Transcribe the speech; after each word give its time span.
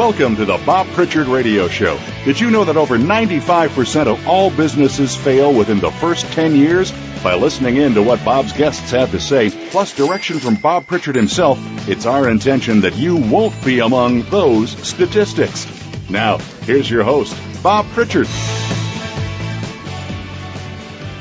Welcome 0.00 0.36
to 0.36 0.46
the 0.46 0.56
Bob 0.64 0.86
Pritchard 0.94 1.26
Radio 1.26 1.68
Show. 1.68 2.00
Did 2.24 2.40
you 2.40 2.50
know 2.50 2.64
that 2.64 2.78
over 2.78 2.96
95% 2.96 4.06
of 4.06 4.26
all 4.26 4.50
businesses 4.50 5.14
fail 5.14 5.52
within 5.52 5.78
the 5.78 5.90
first 5.90 6.24
10 6.32 6.56
years? 6.56 6.90
By 7.22 7.34
listening 7.34 7.76
in 7.76 7.92
to 7.92 8.02
what 8.02 8.24
Bob's 8.24 8.54
guests 8.54 8.92
have 8.92 9.10
to 9.10 9.20
say, 9.20 9.50
plus 9.68 9.94
direction 9.94 10.38
from 10.38 10.54
Bob 10.54 10.86
Pritchard 10.86 11.16
himself, 11.16 11.58
it's 11.86 12.06
our 12.06 12.30
intention 12.30 12.80
that 12.80 12.96
you 12.96 13.14
won't 13.14 13.62
be 13.62 13.80
among 13.80 14.22
those 14.30 14.70
statistics. 14.88 15.66
Now, 16.08 16.38
here's 16.62 16.90
your 16.90 17.04
host, 17.04 17.38
Bob 17.62 17.84
Pritchard. 17.88 18.26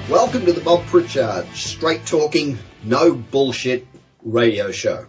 Welcome 0.09 0.45
to 0.45 0.53
the 0.53 0.61
Bob 0.63 0.85
Pritchard 0.85 1.53
straight 1.53 2.05
talking, 2.05 2.57
no 2.85 3.13
bullshit 3.13 3.85
radio 4.23 4.71
show. 4.71 5.07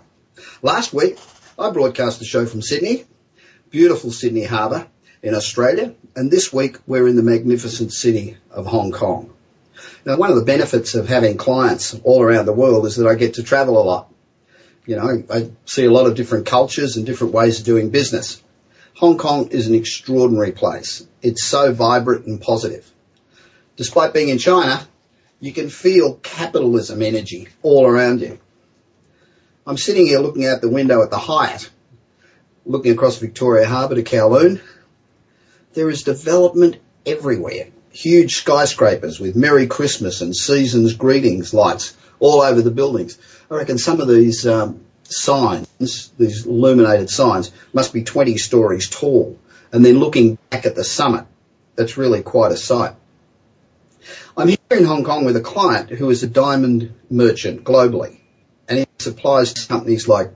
Last 0.60 0.92
week, 0.92 1.18
I 1.56 1.70
broadcast 1.70 2.18
the 2.18 2.24
show 2.24 2.46
from 2.46 2.62
Sydney 2.62 3.04
beautiful 3.70 4.10
Sydney 4.10 4.42
Harbour 4.42 4.88
in 5.22 5.34
Australia, 5.34 5.94
and 6.16 6.28
this 6.28 6.52
week 6.52 6.78
we're 6.88 7.06
in 7.06 7.14
the 7.14 7.22
magnificent 7.22 7.92
city 7.92 8.36
of 8.50 8.66
Hong 8.66 8.90
Kong. 8.90 9.32
Now, 10.04 10.16
one 10.16 10.30
of 10.30 10.36
the 10.36 10.44
benefits 10.44 10.96
of 10.96 11.08
having 11.08 11.36
clients 11.36 11.94
all 12.02 12.20
around 12.20 12.46
the 12.46 12.52
world 12.52 12.84
is 12.86 12.96
that 12.96 13.06
I 13.06 13.14
get 13.14 13.34
to 13.34 13.44
travel 13.44 13.80
a 13.80 13.84
lot. 13.84 14.12
You 14.86 14.96
know, 14.96 15.22
I 15.30 15.50
see 15.66 15.84
a 15.84 15.92
lot 15.92 16.06
of 16.06 16.16
different 16.16 16.46
cultures 16.46 16.96
and 16.96 17.06
different 17.06 17.32
ways 17.32 17.60
of 17.60 17.64
doing 17.64 17.90
business. 17.90 18.42
Hong 18.96 19.18
Kong 19.18 19.48
is 19.48 19.68
an 19.68 19.74
extraordinary 19.74 20.50
place. 20.50 21.06
It's 21.22 21.44
so 21.44 21.72
vibrant 21.72 22.26
and 22.26 22.40
positive. 22.40 22.90
Despite 23.76 24.12
being 24.12 24.30
in 24.30 24.38
China, 24.38 24.84
you 25.38 25.52
can 25.52 25.70
feel 25.70 26.14
capitalism 26.14 27.02
energy 27.02 27.48
all 27.62 27.86
around 27.86 28.20
you. 28.20 28.40
I'm 29.64 29.78
sitting 29.78 30.06
here 30.06 30.18
looking 30.18 30.46
out 30.46 30.60
the 30.60 30.68
window 30.68 31.02
at 31.02 31.10
the 31.10 31.18
Hyatt 31.18 31.70
looking 32.70 32.92
across 32.92 33.18
Victoria 33.18 33.66
Harbour 33.66 33.96
to 33.96 34.02
Kowloon, 34.02 34.60
there 35.74 35.90
is 35.90 36.04
development 36.04 36.76
everywhere. 37.04 37.68
Huge 37.90 38.36
skyscrapers 38.36 39.18
with 39.18 39.34
Merry 39.34 39.66
Christmas 39.66 40.20
and 40.20 40.34
Seasons 40.34 40.94
Greetings 40.94 41.52
lights 41.52 41.96
all 42.20 42.42
over 42.42 42.62
the 42.62 42.70
buildings. 42.70 43.18
I 43.50 43.56
reckon 43.56 43.78
some 43.78 44.00
of 44.00 44.06
these 44.06 44.46
um, 44.46 44.82
signs, 45.02 46.12
these 46.16 46.46
illuminated 46.46 47.10
signs, 47.10 47.50
must 47.72 47.92
be 47.92 48.04
20 48.04 48.36
stories 48.38 48.88
tall. 48.88 49.36
And 49.72 49.84
then 49.84 49.98
looking 49.98 50.38
back 50.50 50.66
at 50.66 50.76
the 50.76 50.84
summit, 50.84 51.26
that's 51.74 51.96
really 51.96 52.22
quite 52.22 52.52
a 52.52 52.56
sight. 52.56 52.94
I'm 54.36 54.48
here 54.48 54.58
in 54.70 54.84
Hong 54.84 55.02
Kong 55.02 55.24
with 55.24 55.36
a 55.36 55.40
client 55.40 55.90
who 55.90 56.08
is 56.10 56.22
a 56.22 56.28
diamond 56.28 56.94
merchant 57.10 57.64
globally. 57.64 58.18
And 58.68 58.78
he 58.78 58.86
supplies 58.98 59.66
companies 59.66 60.06
like 60.06 60.30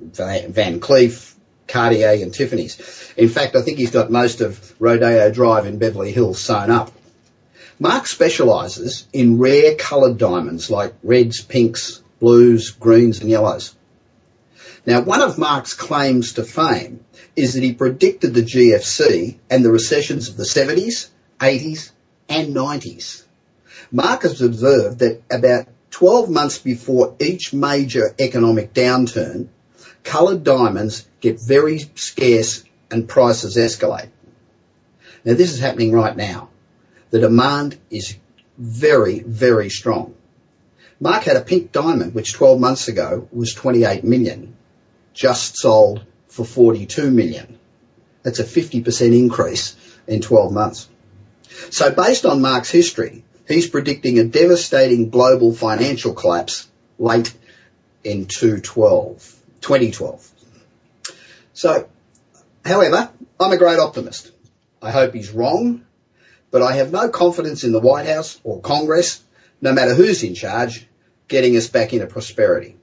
Van 0.00 0.80
Cleef, 0.80 1.31
Cartier 1.72 2.22
and 2.22 2.32
Tiffany's. 2.32 2.78
In 3.16 3.28
fact, 3.28 3.56
I 3.56 3.62
think 3.62 3.78
he's 3.78 3.90
got 3.90 4.10
most 4.10 4.40
of 4.40 4.74
Rodeo 4.80 5.30
Drive 5.30 5.66
in 5.66 5.78
Beverly 5.78 6.12
Hills 6.12 6.38
sewn 6.38 6.70
up. 6.70 6.92
Mark 7.78 8.06
specialises 8.06 9.08
in 9.12 9.38
rare 9.38 9.74
coloured 9.74 10.18
diamonds 10.18 10.70
like 10.70 10.94
reds, 11.02 11.40
pinks, 11.40 12.02
blues, 12.20 12.70
greens 12.70 13.20
and 13.20 13.30
yellows. 13.30 13.74
Now, 14.84 15.00
one 15.00 15.22
of 15.22 15.38
Mark's 15.38 15.74
claims 15.74 16.34
to 16.34 16.44
fame 16.44 17.04
is 17.34 17.54
that 17.54 17.62
he 17.62 17.72
predicted 17.72 18.34
the 18.34 18.42
GFC 18.42 19.38
and 19.48 19.64
the 19.64 19.70
recessions 19.70 20.28
of 20.28 20.36
the 20.36 20.44
70s, 20.44 21.08
80s 21.40 21.90
and 22.28 22.54
90s. 22.54 23.24
Mark 23.90 24.22
has 24.22 24.42
observed 24.42 24.98
that 24.98 25.22
about 25.30 25.66
12 25.90 26.30
months 26.30 26.58
before 26.58 27.16
each 27.20 27.52
major 27.52 28.14
economic 28.18 28.72
downturn, 28.72 29.48
coloured 30.04 30.44
diamonds 30.44 31.06
get 31.20 31.40
very 31.40 31.78
scarce 31.94 32.64
and 32.90 33.08
prices 33.08 33.56
escalate. 33.56 34.08
Now 35.24 35.34
this 35.34 35.52
is 35.52 35.60
happening 35.60 35.92
right 35.92 36.16
now. 36.16 36.48
The 37.10 37.20
demand 37.20 37.78
is 37.90 38.16
very, 38.58 39.20
very 39.20 39.70
strong. 39.70 40.14
Mark 41.00 41.24
had 41.24 41.36
a 41.36 41.40
pink 41.40 41.72
diamond 41.72 42.14
which 42.14 42.32
12 42.32 42.60
months 42.60 42.88
ago 42.88 43.28
was 43.32 43.54
28 43.54 44.04
million, 44.04 44.56
just 45.14 45.56
sold 45.56 46.04
for 46.28 46.44
42 46.44 47.10
million. 47.10 47.58
That's 48.22 48.38
a 48.38 48.44
50% 48.44 49.18
increase 49.18 49.76
in 50.06 50.20
12 50.20 50.52
months. 50.52 50.88
So 51.70 51.90
based 51.90 52.24
on 52.24 52.40
Mark's 52.40 52.70
history, 52.70 53.24
he's 53.48 53.68
predicting 53.68 54.18
a 54.18 54.24
devastating 54.24 55.10
global 55.10 55.52
financial 55.52 56.14
collapse 56.14 56.68
late 56.98 57.34
in 58.04 58.26
2012. 58.26 59.41
2012. 59.62 60.30
So, 61.54 61.88
however, 62.64 63.10
I'm 63.40 63.52
a 63.52 63.56
great 63.56 63.78
optimist. 63.78 64.30
I 64.80 64.90
hope 64.90 65.14
he's 65.14 65.30
wrong, 65.30 65.84
but 66.50 66.62
I 66.62 66.74
have 66.74 66.92
no 66.92 67.08
confidence 67.08 67.64
in 67.64 67.72
the 67.72 67.80
White 67.80 68.06
House 68.06 68.40
or 68.44 68.60
Congress, 68.60 69.22
no 69.60 69.72
matter 69.72 69.94
who's 69.94 70.22
in 70.22 70.34
charge, 70.34 70.86
getting 71.28 71.56
us 71.56 71.68
back 71.68 71.92
into 71.92 72.06
prosperity. 72.06 72.76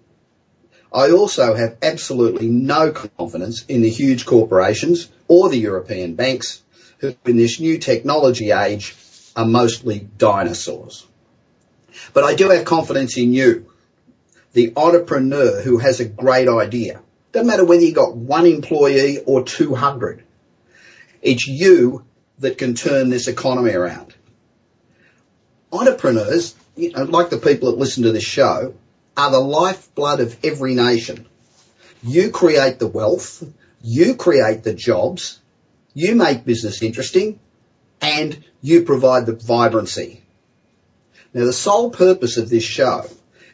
I 0.92 1.12
also 1.12 1.54
have 1.54 1.78
absolutely 1.84 2.48
no 2.48 2.92
confidence 2.92 3.64
in 3.66 3.82
the 3.82 3.90
huge 3.90 4.26
corporations 4.26 5.10
or 5.28 5.50
the 5.50 5.60
European 5.60 6.16
banks 6.16 6.64
who 6.98 7.16
in 7.26 7.38
this 7.38 7.60
new 7.60 7.78
technology 7.78 8.52
age 8.52 8.96
are 9.36 9.46
mostly 9.46 10.08
dinosaurs. 10.18 11.06
But 12.14 12.24
I 12.24 12.36
do 12.36 12.50
have 12.50 12.66
confidence 12.66 13.18
in 13.18 13.34
you, 13.34 13.69
the 14.54 14.74
entrepreneur 14.76 15.62
who 15.62 15.78
has 15.78 16.00
a 16.00 16.06
great 16.06 16.48
idea 16.48 17.02
doesn't 17.32 17.48
matter 17.48 17.66
whether 17.66 17.84
you've 17.84 17.96
got 17.96 18.16
one 18.16 18.46
employee 18.46 19.20
or 19.20 19.44
200. 19.44 20.24
It's 21.22 21.48
you 21.48 22.06
that 22.40 22.58
can 22.58 22.74
turn 22.74 23.10
this 23.10 23.28
economy 23.28 23.72
around. 23.72 24.16
Entrepreneurs, 25.72 26.56
you 26.76 26.92
know, 26.92 27.04
like 27.04 27.30
the 27.30 27.38
people 27.38 27.70
that 27.70 27.78
listen 27.78 28.04
to 28.04 28.12
this 28.12 28.24
show, 28.24 28.74
are 29.16 29.32
the 29.32 29.40
lifeblood 29.40 30.22
of 30.22 30.38
every 30.44 30.74
nation. 30.74 31.28
You 32.02 32.32
create 32.32 32.80
the 32.80 32.88
wealth, 32.88 33.44
you 33.84 34.16
create 34.16 34.64
the 34.64 34.74
jobs, 34.74 35.40
you 35.94 36.16
make 36.16 36.46
business 36.46 36.82
interesting, 36.82 37.40
and 38.02 38.44
you 38.62 38.84
provide 38.84 39.26
the 39.26 39.36
vibrancy. 39.36 40.24
Now 41.34 41.46
the 41.46 41.54
sole 41.54 41.92
purpose 41.92 42.38
of 42.38 42.50
this 42.50 42.64
show 42.64 43.06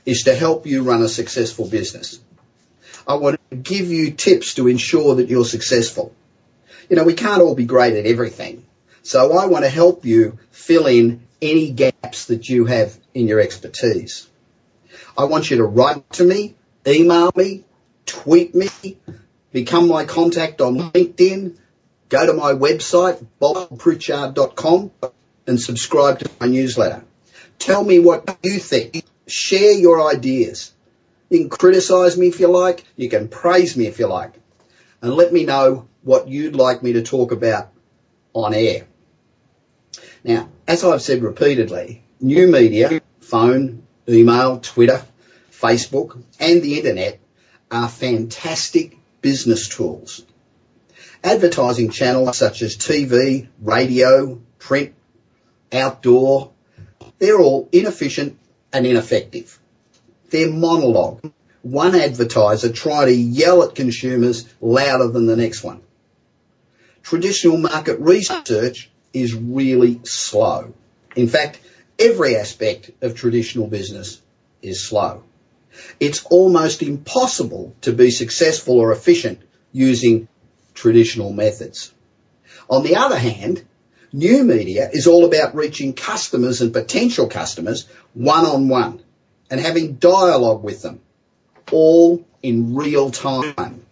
is 0.06 0.24
to 0.24 0.36
help 0.36 0.66
you 0.68 0.84
run 0.84 1.02
a 1.02 1.08
successful 1.08 1.68
business. 1.68 2.20
I 3.08 3.16
want 3.16 3.40
to 3.50 3.56
give 3.56 3.88
you 3.88 4.12
tips 4.12 4.56
to 4.56 4.68
ensure 4.68 5.16
that 5.16 5.30
you're 5.30 5.46
successful. 5.46 6.14
You 6.90 6.96
know, 6.96 7.04
we 7.04 7.14
can't 7.14 7.42
all 7.42 7.56
be 7.56 7.66
great 7.66 7.96
at 7.96 8.06
everything. 8.06 8.66
So 9.04 9.38
I 9.38 9.46
want 9.46 9.66
to 9.66 9.70
help 9.70 10.06
you 10.06 10.40
fill 10.52 10.88
in 10.88 11.22
any 11.42 11.72
gaps 11.72 12.26
that 12.26 12.50
you 12.50 12.66
have 12.66 12.98
in 13.14 13.28
your 13.28 13.40
expertise. 13.40 14.28
I 15.18 15.26
want 15.26 15.50
you 15.50 15.58
to 15.58 15.64
write 15.64 16.10
to 16.14 16.24
me, 16.24 16.56
email 16.86 17.32
me, 17.36 17.64
tweet 18.06 18.56
me, 18.56 18.70
become 19.52 19.88
my 19.88 20.06
contact 20.06 20.62
on 20.62 20.92
LinkedIn, 20.92 21.58
go 22.10 22.26
to 22.26 22.34
my 22.34 22.54
website, 22.54 23.26
bobpritchard.com 23.42 24.92
and 25.48 25.60
subscribe 25.60 26.20
to 26.20 26.30
my 26.40 26.48
newsletter. 26.48 27.04
Tell 27.60 27.84
me 27.84 28.00
what 28.00 28.38
you 28.44 28.60
think. 28.60 29.04
Share 29.28 29.74
your 29.74 30.08
ideas. 30.08 30.72
You 31.30 31.40
can 31.40 31.50
criticise 31.50 32.18
me 32.18 32.28
if 32.28 32.40
you 32.40 32.48
like. 32.48 32.86
You 32.96 33.10
can 33.10 33.28
praise 33.28 33.76
me 33.76 33.88
if 33.88 34.00
you 34.00 34.08
like. 34.08 34.34
And 35.02 35.14
let 35.14 35.34
me 35.34 35.46
know 35.46 35.88
what 36.04 36.28
you'd 36.28 36.56
like 36.56 36.84
me 36.84 36.94
to 36.94 37.04
talk 37.04 37.32
about 37.32 37.72
on 38.34 38.54
air. 38.54 38.86
Now, 40.24 40.50
as 40.68 40.84
I've 40.84 41.02
said 41.02 41.24
repeatedly, 41.24 42.04
new 42.20 42.48
media, 42.48 43.02
phone, 43.20 43.84
email, 44.08 44.60
Twitter, 44.60 45.04
Facebook, 45.52 46.22
and 46.40 46.62
the 46.62 46.78
internet 46.78 47.20
are 47.72 47.90
fantastic 47.90 48.98
business 49.22 49.68
tools. 49.68 50.24
Advertising 51.24 51.90
channels 51.90 52.38
such 52.38 52.62
as 52.62 52.78
TV, 52.78 53.48
radio, 53.62 54.40
print, 54.60 54.94
outdoor, 55.72 56.52
they're 57.18 57.40
all 57.40 57.68
inefficient 57.72 58.38
and 58.76 58.86
ineffective 58.86 59.58
They're 60.30 60.52
monologue. 60.52 61.32
One 61.62 61.96
advertiser 61.96 62.72
trying 62.72 63.08
to 63.08 63.16
yell 63.16 63.64
at 63.64 63.74
consumers 63.74 64.46
louder 64.60 65.08
than 65.08 65.26
the 65.26 65.38
next 65.38 65.64
one. 65.64 65.82
Traditional 67.02 67.58
market 67.58 68.00
research 68.00 68.90
is 69.14 69.34
really 69.34 70.02
slow. 70.04 70.74
In 71.16 71.28
fact, 71.28 71.60
every 71.98 72.36
aspect 72.36 72.92
of 73.02 73.16
traditional 73.16 73.68
business 73.68 74.22
is 74.62 74.86
slow. 74.86 75.24
It's 76.00 76.26
almost 76.26 76.84
impossible 76.84 77.74
to 77.82 77.94
be 77.94 78.12
successful 78.12 78.80
or 78.80 78.92
efficient 78.92 79.40
using 79.72 80.28
traditional 80.74 81.32
methods. 81.32 81.94
On 82.70 82.84
the 82.84 82.98
other 82.98 83.18
hand, 83.18 83.64
new 84.16 84.44
media 84.44 84.90
is 84.92 85.08
all 85.08 85.26
about 85.26 85.56
reaching 85.56 85.94
customers 85.94 86.62
and 86.62 86.72
potential 86.72 87.28
customers 87.28 87.86
one 88.14 88.46
on 88.46 88.70
one 88.70 89.04
and 89.52 89.60
having 89.60 89.96
dialogue 89.96 90.64
with 90.64 90.82
them, 90.82 91.02
all 91.72 92.26
in 92.42 92.76
real 92.76 93.12
time. 93.12 93.86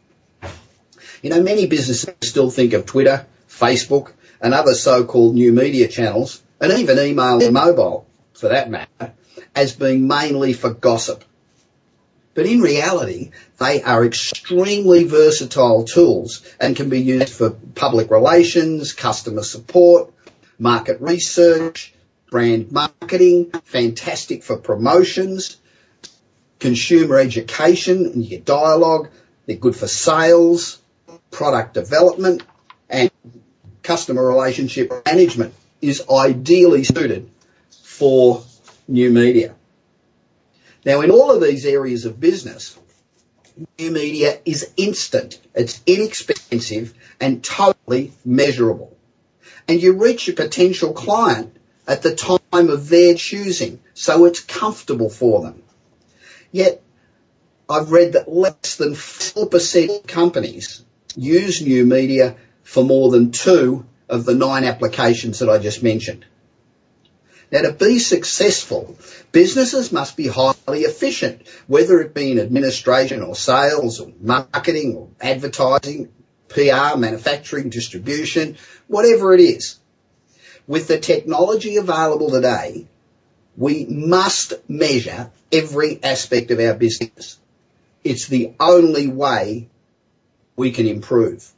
You 1.21 1.29
know, 1.29 1.43
many 1.43 1.67
businesses 1.67 2.15
still 2.21 2.49
think 2.49 2.73
of 2.73 2.85
Twitter, 2.85 3.25
Facebook, 3.49 4.11
and 4.41 4.53
other 4.53 4.73
so-called 4.73 5.35
new 5.35 5.51
media 5.51 5.87
channels, 5.87 6.41
and 6.59 6.71
even 6.73 6.99
email 6.99 7.43
and 7.43 7.53
mobile, 7.53 8.07
for 8.33 8.49
that 8.49 8.69
matter, 8.69 9.13
as 9.55 9.75
being 9.75 10.07
mainly 10.07 10.53
for 10.53 10.73
gossip. 10.73 11.23
But 12.33 12.45
in 12.47 12.61
reality, 12.61 13.31
they 13.59 13.83
are 13.83 14.03
extremely 14.03 15.03
versatile 15.03 15.83
tools 15.83 16.41
and 16.59 16.75
can 16.75 16.89
be 16.89 16.99
used 16.99 17.29
for 17.29 17.51
public 17.51 18.09
relations, 18.09 18.93
customer 18.93 19.43
support, 19.43 20.12
market 20.63 21.01
research, 21.01 21.93
brand 22.31 22.71
marketing, 22.71 23.51
fantastic 23.65 24.43
for 24.43 24.57
promotions, 24.57 25.57
consumer 26.59 27.17
education, 27.17 28.05
and 28.05 28.23
you 28.23 28.29
get 28.29 28.45
dialogue, 28.45 29.09
they're 29.45 29.57
good 29.57 29.75
for 29.75 29.87
sales, 29.87 30.79
product 31.31 31.73
development, 31.73 32.43
and 32.89 33.11
customer 33.83 34.25
relationship 34.25 35.05
management 35.05 35.53
is 35.81 36.01
ideally 36.09 36.85
suited 36.85 37.29
for 37.83 38.41
new 38.87 39.11
media. 39.11 39.53
Now, 40.85 41.01
in 41.01 41.11
all 41.11 41.31
of 41.31 41.41
these 41.41 41.65
areas 41.65 42.05
of 42.05 42.21
business, 42.21 42.79
new 43.77 43.91
media 43.91 44.39
is 44.45 44.71
instant, 44.77 45.41
it's 45.53 45.81
inexpensive, 45.85 46.93
and 47.19 47.43
totally 47.43 48.13
measurable. 48.23 48.92
And 49.67 49.81
you 49.81 49.93
reach 49.93 50.27
a 50.27 50.33
potential 50.33 50.93
client 50.93 51.55
at 51.87 52.01
the 52.01 52.15
time 52.15 52.69
of 52.69 52.89
their 52.89 53.15
choosing, 53.15 53.79
so 53.93 54.25
it's 54.25 54.39
comfortable 54.39 55.09
for 55.09 55.41
them. 55.41 55.63
Yet, 56.51 56.81
I've 57.69 57.91
read 57.91 58.13
that 58.13 58.31
less 58.31 58.75
than 58.75 58.93
4% 58.93 59.99
of 59.99 60.07
companies 60.07 60.83
use 61.15 61.61
new 61.61 61.85
media 61.85 62.35
for 62.63 62.83
more 62.83 63.09
than 63.11 63.31
two 63.31 63.85
of 64.09 64.25
the 64.25 64.35
nine 64.35 64.63
applications 64.63 65.39
that 65.39 65.49
I 65.49 65.57
just 65.57 65.83
mentioned. 65.83 66.25
Now, 67.51 67.61
to 67.61 67.71
be 67.71 67.99
successful, 67.99 68.97
businesses 69.31 69.91
must 69.91 70.17
be 70.17 70.27
highly 70.27 70.81
efficient, 70.81 71.47
whether 71.67 72.01
it 72.01 72.13
be 72.13 72.31
in 72.31 72.39
administration 72.39 73.21
or 73.21 73.35
sales 73.35 73.99
or 73.99 74.11
marketing 74.19 74.95
or 74.95 75.09
advertising, 75.21 76.11
PR, 76.53 76.97
manufacturing, 76.97 77.69
distribution, 77.69 78.57
whatever 78.87 79.33
it 79.33 79.39
is. 79.39 79.79
With 80.67 80.87
the 80.87 80.99
technology 80.99 81.77
available 81.77 82.31
today, 82.31 82.87
we 83.57 83.85
must 83.85 84.53
measure 84.69 85.31
every 85.51 85.99
aspect 86.01 86.51
of 86.51 86.59
our 86.59 86.73
business. 86.73 87.39
It's 88.03 88.27
the 88.27 88.53
only 88.59 89.07
way 89.07 89.67
we 90.55 90.71
can 90.71 90.87
improve. 90.87 91.49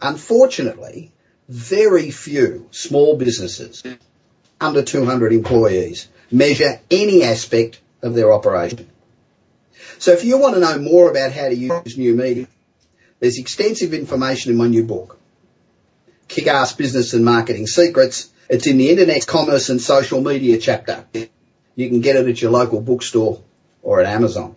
Unfortunately, 0.00 1.12
very 1.48 2.10
few 2.10 2.68
small 2.70 3.16
businesses 3.16 3.82
under 4.60 4.82
200 4.82 5.32
employees 5.32 6.08
measure 6.30 6.80
any 6.90 7.22
aspect 7.22 7.80
of 8.02 8.14
their 8.14 8.32
operation. 8.32 8.88
So 9.98 10.12
if 10.12 10.24
you 10.24 10.38
want 10.38 10.54
to 10.54 10.60
know 10.60 10.78
more 10.78 11.10
about 11.10 11.32
how 11.32 11.48
to 11.48 11.54
use 11.54 11.96
new 11.96 12.14
media, 12.14 12.46
there's 13.20 13.38
extensive 13.38 13.94
information 13.94 14.52
in 14.52 14.58
my 14.58 14.66
new 14.66 14.84
book, 14.84 15.18
Kick-Ass 16.28 16.74
Business 16.74 17.14
and 17.14 17.24
Marketing 17.24 17.66
Secrets. 17.66 18.30
It's 18.48 18.66
in 18.66 18.78
the 18.78 18.90
Internet 18.90 19.26
Commerce 19.26 19.70
and 19.70 19.80
Social 19.80 20.20
Media 20.20 20.58
chapter. 20.58 21.06
You 21.74 21.88
can 21.88 22.00
get 22.00 22.16
it 22.16 22.28
at 22.28 22.40
your 22.40 22.50
local 22.50 22.80
bookstore 22.80 23.40
or 23.82 24.00
at 24.00 24.06
Amazon. 24.06 24.54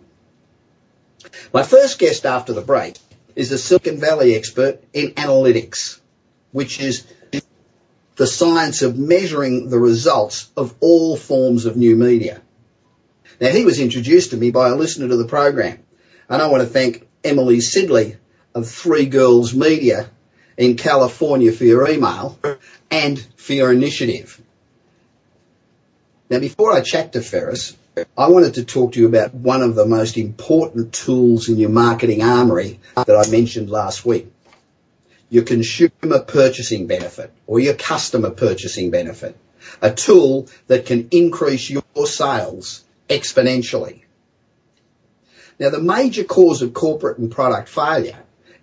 My 1.52 1.62
first 1.62 1.98
guest 1.98 2.26
after 2.26 2.52
the 2.52 2.62
break 2.62 2.96
is 3.34 3.52
a 3.52 3.58
Silicon 3.58 3.98
Valley 3.98 4.34
expert 4.34 4.82
in 4.92 5.10
analytics, 5.12 6.00
which 6.52 6.80
is 6.80 7.06
the 8.16 8.26
science 8.26 8.82
of 8.82 8.98
measuring 8.98 9.70
the 9.70 9.78
results 9.78 10.50
of 10.56 10.74
all 10.80 11.16
forms 11.16 11.64
of 11.64 11.76
new 11.76 11.96
media. 11.96 12.40
Now, 13.40 13.48
he 13.48 13.64
was 13.64 13.80
introduced 13.80 14.30
to 14.30 14.36
me 14.36 14.50
by 14.50 14.68
a 14.68 14.76
listener 14.76 15.08
to 15.08 15.16
the 15.16 15.24
program, 15.24 15.78
and 16.28 16.42
I 16.42 16.48
want 16.48 16.62
to 16.62 16.68
thank 16.68 17.08
Emily 17.24 17.58
Sidley 17.58 18.16
of 18.54 18.68
Three 18.68 19.06
Girls 19.06 19.54
Media 19.54 20.10
in 20.56 20.76
California 20.76 21.52
for 21.52 21.64
your 21.64 21.88
email 21.88 22.38
and 22.90 23.18
for 23.36 23.54
your 23.54 23.72
initiative. 23.72 24.40
Now, 26.28 26.38
before 26.38 26.72
I 26.72 26.80
chat 26.80 27.12
to 27.14 27.20
Feras, 27.20 27.76
I 28.16 28.28
wanted 28.28 28.54
to 28.54 28.64
talk 28.64 28.92
to 28.92 29.00
you 29.00 29.06
about 29.06 29.34
one 29.34 29.62
of 29.62 29.74
the 29.74 29.86
most 29.86 30.16
important 30.16 30.92
tools 30.92 31.48
in 31.48 31.56
your 31.56 31.70
marketing 31.70 32.22
armory 32.22 32.78
that 32.94 33.10
I 33.10 33.28
mentioned 33.30 33.68
last 33.70 34.04
week 34.04 34.28
your 35.30 35.44
consumer 35.44 36.18
purchasing 36.26 36.88
benefit 36.88 37.32
or 37.46 37.60
your 37.60 37.74
customer 37.74 38.30
purchasing 38.30 38.90
benefit, 38.90 39.36
a 39.80 39.92
tool 39.92 40.48
that 40.66 40.86
can 40.86 41.08
increase 41.12 41.70
your 41.70 41.84
sales 42.04 42.84
exponentially. 43.08 44.02
Now, 45.58 45.70
the 45.70 45.80
major 45.80 46.24
cause 46.24 46.62
of 46.62 46.74
corporate 46.74 47.18
and 47.18 47.30
product 47.30 47.68
failure 47.68 48.18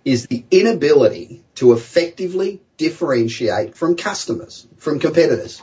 is 0.08 0.26
the 0.26 0.42
inability 0.50 1.44
to 1.54 1.74
effectively 1.74 2.62
differentiate 2.78 3.76
from 3.76 3.94
customers, 3.94 4.66
from 4.78 5.00
competitors. 5.00 5.62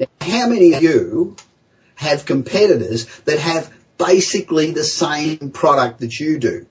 Now, 0.00 0.06
how 0.18 0.48
many 0.48 0.72
of 0.72 0.82
you 0.82 1.36
have 1.96 2.24
competitors 2.24 3.04
that 3.26 3.38
have 3.38 3.70
basically 3.98 4.70
the 4.70 4.82
same 4.82 5.50
product 5.50 6.00
that 6.00 6.18
you 6.18 6.38
do? 6.38 6.66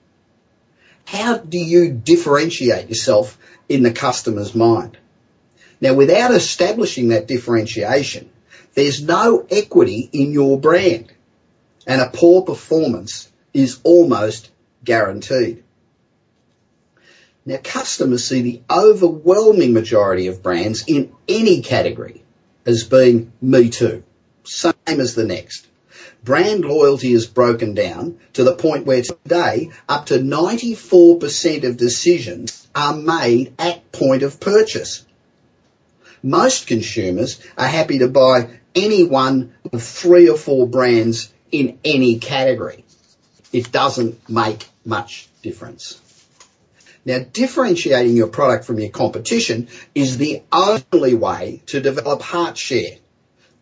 How 1.04 1.36
do 1.36 1.58
you 1.58 1.92
differentiate 1.92 2.88
yourself 2.88 3.38
in 3.68 3.84
the 3.84 3.92
customer's 3.92 4.52
mind? 4.52 4.98
Now, 5.80 5.94
without 5.94 6.32
establishing 6.32 7.08
that 7.08 7.28
differentiation, 7.28 8.30
there's 8.74 9.00
no 9.00 9.46
equity 9.48 10.10
in 10.12 10.32
your 10.32 10.58
brand, 10.58 11.12
and 11.86 12.00
a 12.00 12.10
poor 12.10 12.42
performance 12.42 13.30
is 13.54 13.78
almost 13.84 14.50
guaranteed. 14.82 15.61
Now, 17.44 17.58
customers 17.62 18.24
see 18.24 18.42
the 18.42 18.62
overwhelming 18.70 19.72
majority 19.72 20.28
of 20.28 20.42
brands 20.42 20.84
in 20.86 21.12
any 21.28 21.62
category 21.62 22.22
as 22.64 22.84
being 22.84 23.32
me 23.40 23.68
too, 23.70 24.04
same 24.44 24.72
as 24.86 25.14
the 25.14 25.24
next. 25.24 25.66
Brand 26.24 26.64
loyalty 26.64 27.12
is 27.12 27.26
broken 27.26 27.74
down 27.74 28.18
to 28.34 28.44
the 28.44 28.54
point 28.54 28.86
where 28.86 29.02
today 29.02 29.70
up 29.88 30.06
to 30.06 30.18
94% 30.18 31.64
of 31.64 31.76
decisions 31.76 32.68
are 32.74 32.94
made 32.94 33.54
at 33.58 33.90
point 33.90 34.22
of 34.22 34.38
purchase. 34.38 35.04
Most 36.22 36.68
consumers 36.68 37.40
are 37.58 37.66
happy 37.66 37.98
to 37.98 38.08
buy 38.08 38.60
any 38.76 39.02
one 39.02 39.54
of 39.72 39.82
three 39.82 40.28
or 40.28 40.38
four 40.38 40.68
brands 40.68 41.32
in 41.50 41.78
any 41.84 42.20
category. 42.20 42.84
It 43.52 43.72
doesn't 43.72 44.28
make 44.30 44.64
much 44.84 45.28
difference. 45.42 46.00
Now, 47.04 47.18
differentiating 47.18 48.16
your 48.16 48.28
product 48.28 48.64
from 48.64 48.78
your 48.78 48.90
competition 48.90 49.68
is 49.94 50.18
the 50.18 50.42
only 50.52 51.14
way 51.14 51.62
to 51.66 51.80
develop 51.80 52.22
heart 52.22 52.56
share, 52.56 52.98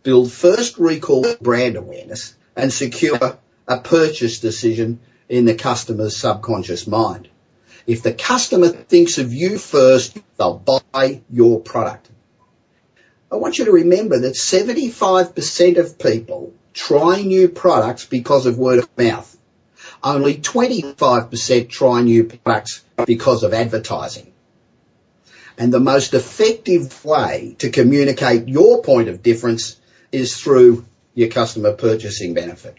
build 0.02 0.30
first 0.30 0.78
recall 0.78 1.24
brand 1.40 1.76
awareness, 1.76 2.34
and 2.54 2.72
secure 2.72 3.38
a 3.66 3.78
purchase 3.78 4.40
decision 4.40 5.00
in 5.28 5.46
the 5.46 5.54
customer's 5.54 6.16
subconscious 6.16 6.86
mind. 6.86 7.28
If 7.86 8.02
the 8.02 8.12
customer 8.12 8.68
thinks 8.68 9.18
of 9.18 9.32
you 9.32 9.56
first, 9.56 10.18
they'll 10.36 10.58
buy 10.92 11.22
your 11.30 11.60
product. 11.60 12.10
I 13.32 13.36
want 13.36 13.58
you 13.58 13.64
to 13.66 13.72
remember 13.72 14.18
that 14.18 14.34
75% 14.34 15.78
of 15.78 15.98
people 15.98 16.52
try 16.74 17.22
new 17.22 17.48
products 17.48 18.04
because 18.04 18.46
of 18.46 18.58
word 18.58 18.80
of 18.80 18.88
mouth. 18.98 19.36
Only 20.02 20.36
25% 20.36 21.68
try 21.68 22.02
new 22.02 22.24
products 22.24 22.84
because 23.06 23.42
of 23.42 23.52
advertising. 23.52 24.32
And 25.58 25.72
the 25.72 25.80
most 25.80 26.14
effective 26.14 27.04
way 27.04 27.56
to 27.58 27.70
communicate 27.70 28.48
your 28.48 28.82
point 28.82 29.08
of 29.08 29.22
difference 29.22 29.78
is 30.10 30.40
through 30.40 30.86
your 31.14 31.28
customer 31.28 31.74
purchasing 31.74 32.32
benefit. 32.32 32.78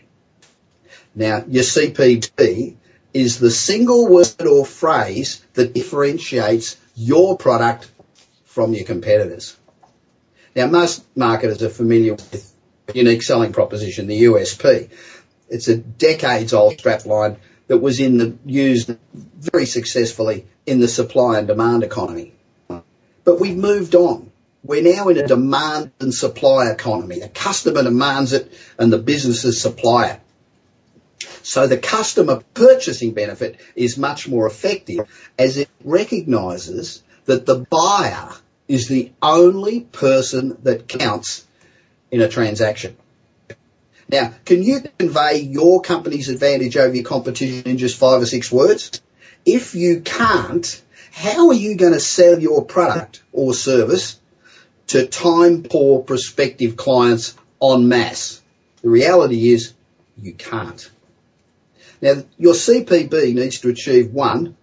Now, 1.13 1.43
your 1.47 1.63
CPB 1.63 2.75
is 3.13 3.39
the 3.39 3.51
single 3.51 4.07
word 4.07 4.41
or 4.41 4.65
phrase 4.65 5.45
that 5.53 5.73
differentiates 5.73 6.77
your 6.95 7.37
product 7.37 7.91
from 8.45 8.73
your 8.73 8.85
competitors. 8.85 9.57
Now, 10.55 10.67
most 10.67 11.05
marketers 11.15 11.61
are 11.61 11.69
familiar 11.69 12.13
with 12.13 12.53
unique 12.93 13.23
selling 13.23 13.53
proposition, 13.53 14.07
the 14.07 14.23
USP. 14.23 14.89
It's 15.51 15.67
a 15.67 15.75
decades 15.75 16.53
old 16.53 16.77
strapline 16.77 17.35
that 17.67 17.79
was 17.79 17.99
in 17.99 18.17
the, 18.17 18.37
used 18.45 18.95
very 19.13 19.65
successfully 19.65 20.47
in 20.65 20.79
the 20.79 20.87
supply 20.87 21.37
and 21.37 21.47
demand 21.47 21.83
economy. 21.83 22.33
But 23.23 23.39
we've 23.39 23.57
moved 23.57 23.93
on. 23.93 24.31
We're 24.63 24.95
now 24.95 25.09
in 25.09 25.17
a 25.17 25.27
demand 25.27 25.91
and 25.99 26.13
supply 26.13 26.69
economy. 26.71 27.19
The 27.19 27.27
customer 27.27 27.83
demands 27.83 28.31
it 28.31 28.51
and 28.79 28.93
the 28.93 28.97
businesses 28.97 29.59
supply 29.59 30.11
it. 30.11 30.19
So 31.43 31.67
the 31.67 31.77
customer 31.77 32.43
purchasing 32.53 33.13
benefit 33.13 33.59
is 33.75 33.97
much 33.97 34.29
more 34.29 34.47
effective 34.47 35.01
as 35.37 35.57
it 35.57 35.69
recognises 35.83 37.03
that 37.25 37.45
the 37.45 37.65
buyer 37.69 38.29
is 38.67 38.87
the 38.87 39.11
only 39.21 39.81
person 39.81 40.57
that 40.63 40.87
counts 40.87 41.45
in 42.09 42.21
a 42.21 42.29
transaction. 42.29 42.95
Now, 44.11 44.33
can 44.43 44.61
you 44.61 44.81
convey 44.99 45.37
your 45.37 45.81
company's 45.81 46.27
advantage 46.27 46.75
over 46.75 46.93
your 46.93 47.05
competition 47.05 47.63
in 47.65 47.77
just 47.77 47.97
five 47.97 48.21
or 48.21 48.25
six 48.25 48.51
words? 48.51 49.01
If 49.45 49.73
you 49.73 50.01
can't, 50.01 50.81
how 51.11 51.47
are 51.47 51.53
you 51.53 51.77
going 51.77 51.93
to 51.93 51.99
sell 52.01 52.37
your 52.37 52.65
product 52.65 53.23
or 53.31 53.53
service 53.53 54.19
to 54.87 55.07
time 55.07 55.63
poor 55.63 56.03
prospective 56.03 56.75
clients 56.75 57.35
en 57.63 57.87
masse? 57.87 58.41
The 58.81 58.89
reality 58.89 59.53
is 59.53 59.73
you 60.21 60.33
can't. 60.33 60.91
Now, 62.01 62.15
your 62.37 62.53
CPB 62.53 63.33
needs 63.33 63.59
to 63.59 63.69
achieve 63.69 64.11
one 64.11 64.57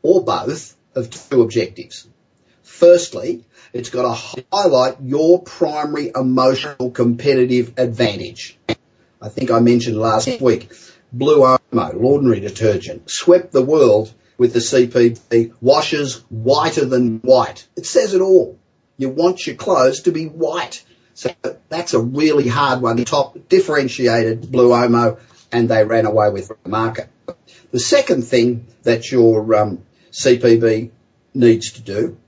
or 0.00 0.24
both 0.24 0.74
of 0.94 1.10
two 1.10 1.42
objectives. 1.42 2.08
Firstly, 2.62 3.44
it's 3.74 3.90
got 3.90 4.02
to 4.02 4.44
highlight 4.52 5.02
your 5.02 5.42
primary 5.42 6.12
emotional 6.14 6.90
competitive 6.90 7.74
advantage. 7.76 8.58
I 9.20 9.28
think 9.28 9.50
I 9.50 9.60
mentioned 9.60 9.98
last 9.98 10.40
week, 10.40 10.70
Blue 11.12 11.38
Omo, 11.38 12.02
ordinary 12.02 12.40
detergent, 12.40 13.10
swept 13.10 13.52
the 13.52 13.62
world 13.62 14.12
with 14.38 14.52
the 14.52 14.58
CPB 14.58 15.54
washes 15.60 16.22
whiter 16.28 16.84
than 16.84 17.18
white. 17.20 17.66
It 17.76 17.86
says 17.86 18.14
it 18.14 18.20
all. 18.20 18.58
You 18.98 19.08
want 19.08 19.46
your 19.46 19.56
clothes 19.56 20.02
to 20.02 20.12
be 20.12 20.26
white. 20.26 20.84
So 21.14 21.30
that's 21.68 21.94
a 21.94 22.00
really 22.00 22.46
hard 22.46 22.82
one. 22.82 23.04
Top 23.04 23.48
differentiated 23.48 24.50
Blue 24.50 24.70
Omo 24.70 25.18
and 25.50 25.68
they 25.68 25.84
ran 25.84 26.06
away 26.06 26.30
with 26.30 26.48
the 26.48 26.68
market. 26.68 27.08
The 27.70 27.80
second 27.80 28.22
thing 28.22 28.66
that 28.82 29.10
your 29.10 29.54
um, 29.54 29.84
CPB 30.10 30.90
needs 31.34 31.72
to 31.72 31.82
do, 31.82 32.18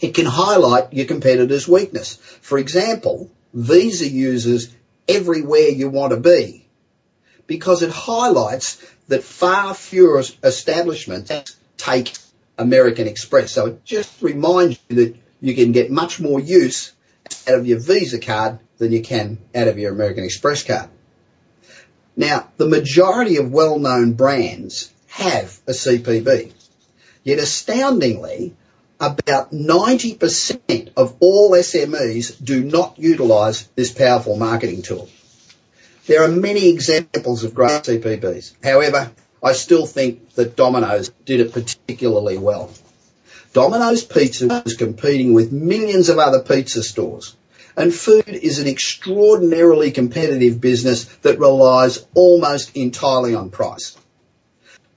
it 0.00 0.14
can 0.14 0.26
highlight 0.26 0.92
your 0.92 1.06
competitor's 1.06 1.68
weakness. 1.68 2.16
For 2.16 2.58
example, 2.58 3.30
Visa 3.52 4.08
users 4.08 4.74
everywhere 5.10 5.68
you 5.68 5.88
want 5.88 6.12
to 6.12 6.20
be 6.20 6.66
because 7.46 7.82
it 7.82 7.90
highlights 7.90 8.84
that 9.08 9.24
far 9.24 9.74
fewer 9.74 10.22
establishments 10.42 11.56
take 11.76 12.16
American 12.56 13.08
Express. 13.08 13.52
So 13.52 13.66
it 13.66 13.84
just 13.84 14.22
reminds 14.22 14.78
you 14.88 14.96
that 14.96 15.16
you 15.40 15.54
can 15.54 15.72
get 15.72 15.90
much 15.90 16.20
more 16.20 16.38
use 16.38 16.92
out 17.48 17.58
of 17.58 17.66
your 17.66 17.80
Visa 17.80 18.20
card 18.20 18.60
than 18.78 18.92
you 18.92 19.02
can 19.02 19.38
out 19.54 19.68
of 19.68 19.78
your 19.78 19.92
American 19.92 20.24
Express 20.24 20.62
card. 20.62 20.88
Now, 22.16 22.48
the 22.56 22.68
majority 22.68 23.36
of 23.38 23.50
well-known 23.50 24.12
brands 24.12 24.92
have 25.08 25.58
a 25.66 25.72
CPB. 25.72 26.52
Yet 27.24 27.38
astoundingly, 27.38 28.54
about 29.00 29.50
90% 29.50 30.90
of 30.96 31.16
all 31.20 31.52
SMEs 31.52 32.44
do 32.44 32.62
not 32.62 32.98
utilise 32.98 33.62
this 33.74 33.90
powerful 33.90 34.36
marketing 34.36 34.82
tool. 34.82 35.08
There 36.06 36.22
are 36.22 36.28
many 36.28 36.68
examples 36.68 37.44
of 37.44 37.54
great 37.54 37.82
CPBs. 37.82 38.54
However, 38.62 39.10
I 39.42 39.52
still 39.52 39.86
think 39.86 40.34
that 40.34 40.54
Domino's 40.54 41.08
did 41.24 41.40
it 41.40 41.52
particularly 41.52 42.36
well. 42.36 42.70
Domino's 43.52 44.04
Pizza 44.04 44.62
was 44.64 44.76
competing 44.76 45.32
with 45.32 45.50
millions 45.50 46.08
of 46.08 46.18
other 46.18 46.40
pizza 46.40 46.82
stores. 46.82 47.34
And 47.76 47.94
food 47.94 48.28
is 48.28 48.58
an 48.58 48.68
extraordinarily 48.68 49.92
competitive 49.92 50.60
business 50.60 51.04
that 51.22 51.38
relies 51.38 52.04
almost 52.14 52.76
entirely 52.76 53.34
on 53.34 53.50
price. 53.50 53.96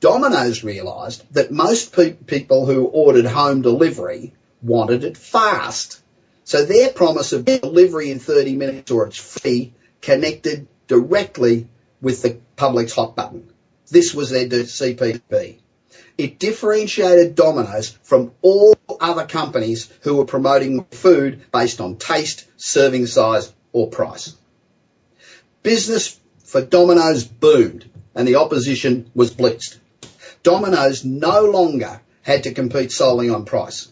Domino's 0.03 0.65
realised 0.65 1.23
that 1.33 1.49
most 1.49 1.95
pe- 1.95 2.11
people 2.11 2.65
who 2.65 2.83
ordered 2.87 3.25
home 3.25 3.61
delivery 3.61 4.33
wanted 4.61 5.05
it 5.05 5.15
fast. 5.15 6.01
So 6.43 6.65
their 6.65 6.89
promise 6.89 7.31
of 7.31 7.45
delivery 7.45 8.11
in 8.11 8.19
30 8.19 8.57
minutes 8.57 8.91
or 8.91 9.07
it's 9.07 9.17
free 9.17 9.73
connected 10.01 10.67
directly 10.87 11.69
with 12.01 12.21
the 12.21 12.37
public's 12.57 12.91
hot 12.91 13.15
button. 13.15 13.53
This 13.91 14.13
was 14.13 14.31
their 14.31 14.45
CPB. 14.49 15.59
It 16.17 16.37
differentiated 16.37 17.35
Domino's 17.35 17.97
from 18.03 18.33
all 18.41 18.77
other 18.99 19.25
companies 19.25 19.89
who 20.01 20.17
were 20.17 20.25
promoting 20.25 20.83
food 20.83 21.49
based 21.53 21.79
on 21.79 21.95
taste, 21.95 22.45
serving 22.57 23.05
size 23.05 23.53
or 23.71 23.87
price. 23.87 24.35
Business 25.61 26.19
for 26.43 26.61
Domino's 26.61 27.23
boomed 27.23 27.89
and 28.13 28.27
the 28.27 28.35
opposition 28.35 29.09
was 29.15 29.33
blitzed. 29.33 29.77
Domino's 30.43 31.05
no 31.05 31.45
longer 31.45 32.01
had 32.21 32.43
to 32.43 32.53
compete 32.53 32.91
solely 32.91 33.29
on 33.29 33.45
price. 33.45 33.87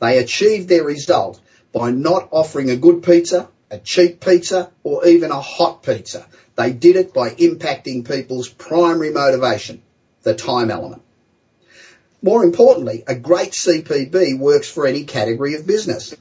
They 0.00 0.18
achieved 0.18 0.68
their 0.68 0.84
result 0.84 1.40
by 1.72 1.92
not 1.92 2.28
offering 2.32 2.70
a 2.70 2.76
good 2.76 3.02
pizza, 3.02 3.48
a 3.70 3.78
cheap 3.78 4.20
pizza, 4.20 4.70
or 4.82 5.06
even 5.06 5.30
a 5.30 5.40
hot 5.40 5.82
pizza. 5.82 6.26
They 6.56 6.72
did 6.72 6.96
it 6.96 7.14
by 7.14 7.30
impacting 7.30 8.06
people's 8.06 8.48
primary 8.48 9.10
motivation, 9.10 9.80
the 10.22 10.34
time 10.34 10.70
element. 10.70 11.02
More 12.20 12.44
importantly, 12.44 13.04
a 13.06 13.14
great 13.14 13.52
CPB 13.52 14.38
works 14.38 14.68
for 14.68 14.86
any 14.86 15.04
category 15.04 15.54
of 15.54 15.66
business. 15.66 16.14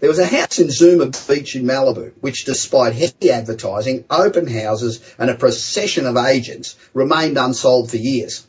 There 0.00 0.08
was 0.08 0.18
a 0.18 0.26
house 0.26 0.60
in 0.60 0.70
Zuma 0.70 1.06
Beach 1.06 1.56
in 1.56 1.64
Malibu, 1.64 2.12
which 2.20 2.44
despite 2.44 2.94
heavy 2.94 3.30
advertising, 3.30 4.04
open 4.08 4.46
houses 4.46 5.00
and 5.18 5.30
a 5.30 5.34
procession 5.34 6.06
of 6.06 6.16
agents 6.16 6.76
remained 6.94 7.36
unsold 7.36 7.90
for 7.90 7.96
years. 7.96 8.46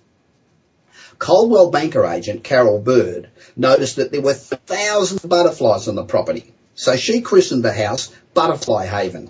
Coldwell 1.20 1.70
Banker 1.70 2.06
agent 2.06 2.46
Carol 2.46 2.80
Bird 2.80 3.30
noticed 3.58 3.98
that 3.98 4.12
there 4.12 4.22
were 4.22 4.34
thousands 4.34 5.24
of 5.24 5.30
butterflies 5.30 5.90
on 5.90 5.96
the 5.96 6.06
property. 6.06 6.54
So 6.76 6.96
she 6.96 7.20
christened 7.20 7.64
the 7.64 7.74
house 7.74 8.10
Butterfly 8.34 8.86
Haven, 8.86 9.30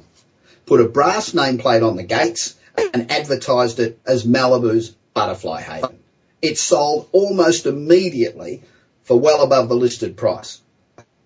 put 0.67 0.81
a 0.81 0.87
brass 0.87 1.31
nameplate 1.31 1.85
on 1.85 1.95
the 1.95 2.03
gates 2.03 2.55
and 2.93 3.11
advertised 3.11 3.79
it 3.79 3.99
as 4.05 4.23
Malibu's 4.23 4.95
Butterfly 5.15 5.61
Haven. 5.61 5.97
It 6.43 6.59
sold 6.59 7.09
almost 7.11 7.65
immediately 7.65 8.61
for 9.03 9.19
well 9.19 9.41
above 9.41 9.67
the 9.67 9.75
listed 9.75 10.15
price. 10.15 10.61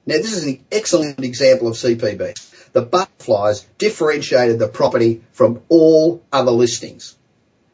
Now 0.05 0.15
this 0.15 0.33
is 0.33 0.45
an 0.45 0.63
excellent 0.71 1.19
example 1.23 1.67
of 1.67 1.75
CPB. 1.75 2.71
The 2.71 2.81
butterflies 2.81 3.67
differentiated 3.77 4.59
the 4.59 4.69
property 4.69 5.23
from 5.33 5.61
all 5.67 6.23
other 6.31 6.51
listings. 6.51 7.15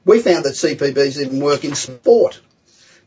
We 0.05 0.19
found 0.21 0.45
that 0.45 0.55
CPBs 0.55 1.21
even 1.23 1.39
work 1.39 1.63
in 1.63 1.75
sport. 1.75 2.41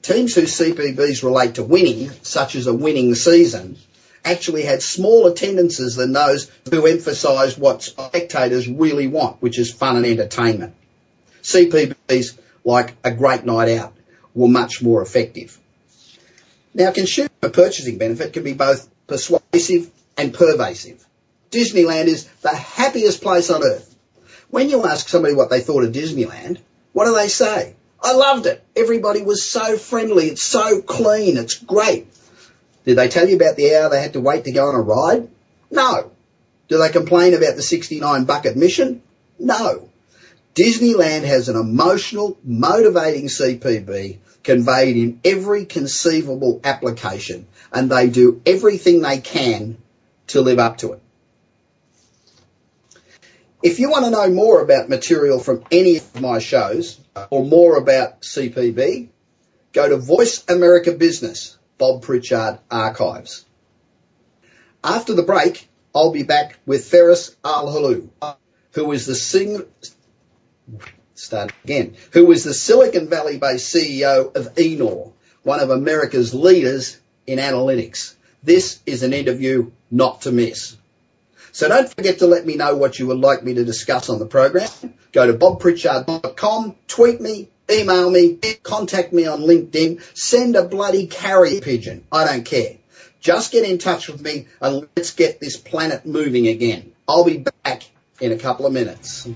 Teams 0.02 0.34
whose 0.34 0.58
CPBs 0.58 1.22
relate 1.22 1.54
to 1.54 1.62
winning, 1.62 2.10
such 2.22 2.56
as 2.56 2.66
a 2.66 2.74
winning 2.74 3.14
season, 3.14 3.78
actually 4.24 4.62
had 4.62 4.82
smaller 4.82 5.30
attendances 5.30 5.94
than 5.94 6.12
those 6.12 6.50
who 6.70 6.86
emphasised 6.86 7.58
what 7.58 7.82
spectators 7.82 8.68
really 8.68 9.06
want, 9.06 9.40
which 9.40 9.58
is 9.58 9.72
fun 9.72 9.96
and 9.96 10.06
entertainment. 10.06 10.74
CPBs, 11.42 12.38
like 12.64 12.94
a 13.04 13.12
great 13.12 13.44
night 13.44 13.78
out, 13.78 13.94
were 14.34 14.48
much 14.48 14.82
more 14.82 15.02
effective. 15.02 15.58
Now, 16.74 16.90
consumer 16.90 17.28
purchasing 17.40 17.98
benefit 17.98 18.32
can 18.32 18.44
be 18.44 18.54
both 18.54 18.88
persuasive 19.06 19.90
and 20.16 20.32
pervasive. 20.32 21.04
Disneyland 21.50 22.06
is 22.06 22.24
the 22.42 22.54
happiest 22.54 23.22
place 23.22 23.50
on 23.50 23.62
earth. 23.62 23.94
When 24.50 24.70
you 24.70 24.84
ask 24.86 25.08
somebody 25.08 25.34
what 25.34 25.50
they 25.50 25.60
thought 25.60 25.84
of 25.84 25.92
Disneyland, 25.92 26.58
what 26.92 27.04
do 27.04 27.14
they 27.14 27.28
say? 27.28 27.74
I 28.02 28.14
loved 28.14 28.46
it. 28.46 28.62
Everybody 28.74 29.22
was 29.22 29.48
so 29.48 29.76
friendly. 29.76 30.26
It's 30.26 30.42
so 30.42 30.82
clean. 30.82 31.36
It's 31.36 31.54
great. 31.54 32.08
Did 32.84 32.98
they 32.98 33.08
tell 33.08 33.28
you 33.28 33.36
about 33.36 33.56
the 33.56 33.76
hour 33.76 33.90
they 33.90 34.02
had 34.02 34.14
to 34.14 34.20
wait 34.20 34.44
to 34.44 34.52
go 34.52 34.66
on 34.66 34.74
a 34.74 34.80
ride? 34.80 35.28
No. 35.70 36.10
Do 36.68 36.78
they 36.78 36.88
complain 36.88 37.34
about 37.34 37.54
the 37.54 37.62
69 37.62 38.24
buck 38.24 38.44
admission? 38.44 39.02
No. 39.38 39.88
Disneyland 40.54 41.22
has 41.24 41.48
an 41.48 41.56
emotional, 41.56 42.36
motivating 42.44 43.26
CPB 43.26 44.18
conveyed 44.42 44.96
in 44.96 45.20
every 45.24 45.64
conceivable 45.64 46.60
application 46.64 47.46
and 47.72 47.90
they 47.90 48.10
do 48.10 48.42
everything 48.44 49.00
they 49.00 49.18
can 49.18 49.78
to 50.28 50.40
live 50.40 50.58
up 50.58 50.78
to 50.78 50.94
it. 50.94 51.00
If 53.62 53.78
you 53.78 53.90
want 53.90 54.06
to 54.06 54.10
know 54.10 54.28
more 54.28 54.60
about 54.60 54.88
material 54.88 55.38
from 55.38 55.62
any 55.70 55.98
of 55.98 56.20
my 56.20 56.40
shows 56.40 56.98
or 57.30 57.44
more 57.44 57.76
about 57.76 58.22
CPB, 58.22 59.08
go 59.72 59.88
to 59.88 59.96
Voice 59.96 60.44
America 60.48 60.92
Business, 60.92 61.58
Bob 61.78 62.02
Pritchard 62.02 62.58
Archives. 62.70 63.44
After 64.84 65.14
the 65.14 65.22
break, 65.22 65.68
I'll 65.94 66.12
be 66.12 66.22
back 66.22 66.58
with 66.66 66.90
Feras 66.90 67.36
Alhlou, 67.44 68.08
who 68.72 68.92
is 68.92 69.06
the 69.06 69.14
sing, 69.14 69.62
start 71.14 71.52
again, 71.64 71.96
who 72.12 72.30
is 72.32 72.44
the 72.44 72.54
Silicon 72.54 73.08
Valley 73.08 73.38
based 73.38 73.74
CEO 73.74 74.34
of 74.34 74.58
e-Nor, 74.58 75.12
one 75.42 75.60
of 75.60 75.70
America's 75.70 76.34
leaders 76.34 76.98
in 77.26 77.38
analytics. 77.38 78.14
This 78.42 78.80
is 78.86 79.02
an 79.02 79.12
interview 79.12 79.70
not 79.90 80.22
to 80.22 80.32
miss. 80.32 80.76
So 81.52 81.68
don't 81.68 81.88
forget 81.88 82.18
to 82.20 82.26
let 82.26 82.46
me 82.46 82.56
know 82.56 82.76
what 82.76 82.98
you 82.98 83.06
would 83.08 83.18
like 83.18 83.44
me 83.44 83.54
to 83.54 83.64
discuss 83.64 84.08
on 84.08 84.18
the 84.18 84.26
program. 84.26 84.68
Go 85.12 85.26
to 85.26 85.34
bobpritchard.com, 85.34 86.76
tweet 86.88 87.20
me, 87.20 87.48
email 87.70 88.10
me, 88.10 88.38
contact 88.62 89.12
me 89.12 89.26
on 89.26 89.40
LinkedIn, 89.40 90.02
send 90.16 90.56
a 90.56 90.64
bloody 90.64 91.06
carrier 91.06 91.60
pigeon. 91.60 92.04
I 92.10 92.24
don't 92.24 92.44
care. 92.44 92.76
Just 93.20 93.52
get 93.52 93.68
in 93.68 93.78
touch 93.78 94.08
with 94.08 94.20
me 94.20 94.46
and 94.60 94.88
let's 94.96 95.12
get 95.12 95.40
this 95.40 95.56
planet 95.56 96.06
moving 96.06 96.48
again. 96.48 96.92
I'll 97.06 97.24
be 97.24 97.44
back 97.62 97.84
in 98.20 98.32
a 98.32 98.38
couple 98.38 98.66
of 98.66 98.72
minutes. 98.72 99.28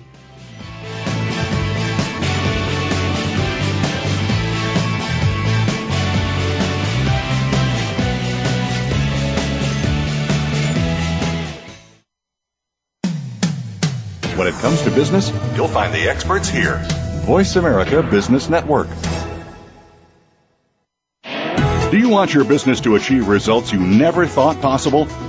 When 14.37 14.47
it 14.47 14.55
comes 14.57 14.83
to 14.83 14.91
business, 14.91 15.33
you'll 15.57 15.67
find 15.67 15.95
the 15.95 16.11
experts 16.11 16.47
here. 16.47 16.77
Voice 17.25 17.57
America 17.57 18.03
Business 18.03 18.51
Network. 18.51 18.89
Do 21.91 21.97
you 21.97 22.11
want 22.11 22.35
your 22.35 22.45
business 22.45 22.81
to 22.83 22.97
achieve 22.97 23.29
results 23.29 23.73
you 23.73 23.81
never 23.81 24.27
thought 24.27 24.61
possible? 24.61 25.07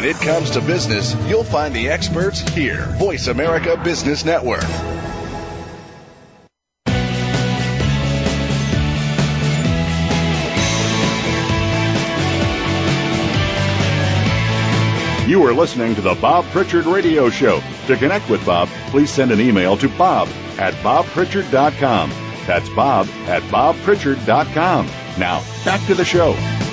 When 0.00 0.08
it 0.08 0.16
comes 0.16 0.52
to 0.52 0.62
business, 0.62 1.14
you'll 1.28 1.44
find 1.44 1.74
the 1.74 1.90
experts 1.90 2.40
here. 2.40 2.86
Voice 2.96 3.26
America 3.26 3.78
Business 3.84 4.24
Network. 4.24 4.62
You 15.28 15.44
are 15.44 15.52
listening 15.52 15.94
to 15.96 16.00
the 16.00 16.16
Bob 16.18 16.46
Pritchard 16.46 16.86
Radio 16.86 17.28
Show. 17.28 17.62
To 17.88 17.96
connect 17.98 18.30
with 18.30 18.46
Bob, 18.46 18.70
please 18.86 19.10
send 19.10 19.32
an 19.32 19.40
email 19.42 19.76
to 19.76 19.88
bob 19.98 20.28
at 20.58 20.72
bobpritchard.com. 20.76 22.08
That's 22.46 22.70
bob 22.70 23.06
at 23.26 23.42
bobpritchard.com. 23.42 24.86
Now, 25.18 25.44
back 25.66 25.86
to 25.88 25.94
the 25.94 26.06
show. 26.06 26.69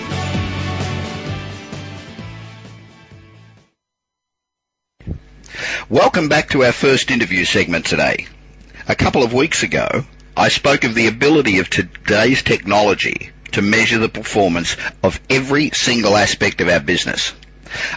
Welcome 5.89 6.27
back 6.27 6.49
to 6.49 6.65
our 6.65 6.73
first 6.73 7.11
interview 7.11 7.45
segment 7.45 7.85
today. 7.85 8.27
A 8.89 8.95
couple 8.95 9.23
of 9.23 9.31
weeks 9.31 9.63
ago, 9.63 10.03
I 10.35 10.49
spoke 10.49 10.83
of 10.83 10.93
the 10.93 11.07
ability 11.07 11.59
of 11.59 11.69
today's 11.69 12.43
technology 12.43 13.31
to 13.53 13.61
measure 13.61 13.97
the 13.97 14.09
performance 14.09 14.75
of 15.01 15.21
every 15.29 15.69
single 15.69 16.17
aspect 16.17 16.59
of 16.59 16.67
our 16.67 16.81
business. 16.81 17.33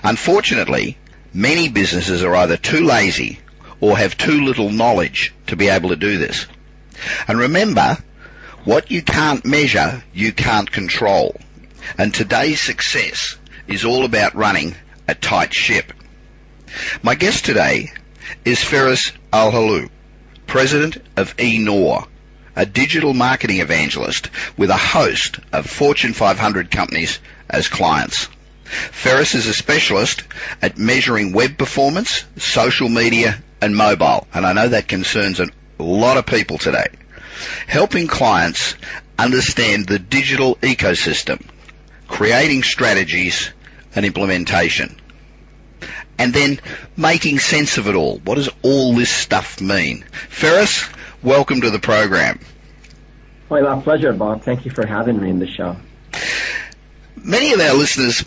Unfortunately, 0.04 0.98
many 1.34 1.68
businesses 1.68 2.22
are 2.22 2.36
either 2.36 2.56
too 2.56 2.84
lazy 2.84 3.40
or 3.80 3.98
have 3.98 4.16
too 4.16 4.44
little 4.44 4.70
knowledge 4.70 5.34
to 5.48 5.56
be 5.56 5.66
able 5.66 5.88
to 5.88 5.96
do 5.96 6.16
this. 6.16 6.46
And 7.26 7.40
remember, 7.40 7.98
what 8.62 8.92
you 8.92 9.02
can't 9.02 9.44
measure, 9.44 10.04
you 10.14 10.32
can't 10.32 10.70
control. 10.70 11.34
And 11.98 12.14
today's 12.14 12.60
success 12.60 13.36
is 13.66 13.84
all 13.84 14.04
about 14.04 14.36
running 14.36 14.76
a 15.08 15.16
tight 15.16 15.52
ship. 15.52 15.92
My 17.02 17.14
guest 17.14 17.44
today 17.44 17.92
is 18.44 18.58
Feras 18.58 19.12
Alhlou, 19.32 19.90
President 20.46 20.98
of 21.16 21.34
e-Nor, 21.40 22.06
a 22.54 22.66
digital 22.66 23.14
marketing 23.14 23.58
evangelist 23.58 24.30
with 24.56 24.70
a 24.70 24.76
host 24.76 25.40
of 25.52 25.66
Fortune 25.66 26.12
500 26.12 26.70
companies 26.70 27.18
as 27.48 27.68
clients. 27.68 28.28
Feras 28.64 29.34
is 29.34 29.46
a 29.46 29.54
specialist 29.54 30.22
at 30.62 30.78
measuring 30.78 31.32
web 31.32 31.58
performance, 31.58 32.24
social 32.36 32.88
media, 32.88 33.42
and 33.60 33.76
mobile, 33.76 34.26
and 34.32 34.46
I 34.46 34.52
know 34.52 34.68
that 34.68 34.88
concerns 34.88 35.40
a 35.40 35.48
lot 35.78 36.16
of 36.16 36.26
people 36.26 36.58
today. 36.58 36.86
Helping 37.66 38.06
clients 38.06 38.76
understand 39.18 39.86
the 39.86 39.98
digital 39.98 40.56
ecosystem, 40.56 41.44
creating 42.06 42.62
strategies 42.62 43.50
and 43.94 44.06
implementation 44.06 45.00
and 46.20 46.34
then 46.34 46.60
making 46.98 47.38
sense 47.38 47.78
of 47.78 47.88
it 47.88 47.94
all. 47.94 48.18
What 48.18 48.34
does 48.34 48.50
all 48.60 48.92
this 48.92 49.08
stuff 49.08 49.58
mean? 49.58 50.04
Feras, 50.28 50.86
welcome 51.22 51.62
to 51.62 51.70
the 51.70 51.78
program. 51.78 52.40
Well, 53.48 53.74
my 53.74 53.82
pleasure, 53.82 54.12
Bob. 54.12 54.42
Thank 54.42 54.66
you 54.66 54.70
for 54.70 54.86
having 54.86 55.18
me 55.18 55.30
in 55.30 55.38
the 55.38 55.46
show. 55.46 55.76
Many 57.16 57.54
of 57.54 57.60
our 57.60 57.72
listeners 57.72 58.22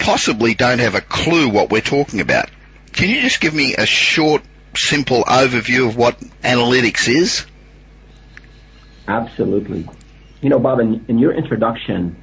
possibly 0.00 0.54
don't 0.54 0.80
have 0.80 0.96
a 0.96 1.00
clue 1.00 1.48
what 1.48 1.70
we're 1.70 1.80
talking 1.80 2.20
about. 2.20 2.50
Can 2.92 3.08
you 3.08 3.20
just 3.20 3.40
give 3.40 3.54
me 3.54 3.76
a 3.76 3.86
short, 3.86 4.42
simple 4.74 5.22
overview 5.22 5.86
of 5.86 5.96
what 5.96 6.18
analytics 6.42 7.08
is? 7.08 7.46
Absolutely. 9.06 9.88
You 10.40 10.48
know, 10.48 10.58
Bob, 10.58 10.80
in, 10.80 11.04
in 11.06 11.20
your 11.20 11.32
introduction, 11.32 12.20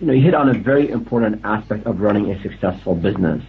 you 0.00 0.06
know, 0.08 0.12
you 0.14 0.22
hit 0.22 0.34
on 0.34 0.48
a 0.48 0.58
very 0.58 0.90
important 0.90 1.42
aspect 1.44 1.86
of 1.86 2.00
running 2.00 2.32
a 2.32 2.42
successful 2.42 2.96
business 2.96 3.44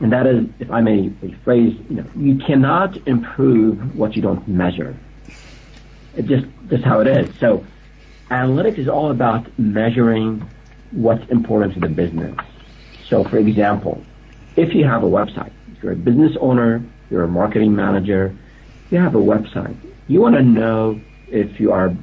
and 0.00 0.12
that 0.12 0.26
is, 0.26 0.44
if 0.60 0.70
I 0.70 0.80
may 0.80 1.08
rephrase, 1.08 1.90
you 1.90 1.96
know, 1.96 2.06
you 2.16 2.38
cannot 2.38 2.96
improve 3.08 3.96
what 3.96 4.14
you 4.14 4.22
don't 4.22 4.46
measure. 4.46 4.96
It's 6.14 6.28
just 6.28 6.46
just 6.68 6.84
how 6.84 7.00
it 7.00 7.08
is. 7.08 7.34
So, 7.40 7.66
analytics 8.30 8.78
is 8.78 8.88
all 8.88 9.10
about 9.10 9.46
measuring 9.58 10.48
what's 10.92 11.28
important 11.30 11.74
to 11.74 11.80
the 11.80 11.88
business. 11.88 12.36
So, 13.08 13.24
for 13.24 13.38
example, 13.38 14.04
if 14.56 14.74
you 14.74 14.84
have 14.84 15.02
a 15.02 15.06
website, 15.06 15.52
if 15.72 15.82
you're 15.82 15.92
a 15.92 15.96
business 15.96 16.32
owner, 16.40 16.84
you're 17.10 17.24
a 17.24 17.28
marketing 17.28 17.74
manager, 17.74 18.36
you 18.90 18.98
have 18.98 19.14
a 19.14 19.18
website, 19.18 19.76
you 20.06 20.20
want 20.20 20.36
to 20.36 20.42
know 20.42 21.00
if 21.28 21.58
you 21.60 21.72
are 21.72 21.94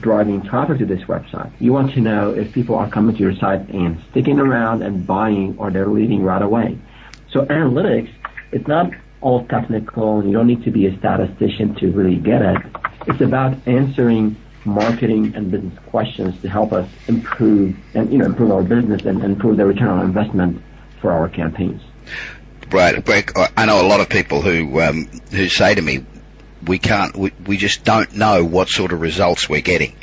driving 0.00 0.42
traffic 0.42 0.78
to 0.78 0.86
this 0.86 1.02
website. 1.02 1.52
You 1.60 1.72
want 1.72 1.92
to 1.94 2.00
know 2.00 2.32
if 2.32 2.52
people 2.52 2.76
are 2.76 2.90
coming 2.90 3.14
to 3.16 3.20
your 3.20 3.34
site 3.34 3.68
and 3.68 4.02
sticking 4.10 4.38
around 4.38 4.82
and 4.82 5.06
buying 5.06 5.56
or 5.58 5.70
they're 5.70 5.88
leaving 5.88 6.22
right 6.22 6.42
away. 6.42 6.78
So 7.32 7.44
analytics, 7.46 8.12
it's 8.52 8.66
not 8.66 8.92
all 9.20 9.46
technical. 9.46 10.24
You 10.24 10.32
don't 10.32 10.46
need 10.46 10.64
to 10.64 10.70
be 10.70 10.86
a 10.86 10.96
statistician 10.98 11.74
to 11.76 11.90
really 11.92 12.16
get 12.16 12.42
it. 12.42 12.56
It's 13.06 13.20
about 13.20 13.56
answering 13.66 14.36
marketing 14.64 15.34
and 15.34 15.50
business 15.50 15.78
questions 15.86 16.40
to 16.42 16.48
help 16.48 16.72
us 16.72 16.88
improve 17.08 17.76
and 17.94 18.12
you 18.12 18.18
know 18.18 18.26
improve 18.26 18.50
our 18.50 18.62
business 18.62 19.02
and 19.02 19.22
improve 19.24 19.56
the 19.56 19.64
return 19.64 19.88
on 19.88 20.04
investment 20.04 20.62
for 21.00 21.12
our 21.12 21.28
campaigns. 21.28 21.82
Right. 22.70 23.02
I 23.56 23.66
know 23.66 23.80
a 23.84 23.88
lot 23.88 24.00
of 24.00 24.08
people 24.08 24.42
who 24.42 24.80
um, 24.80 25.06
who 25.30 25.48
say 25.48 25.74
to 25.74 25.82
me, 25.82 26.04
"We 26.66 26.78
can't. 26.78 27.16
We, 27.16 27.32
we 27.46 27.56
just 27.56 27.84
don't 27.84 28.14
know 28.14 28.44
what 28.44 28.68
sort 28.68 28.92
of 28.92 29.00
results 29.00 29.48
we're 29.48 29.60
getting." 29.60 29.96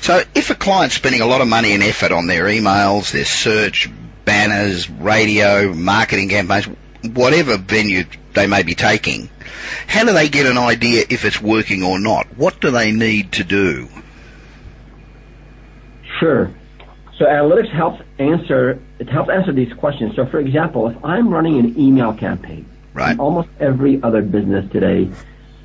So, 0.00 0.22
if 0.34 0.50
a 0.50 0.54
client's 0.54 0.96
spending 0.96 1.20
a 1.20 1.26
lot 1.26 1.40
of 1.40 1.48
money 1.48 1.72
and 1.72 1.82
effort 1.82 2.12
on 2.12 2.26
their 2.26 2.44
emails, 2.44 3.12
their 3.12 3.24
search, 3.24 3.88
banners, 4.24 4.88
radio, 4.88 5.72
marketing 5.74 6.28
campaigns, 6.28 6.66
whatever 7.14 7.56
venue 7.56 8.04
they 8.34 8.46
may 8.46 8.62
be 8.62 8.74
taking, 8.74 9.28
how 9.86 10.04
do 10.04 10.12
they 10.12 10.28
get 10.28 10.46
an 10.46 10.58
idea 10.58 11.04
if 11.08 11.24
it's 11.24 11.40
working 11.40 11.82
or 11.82 11.98
not? 11.98 12.26
What 12.36 12.60
do 12.60 12.70
they 12.70 12.92
need 12.92 13.32
to 13.32 13.44
do? 13.44 13.88
Sure. 16.18 16.50
So 17.18 17.26
analytics 17.26 17.70
helps 17.70 18.02
answer 18.18 18.80
it 18.98 19.08
helps 19.08 19.30
answer 19.30 19.52
these 19.52 19.72
questions. 19.74 20.16
So 20.16 20.26
for 20.26 20.38
example, 20.38 20.88
if 20.88 21.04
I'm 21.04 21.28
running 21.28 21.58
an 21.58 21.78
email 21.78 22.14
campaign, 22.14 22.66
right. 22.94 23.18
almost 23.18 23.48
every 23.60 24.02
other 24.02 24.22
business 24.22 24.70
today, 24.72 25.10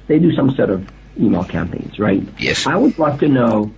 they 0.07 0.19
do 0.19 0.33
some 0.35 0.51
sort 0.51 0.69
of 0.69 0.87
email 1.19 1.43
campaigns, 1.43 1.99
right? 1.99 2.23
Yes. 2.37 2.67
I 2.67 2.75
would 2.75 2.97
like 2.99 3.19
to 3.19 3.27
know 3.27 3.73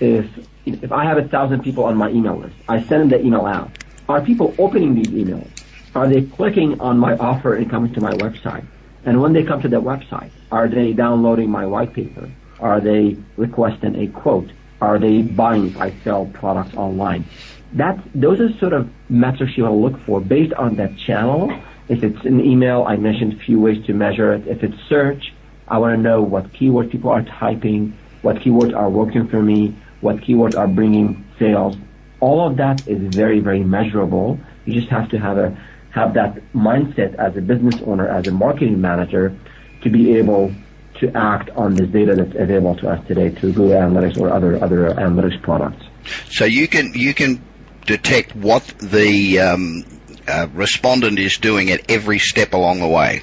if 0.00 0.26
if 0.64 0.92
I 0.92 1.04
have 1.04 1.18
a 1.18 1.26
thousand 1.26 1.62
people 1.62 1.84
on 1.84 1.96
my 1.96 2.10
email 2.10 2.36
list, 2.36 2.54
I 2.68 2.82
send 2.84 3.02
them 3.02 3.08
the 3.08 3.20
email 3.20 3.46
out. 3.46 3.70
Are 4.08 4.22
people 4.22 4.54
opening 4.58 4.94
these 4.94 5.08
emails? 5.08 5.50
Are 5.94 6.08
they 6.08 6.22
clicking 6.22 6.80
on 6.80 6.98
my 6.98 7.14
offer 7.18 7.56
and 7.56 7.70
coming 7.70 7.92
to 7.92 8.00
my 8.00 8.12
website? 8.14 8.66
And 9.04 9.20
when 9.20 9.34
they 9.34 9.42
come 9.42 9.60
to 9.60 9.68
the 9.68 9.82
website, 9.82 10.30
are 10.50 10.66
they 10.66 10.94
downloading 10.94 11.50
my 11.50 11.66
white 11.66 11.92
paper? 11.92 12.30
Are 12.58 12.80
they 12.80 13.18
requesting 13.36 13.96
a 13.96 14.06
quote? 14.08 14.50
Are 14.80 14.98
they 14.98 15.20
buying 15.20 15.66
if 15.66 15.76
I 15.76 15.94
sell 16.04 16.24
products 16.24 16.74
online? 16.74 17.26
That 17.74 17.98
those 18.14 18.40
are 18.40 18.50
sort 18.58 18.72
of 18.72 18.88
metrics 19.10 19.58
you 19.58 19.64
want 19.64 19.74
to 19.74 19.78
look 19.78 20.06
for 20.06 20.22
based 20.22 20.54
on 20.54 20.76
that 20.76 20.96
channel. 21.06 21.52
If 21.90 22.02
it's 22.02 22.24
an 22.24 22.40
email, 22.40 22.84
I 22.88 22.96
mentioned 22.96 23.34
a 23.34 23.44
few 23.44 23.60
ways 23.60 23.84
to 23.86 23.92
measure 23.92 24.32
it. 24.32 24.46
If 24.46 24.62
it's 24.62 24.76
search, 24.88 25.34
I 25.68 25.76
want 25.76 25.94
to 25.94 26.00
know 26.00 26.22
what 26.22 26.50
keywords 26.54 26.90
people 26.90 27.10
are 27.10 27.22
typing, 27.22 27.94
what 28.22 28.36
keywords 28.36 28.74
are 28.74 28.88
working 28.88 29.28
for 29.28 29.42
me, 29.42 29.76
what 30.00 30.16
keywords 30.16 30.56
are 30.56 30.66
bringing 30.66 31.26
sales. 31.38 31.76
All 32.20 32.46
of 32.46 32.56
that 32.56 32.86
is 32.88 33.14
very, 33.14 33.40
very 33.40 33.62
measurable. 33.62 34.38
You 34.64 34.74
just 34.74 34.88
have 34.88 35.08
to 35.10 35.18
have 35.18 35.38
a 35.38 35.56
have 35.90 36.14
that 36.14 36.36
mindset 36.52 37.14
as 37.14 37.36
a 37.36 37.40
business 37.40 37.76
owner, 37.82 38.06
as 38.08 38.26
a 38.26 38.32
marketing 38.32 38.80
manager, 38.80 39.36
to 39.82 39.90
be 39.90 40.16
able 40.16 40.52
to 41.00 41.16
act 41.16 41.50
on 41.50 41.74
this 41.74 41.88
data 41.88 42.14
that's 42.14 42.34
available 42.36 42.76
to 42.76 42.88
us 42.88 43.06
today 43.06 43.30
through 43.30 43.52
Google 43.52 43.76
Analytics 43.76 44.20
or 44.20 44.30
other 44.30 44.62
other 44.62 44.90
analytics 44.90 45.40
products. 45.42 45.84
So 46.30 46.44
you 46.44 46.68
can 46.68 46.92
you 46.94 47.14
can 47.14 47.42
detect 47.86 48.34
what 48.34 48.66
the 48.78 49.40
um, 49.40 49.84
uh, 50.26 50.48
respondent 50.52 51.18
is 51.18 51.38
doing 51.38 51.70
at 51.70 51.90
every 51.90 52.18
step 52.18 52.52
along 52.52 52.80
the 52.80 52.88
way. 52.88 53.22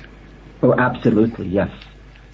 Oh, 0.63 0.73
absolutely, 0.73 1.47
yes. 1.47 1.69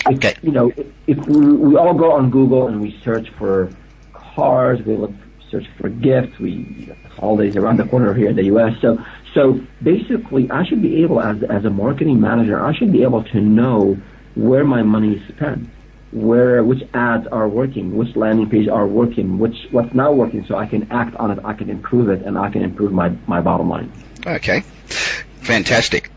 Okay. 0.06 0.36
You 0.41 0.52
know, 0.52 0.71
if 1.08 1.17
we, 1.28 1.54
we 1.54 1.76
all 1.76 1.93
go 1.93 2.13
on 2.13 2.32
Google 2.32 2.67
and 2.67 2.82
we 2.82 3.00
search 3.04 3.30
for 3.38 3.71
cars, 4.13 4.82
we 4.84 4.95
look 4.95 5.12
search 5.51 5.67
for 5.79 5.89
gifts, 5.89 6.39
we 6.39 6.91
holidays 7.09 7.55
around 7.55 7.77
the 7.77 7.85
corner 7.85 8.13
here 8.13 8.29
in 8.29 8.35
the 8.35 8.45
U.S. 8.45 8.73
So 8.81 8.97
so 9.33 9.61
basically, 9.83 10.49
I 10.49 10.63
should 10.65 10.81
be 10.81 11.03
able, 11.03 11.21
as 11.21 11.43
as 11.43 11.65
a 11.65 11.69
marketing 11.69 12.19
manager, 12.19 12.63
I 12.63 12.73
should 12.73 12.91
be 12.91 13.03
able 13.03 13.23
to 13.25 13.39
know 13.39 13.97
where 14.35 14.63
my 14.63 14.81
money 14.81 15.15
is 15.15 15.35
spent, 15.35 15.69
where 16.11 16.63
which 16.63 16.83
ads 16.93 17.27
are 17.27 17.47
working, 17.47 17.95
which 17.95 18.15
landing 18.15 18.49
pages 18.49 18.69
are 18.69 18.87
working, 18.87 19.39
which 19.39 19.55
what's 19.71 19.93
not 19.93 20.15
working, 20.15 20.45
so 20.47 20.55
I 20.55 20.65
can 20.65 20.91
act 20.91 21.15
on 21.17 21.31
it, 21.31 21.39
I 21.43 21.53
can 21.53 21.69
improve 21.69 22.09
it, 22.09 22.21
and 22.23 22.37
I 22.37 22.49
can 22.49 22.61
improve 22.61 22.91
my 22.91 23.09
my 23.27 23.41
bottom 23.41 23.69
line. 23.69 23.91
Okay, 24.25 24.61
fantastic. 25.41 26.11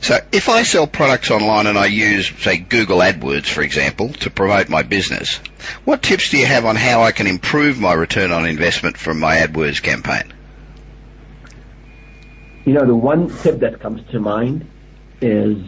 So 0.00 0.18
if 0.32 0.48
I 0.48 0.62
sell 0.62 0.86
products 0.86 1.30
online 1.30 1.66
and 1.66 1.78
I 1.78 1.86
use, 1.86 2.30
say, 2.40 2.58
Google 2.58 2.98
AdWords, 2.98 3.46
for 3.46 3.62
example, 3.62 4.10
to 4.14 4.30
promote 4.30 4.68
my 4.68 4.82
business, 4.82 5.36
what 5.84 6.02
tips 6.02 6.30
do 6.30 6.38
you 6.38 6.46
have 6.46 6.64
on 6.64 6.76
how 6.76 7.02
I 7.02 7.12
can 7.12 7.26
improve 7.26 7.80
my 7.80 7.92
return 7.92 8.30
on 8.32 8.46
investment 8.46 8.98
from 8.98 9.20
my 9.20 9.36
AdWords 9.36 9.82
campaign? 9.82 10.32
You 12.64 12.74
know, 12.74 12.86
the 12.86 12.94
one 12.94 13.28
tip 13.28 13.60
that 13.60 13.80
comes 13.80 14.00
to 14.10 14.20
mind 14.20 14.66
is 15.20 15.58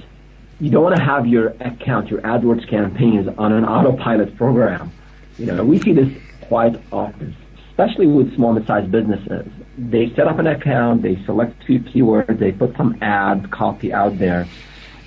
you 0.60 0.70
don't 0.70 0.82
want 0.82 0.96
to 0.96 1.02
have 1.02 1.26
your 1.26 1.48
account, 1.60 2.08
your 2.08 2.20
AdWords 2.20 2.68
campaigns 2.68 3.28
on 3.36 3.52
an 3.52 3.64
autopilot 3.64 4.36
program. 4.36 4.92
You 5.38 5.46
know, 5.46 5.64
we 5.64 5.78
see 5.78 5.92
this 5.92 6.10
quite 6.42 6.80
often, 6.90 7.36
especially 7.70 8.06
with 8.06 8.34
small 8.34 8.54
mid-sized 8.54 8.90
businesses. 8.90 9.46
They 9.78 10.10
set 10.14 10.26
up 10.26 10.38
an 10.38 10.46
account, 10.46 11.02
they 11.02 11.22
select 11.24 11.62
few 11.64 11.80
keywords, 11.80 12.38
they 12.38 12.52
put 12.52 12.76
some 12.76 12.96
ad 13.02 13.50
copy 13.50 13.92
out 13.92 14.18
there, 14.18 14.46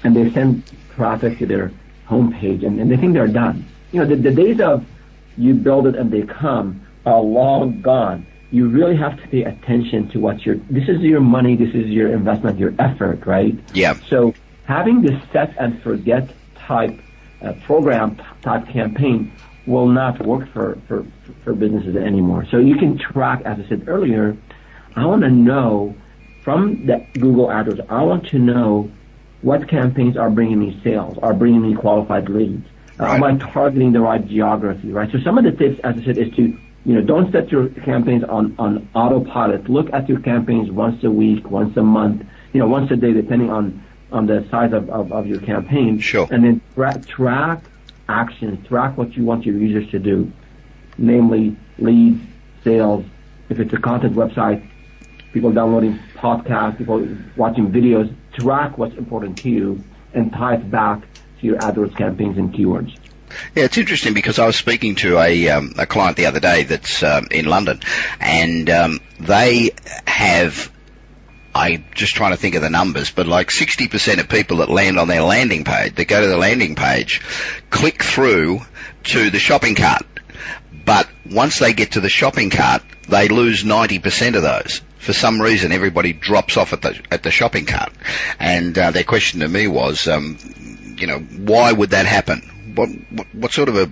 and 0.03 0.15
they 0.15 0.31
send 0.31 0.63
traffic 0.95 1.39
to 1.39 1.45
their 1.45 1.71
homepage, 2.07 2.65
and, 2.65 2.79
and 2.79 2.91
they 2.91 2.97
think 2.97 3.13
they're 3.13 3.27
done. 3.27 3.65
You 3.91 4.01
know, 4.01 4.05
the, 4.05 4.15
the 4.15 4.31
days 4.31 4.59
of 4.59 4.85
you 5.37 5.53
build 5.53 5.87
it 5.87 5.95
and 5.95 6.11
they 6.11 6.21
come 6.23 6.85
are 7.05 7.21
long 7.21 7.81
gone 7.81 8.27
you 8.51 8.67
really 8.67 8.95
have 8.95 9.21
to 9.21 9.27
pay 9.27 9.43
attention 9.43 10.09
to 10.09 10.19
what 10.19 10.45
your 10.45 10.55
this 10.69 10.89
is 10.89 11.01
your 11.01 11.21
money, 11.21 11.55
this 11.55 11.73
is 11.75 11.87
your 11.87 12.11
investment, 12.11 12.57
your 12.57 12.73
effort, 12.79 13.25
right? 13.25 13.57
Yeah. 13.73 13.93
So 14.07 14.33
having 14.65 15.01
this 15.01 15.21
set 15.31 15.55
and 15.59 15.81
forget 15.83 16.29
type 16.55 16.99
uh, 17.41 17.53
program 17.63 18.19
type 18.41 18.67
campaign 18.67 19.31
will 19.67 19.87
not 19.87 20.25
work 20.25 20.51
for, 20.51 20.79
for 20.87 21.05
for 21.43 21.53
businesses 21.53 21.95
anymore. 21.95 22.45
So 22.49 22.57
you 22.57 22.75
can 22.75 22.97
track, 22.97 23.41
as 23.45 23.59
I 23.59 23.69
said 23.69 23.83
earlier, 23.87 24.35
I 24.95 25.05
want 25.05 25.21
to 25.21 25.29
know 25.29 25.95
from 26.43 26.85
the 26.85 27.05
Google 27.13 27.47
AdWords, 27.47 27.85
I 27.89 28.03
want 28.03 28.27
to 28.29 28.39
know 28.39 28.91
what 29.41 29.67
campaigns 29.67 30.17
are 30.17 30.29
bringing 30.29 30.59
me 30.59 30.79
sales, 30.83 31.17
are 31.19 31.33
bringing 31.33 31.61
me 31.61 31.75
qualified 31.75 32.29
leads. 32.29 32.67
Right. 32.97 33.15
Am 33.15 33.23
I 33.23 33.37
targeting 33.37 33.93
the 33.93 34.01
right 34.01 34.25
geography, 34.25 34.91
right? 34.91 35.09
So 35.11 35.19
some 35.19 35.37
of 35.37 35.45
the 35.45 35.51
tips, 35.51 35.79
as 35.83 35.97
I 35.97 36.03
said, 36.03 36.17
is 36.17 36.33
to 36.35 36.57
you 36.85 36.95
know, 36.95 37.01
don't 37.01 37.31
set 37.31 37.51
your 37.51 37.69
campaigns 37.69 38.23
on, 38.23 38.55
on 38.57 38.87
autopilot. 38.93 39.69
Look 39.69 39.91
at 39.93 40.07
your 40.07 40.19
campaigns 40.21 40.71
once 40.71 41.03
a 41.03 41.11
week, 41.11 41.49
once 41.51 41.75
a 41.77 41.83
month, 41.83 42.25
you 42.53 42.59
know, 42.59 42.67
once 42.67 42.89
a 42.91 42.95
day, 42.95 43.13
depending 43.13 43.49
on, 43.49 43.83
on 44.11 44.25
the 44.25 44.47
size 44.49 44.73
of, 44.73 44.89
of, 44.89 45.11
of 45.11 45.27
your 45.27 45.41
campaign. 45.41 45.99
Sure. 45.99 46.27
And 46.31 46.43
then 46.43 46.61
tra- 46.73 47.01
track 47.01 47.63
actions, 48.07 48.65
track 48.67 48.97
what 48.97 49.15
you 49.15 49.23
want 49.23 49.45
your 49.45 49.57
users 49.57 49.89
to 49.91 49.99
do, 49.99 50.31
namely 50.97 51.55
leads, 51.77 52.21
sales. 52.63 53.05
If 53.49 53.59
it's 53.59 53.73
a 53.73 53.77
content 53.77 54.15
website, 54.15 54.67
people 55.33 55.51
downloading 55.51 55.99
podcasts, 56.15 56.77
people 56.77 57.07
watching 57.35 57.71
videos, 57.71 58.13
track 58.33 58.77
what's 58.77 58.95
important 58.95 59.37
to 59.39 59.49
you 59.49 59.83
and 60.13 60.31
tie 60.31 60.55
it 60.55 60.71
back 60.71 61.01
to 61.39 61.45
your 61.45 61.57
AdWords 61.57 61.95
campaigns 61.95 62.37
and 62.37 62.53
keywords. 62.53 62.97
Yeah, 63.55 63.65
it's 63.65 63.77
interesting 63.77 64.13
because 64.13 64.39
I 64.39 64.47
was 64.47 64.55
speaking 64.55 64.95
to 64.95 65.19
a 65.19 65.49
um, 65.49 65.73
a 65.77 65.85
client 65.85 66.17
the 66.17 66.25
other 66.25 66.39
day 66.39 66.63
that's 66.63 67.03
um, 67.03 67.27
in 67.29 67.45
London, 67.45 67.79
and 68.19 68.69
um, 68.69 68.99
they 69.19 69.71
have. 70.05 70.71
I'm 71.53 71.85
just 71.95 72.15
trying 72.15 72.31
to 72.31 72.37
think 72.37 72.55
of 72.55 72.61
the 72.61 72.69
numbers, 72.69 73.09
but 73.09 73.25
like 73.25 73.47
60% 73.47 74.19
of 74.19 74.29
people 74.29 74.57
that 74.57 74.69
land 74.69 74.99
on 74.99 75.07
their 75.07 75.23
landing 75.23 75.63
page, 75.63 75.95
that 75.95 76.05
go 76.05 76.21
to 76.21 76.27
the 76.27 76.37
landing 76.37 76.75
page, 76.75 77.21
click 77.71 78.03
through 78.03 78.61
to 79.05 79.29
the 79.31 79.39
shopping 79.39 79.73
cart. 79.73 80.03
But 80.85 81.09
once 81.29 81.59
they 81.59 81.73
get 81.73 81.93
to 81.93 81.99
the 81.99 82.09
shopping 82.09 82.49
cart, 82.49 82.83
they 83.07 83.27
lose 83.27 83.63
90% 83.63 84.35
of 84.35 84.41
those. 84.41 84.81
For 84.97 85.13
some 85.13 85.41
reason, 85.41 85.71
everybody 85.71 86.13
drops 86.13 86.57
off 86.57 86.73
at 86.73 86.81
the 86.81 86.99
at 87.09 87.23
the 87.23 87.31
shopping 87.31 87.65
cart, 87.65 87.93
and 88.37 88.77
uh, 88.77 88.91
their 88.91 89.05
question 89.05 89.39
to 89.39 89.47
me 89.47 89.65
was, 89.67 90.07
um, 90.07 90.37
you 90.97 91.07
know, 91.07 91.19
why 91.19 91.71
would 91.71 91.91
that 91.91 92.05
happen? 92.05 92.41
what, 92.75 92.89
what, 93.33 93.51
sort 93.51 93.69
of 93.69 93.75
a, 93.75 93.89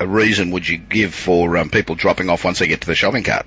a, 0.00 0.06
reason 0.06 0.50
would 0.50 0.68
you 0.68 0.78
give 0.78 1.14
for 1.14 1.56
um, 1.56 1.70
people 1.70 1.94
dropping 1.94 2.28
off 2.28 2.44
once 2.44 2.58
they 2.58 2.66
get 2.66 2.80
to 2.80 2.86
the 2.86 2.94
shopping 2.94 3.22
cart? 3.24 3.46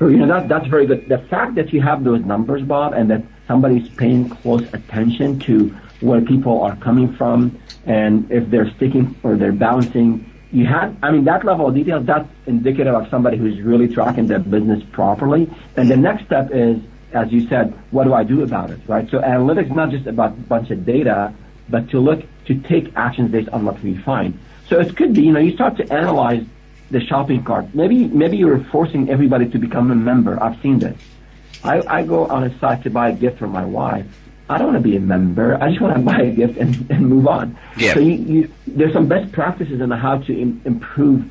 You 0.00 0.16
know, 0.16 0.26
that, 0.26 0.48
that's 0.48 0.66
very 0.66 0.86
good. 0.86 1.08
The 1.08 1.18
fact 1.18 1.54
that 1.54 1.72
you 1.72 1.80
have 1.80 2.02
those 2.02 2.24
numbers, 2.24 2.62
Bob, 2.62 2.92
and 2.92 3.10
that 3.10 3.22
somebody's 3.46 3.88
paying 3.90 4.28
close 4.28 4.62
attention 4.72 5.38
to 5.40 5.68
where 6.00 6.20
people 6.20 6.62
are 6.62 6.74
coming 6.76 7.12
from 7.14 7.60
and 7.86 8.30
if 8.32 8.50
they're 8.50 8.70
sticking 8.72 9.14
or 9.22 9.36
they're 9.36 9.52
bouncing, 9.52 10.31
you 10.52 10.66
have, 10.66 10.94
I 11.02 11.10
mean, 11.10 11.24
that 11.24 11.44
level 11.44 11.68
of 11.68 11.74
detail, 11.74 12.00
that's 12.00 12.28
indicative 12.46 12.94
of 12.94 13.08
somebody 13.08 13.38
who's 13.38 13.60
really 13.60 13.88
tracking 13.88 14.26
their 14.26 14.38
business 14.38 14.82
properly. 14.92 15.50
And 15.76 15.90
the 15.90 15.96
next 15.96 16.26
step 16.26 16.50
is, 16.52 16.78
as 17.12 17.32
you 17.32 17.48
said, 17.48 17.72
what 17.90 18.04
do 18.04 18.12
I 18.12 18.22
do 18.22 18.42
about 18.42 18.70
it, 18.70 18.80
right? 18.86 19.08
So 19.10 19.18
analytics 19.18 19.66
is 19.66 19.72
not 19.72 19.90
just 19.90 20.06
about 20.06 20.32
a 20.32 20.40
bunch 20.42 20.70
of 20.70 20.84
data, 20.84 21.34
but 21.68 21.88
to 21.90 22.00
look 22.00 22.22
to 22.46 22.54
take 22.60 22.94
actions 22.96 23.30
based 23.30 23.48
on 23.48 23.64
what 23.64 23.82
we 23.82 23.96
find. 23.96 24.38
So 24.68 24.78
it 24.78 24.96
could 24.96 25.14
be, 25.14 25.22
you 25.22 25.32
know, 25.32 25.40
you 25.40 25.54
start 25.54 25.76
to 25.78 25.92
analyze 25.92 26.44
the 26.90 27.00
shopping 27.00 27.42
cart. 27.42 27.74
Maybe 27.74 28.06
maybe 28.08 28.36
you're 28.36 28.62
forcing 28.64 29.08
everybody 29.08 29.48
to 29.50 29.58
become 29.58 29.90
a 29.90 29.94
member. 29.94 30.42
I've 30.42 30.60
seen 30.60 30.78
this. 30.78 30.98
I, 31.64 31.82
I 31.86 32.02
go 32.02 32.26
on 32.26 32.44
a 32.44 32.58
site 32.58 32.82
to 32.82 32.90
buy 32.90 33.10
a 33.10 33.12
gift 33.14 33.38
for 33.38 33.46
my 33.46 33.64
wife. 33.64 34.06
I 34.52 34.58
don't 34.58 34.72
want 34.72 34.82
to 34.82 34.88
be 34.88 34.96
a 34.96 35.00
member. 35.00 35.56
I 35.62 35.70
just 35.70 35.80
want 35.80 35.96
to 35.96 36.02
buy 36.12 36.22
a 36.22 36.30
gift 36.30 36.58
and, 36.58 36.90
and 36.90 37.08
move 37.08 37.26
on. 37.26 37.58
Yeah. 37.76 37.94
So 37.94 38.00
you, 38.00 38.12
you, 38.12 38.52
there's 38.66 38.92
some 38.92 39.08
best 39.08 39.32
practices 39.32 39.80
on 39.80 39.90
how 39.90 40.18
to 40.18 40.38
Im- 40.38 40.60
improve 40.64 41.30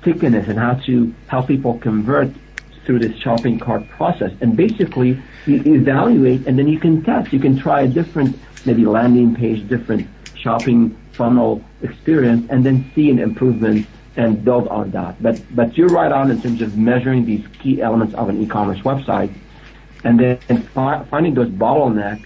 stickiness 0.00 0.48
and 0.48 0.58
how 0.58 0.74
to 0.86 1.14
help 1.28 1.48
people 1.48 1.78
convert 1.78 2.30
through 2.84 2.98
this 3.00 3.16
shopping 3.18 3.58
cart 3.58 3.88
process. 3.90 4.32
And 4.40 4.56
basically, 4.56 5.22
you 5.46 5.62
evaluate 5.74 6.46
and 6.46 6.58
then 6.58 6.68
you 6.68 6.78
can 6.78 7.02
test. 7.04 7.32
You 7.32 7.38
can 7.38 7.58
try 7.58 7.82
a 7.82 7.88
different 7.88 8.38
maybe 8.64 8.84
landing 8.84 9.34
page, 9.34 9.68
different 9.68 10.08
shopping 10.34 10.96
funnel 11.12 11.62
experience, 11.82 12.46
and 12.50 12.64
then 12.64 12.90
see 12.94 13.10
an 13.10 13.18
improvement 13.18 13.86
and 14.16 14.44
build 14.44 14.68
on 14.68 14.90
that. 14.92 15.22
But 15.22 15.40
but 15.54 15.76
you're 15.76 15.90
right 15.90 16.10
on 16.10 16.30
in 16.30 16.40
terms 16.40 16.62
of 16.62 16.76
measuring 16.78 17.24
these 17.24 17.46
key 17.60 17.82
elements 17.82 18.14
of 18.14 18.28
an 18.28 18.42
e-commerce 18.42 18.80
website, 18.80 19.32
and 20.04 20.18
then 20.18 20.38
fi- 20.74 21.04
finding 21.04 21.34
those 21.34 21.48
bottlenecks 21.48 22.24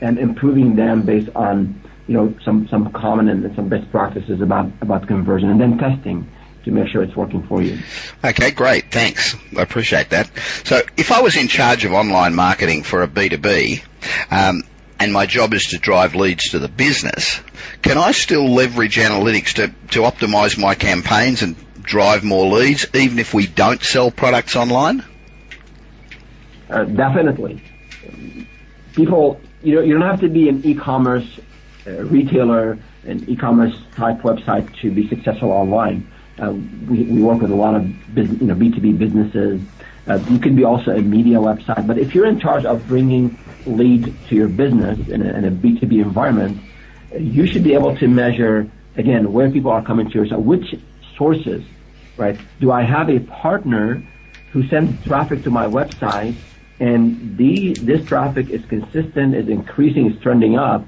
and 0.00 0.18
improving 0.18 0.76
them 0.76 1.02
based 1.02 1.30
on 1.34 1.80
you 2.06 2.14
know 2.14 2.34
some 2.44 2.68
some 2.68 2.92
common 2.92 3.28
and 3.28 3.54
some 3.54 3.68
best 3.68 3.90
practices 3.90 4.40
about 4.40 4.70
about 4.80 5.06
conversion, 5.06 5.50
and 5.50 5.60
then 5.60 5.78
testing 5.78 6.28
to 6.64 6.70
make 6.70 6.88
sure 6.88 7.02
it's 7.02 7.16
working 7.16 7.46
for 7.46 7.62
you. 7.62 7.78
Okay, 8.24 8.50
great. 8.50 8.90
Thanks. 8.90 9.36
I 9.56 9.62
appreciate 9.62 10.10
that. 10.10 10.30
So 10.64 10.82
if 10.96 11.12
I 11.12 11.22
was 11.22 11.36
in 11.36 11.48
charge 11.48 11.84
of 11.84 11.92
online 11.92 12.34
marketing 12.34 12.82
for 12.82 13.02
a 13.02 13.08
B2B, 13.08 13.82
um, 14.30 14.62
and 15.00 15.12
my 15.12 15.26
job 15.26 15.54
is 15.54 15.68
to 15.68 15.78
drive 15.78 16.14
leads 16.14 16.50
to 16.50 16.58
the 16.58 16.68
business, 16.68 17.40
can 17.82 17.98
I 17.98 18.12
still 18.12 18.52
leverage 18.52 18.96
analytics 18.96 19.54
to, 19.54 19.68
to 19.92 20.00
optimize 20.00 20.58
my 20.58 20.74
campaigns 20.74 21.42
and 21.42 21.56
drive 21.82 22.24
more 22.24 22.46
leads, 22.46 22.86
even 22.94 23.18
if 23.18 23.32
we 23.32 23.46
don't 23.46 23.82
sell 23.82 24.10
products 24.10 24.56
online? 24.56 25.04
Uh, 26.68 26.84
definitely. 26.84 27.62
People, 28.94 29.40
you 29.62 29.74
know, 29.74 29.80
you 29.80 29.92
don't 29.92 30.08
have 30.08 30.20
to 30.20 30.28
be 30.28 30.48
an 30.48 30.64
e-commerce 30.64 31.40
uh, 31.86 31.90
retailer, 32.04 32.78
an 33.04 33.28
e-commerce 33.28 33.76
type 33.96 34.18
website 34.20 34.74
to 34.80 34.90
be 34.90 35.08
successful 35.08 35.50
online. 35.50 36.06
Uh, 36.40 36.52
we, 36.88 37.02
we 37.04 37.22
work 37.22 37.40
with 37.40 37.50
a 37.50 37.54
lot 37.54 37.74
of 37.74 38.14
business, 38.14 38.40
you 38.40 38.46
know, 38.46 38.54
B2B 38.54 38.98
businesses. 38.98 39.60
Uh, 40.06 40.18
you 40.30 40.38
can 40.38 40.54
be 40.54 40.64
also 40.64 40.92
a 40.92 41.02
media 41.02 41.38
website, 41.38 41.86
but 41.86 41.98
if 41.98 42.14
you're 42.14 42.26
in 42.26 42.38
charge 42.40 42.64
of 42.64 42.86
bringing 42.86 43.36
leads 43.66 44.08
to 44.28 44.34
your 44.34 44.48
business 44.48 44.98
in 45.08 45.22
a, 45.22 45.36
in 45.36 45.44
a 45.44 45.50
B2B 45.50 46.00
environment, 46.00 46.60
you 47.18 47.46
should 47.46 47.64
be 47.64 47.74
able 47.74 47.96
to 47.96 48.06
measure 48.06 48.70
again 48.96 49.32
where 49.32 49.50
people 49.50 49.70
are 49.70 49.82
coming 49.82 50.08
to 50.08 50.14
your 50.14 50.26
site, 50.26 50.40
which 50.40 50.74
sources, 51.16 51.64
right? 52.16 52.38
Do 52.60 52.70
I 52.70 52.82
have 52.82 53.10
a 53.10 53.20
partner 53.20 54.02
who 54.52 54.66
sends 54.68 55.04
traffic 55.04 55.42
to 55.44 55.50
my 55.50 55.66
website 55.66 56.34
and 56.80 57.36
the, 57.36 57.76
this 57.80 58.06
traffic 58.06 58.50
is 58.50 58.64
consistent, 58.68 59.34
is 59.34 59.48
increasing, 59.48 60.10
is 60.10 60.20
trending 60.22 60.56
up, 60.56 60.86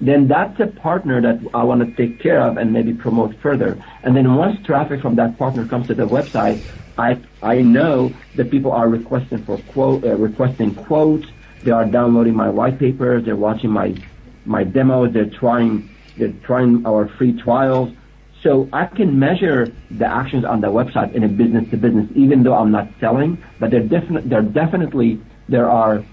then 0.00 0.28
that's 0.28 0.58
a 0.60 0.66
partner 0.66 1.20
that 1.20 1.40
I 1.52 1.62
want 1.62 1.80
to 1.80 1.94
take 1.94 2.20
care 2.20 2.40
of 2.40 2.56
and 2.56 2.72
maybe 2.72 2.94
promote 2.94 3.34
further. 3.42 3.82
And 4.02 4.16
then 4.16 4.34
once 4.34 4.64
traffic 4.66 5.00
from 5.02 5.16
that 5.16 5.38
partner 5.38 5.66
comes 5.66 5.88
to 5.88 5.94
the 5.94 6.04
website, 6.08 6.64
I 6.96 7.22
I 7.42 7.60
know 7.62 8.14
that 8.34 8.50
people 8.50 8.72
are 8.72 8.88
requesting 8.88 9.44
for 9.44 9.58
quote 9.58 10.04
uh, 10.04 10.16
requesting 10.16 10.74
quotes. 10.74 11.26
They 11.62 11.70
are 11.70 11.84
downloading 11.84 12.34
my 12.34 12.48
white 12.48 12.78
papers. 12.78 13.24
They're 13.24 13.36
watching 13.36 13.70
my 13.70 13.94
my 14.44 14.64
demos. 14.64 15.12
They're 15.12 15.30
trying 15.30 15.94
they're 16.16 16.34
trying 16.44 16.84
our 16.86 17.08
free 17.16 17.40
trials. 17.40 17.90
So 18.42 18.68
I 18.72 18.86
can 18.86 19.18
measure 19.18 19.72
the 19.90 20.06
actions 20.06 20.44
on 20.44 20.60
the 20.60 20.68
website 20.68 21.14
in 21.14 21.24
a 21.24 21.28
business 21.28 21.68
to 21.70 21.76
business, 21.76 22.08
even 22.14 22.42
though 22.42 22.54
I'm 22.54 22.70
not 22.70 22.88
selling. 22.98 23.42
But 23.58 23.70
there 23.70 23.80
definitely 23.82 24.30
there 24.30 24.42
definitely 24.42 25.20
there 25.48 25.68
are 25.68 26.04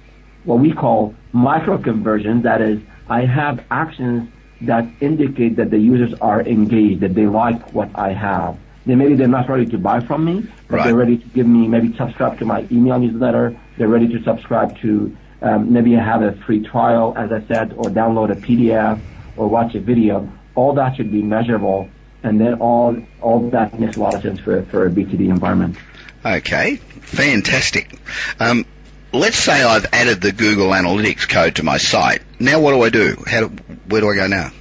what 0.44 0.60
we 0.60 0.74
call 0.74 1.16
micro 1.32 1.78
conversions. 1.78 2.44
That 2.44 2.62
is, 2.62 2.80
I 3.10 3.22
have 3.26 3.64
actions 3.72 4.30
that 4.62 4.86
indicate 5.02 5.56
that 5.58 5.70
the 5.70 5.78
users 5.78 6.14
are 6.20 6.42
engaged, 6.42 7.02
that 7.02 7.14
they 7.16 7.28
like 7.28 7.74
what 7.74 7.90
I 7.96 8.12
have. 8.14 8.58
Then 8.86 8.98
maybe 8.98 9.16
they're 9.16 9.28
not 9.28 9.50
ready 9.50 9.66
to 9.68 9.78
buy 9.78 10.00
from 10.02 10.26
me, 10.26 10.50
but 10.68 10.78
Right. 10.78 10.86
they're 10.86 10.96
ready 10.96 11.18
to 11.18 11.28
give 11.28 11.46
me 11.48 11.68
maybe 11.68 11.96
subscribe 11.98 12.40
to 12.40 12.46
my 12.46 12.66
email 12.72 12.98
newsletter. 13.00 13.56
They're 13.78 13.90
ready 13.90 14.08
to 14.08 14.24
subscribe 14.24 14.78
to 14.80 15.16
um, 15.42 15.72
maybe 15.72 15.94
have 15.94 16.22
a 16.24 16.32
free 16.46 16.62
trial, 16.64 17.14
as 17.16 17.32
I 17.32 17.42
said, 17.48 17.74
or 17.78 17.86
download 17.90 18.32
a 18.32 18.36
PDF 18.36 19.00
or 19.36 19.48
watch 19.48 19.76
a 19.76 19.80
video. 19.80 20.28
All 20.56 20.74
that 20.74 20.96
should 20.96 21.12
be 21.12 21.22
measurable, 21.22 21.90
and 22.24 22.40
then 22.40 22.56
all 22.56 22.98
all 23.22 23.50
that 23.50 23.80
makes 23.80 23.98
a 23.98 24.00
lot 24.00 24.16
of 24.16 24.22
sense 24.22 24.40
for 24.40 24.64
for 24.64 24.86
a 24.86 24.90
B2B 24.90 25.30
environment. 25.30 25.78
Okay, 26.26 26.76
fantastic. 26.76 27.98
Um, 28.40 28.66
let's 29.14 29.38
say 29.38 29.64
I've 29.64 29.86
added 29.94 30.22
the 30.22 30.32
Google 30.32 30.70
Analytics 30.70 31.30
code 31.30 31.56
to 31.56 31.64
my 31.64 31.78
site. 31.78 32.22
Now 32.40 32.60
what 32.60 32.72
do 32.72 32.82
I 32.82 32.90
do? 32.90 33.24
How 33.26 33.48
do, 33.48 33.64
where 33.88 34.02
do 34.02 34.10
I 34.10 34.16
go 34.16 34.28
now? 34.28 34.52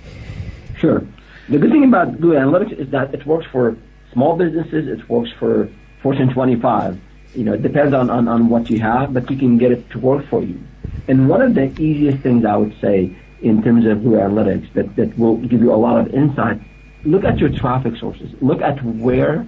Sure. 0.78 1.06
The 1.48 1.58
good 1.58 1.70
thing 1.70 1.84
about 1.84 2.20
Google 2.20 2.40
Analytics 2.40 2.78
is 2.78 2.90
that 2.90 3.14
it 3.14 3.24
works 3.26 3.46
for 3.50 3.76
small 4.12 4.36
businesses. 4.36 4.88
It 4.88 5.08
works 5.08 5.30
for 5.38 5.68
Fortune 6.02 6.32
25. 6.32 7.00
You 7.34 7.44
know, 7.44 7.52
it 7.52 7.62
depends 7.62 7.94
on, 7.94 8.10
on, 8.10 8.28
on 8.28 8.48
what 8.48 8.70
you 8.70 8.80
have, 8.80 9.12
but 9.12 9.30
you 9.30 9.36
can 9.36 9.58
get 9.58 9.72
it 9.72 9.90
to 9.90 9.98
work 9.98 10.26
for 10.28 10.42
you. 10.42 10.60
And 11.08 11.28
one 11.28 11.42
of 11.42 11.54
the 11.54 11.66
easiest 11.80 12.18
things 12.22 12.44
I 12.44 12.56
would 12.56 12.74
say 12.80 13.16
in 13.42 13.62
terms 13.62 13.86
of 13.86 14.02
Google 14.02 14.20
Analytics 14.20 14.72
that, 14.72 14.96
that 14.96 15.18
will 15.18 15.36
give 15.36 15.60
you 15.60 15.72
a 15.72 15.76
lot 15.76 16.00
of 16.00 16.14
insight, 16.14 16.60
look 17.06 17.24
at 17.24 17.38
your 17.38 17.50
traffic 17.50 17.96
sources. 17.96 18.30
Look 18.40 18.60
at 18.60 18.82
where, 18.84 19.46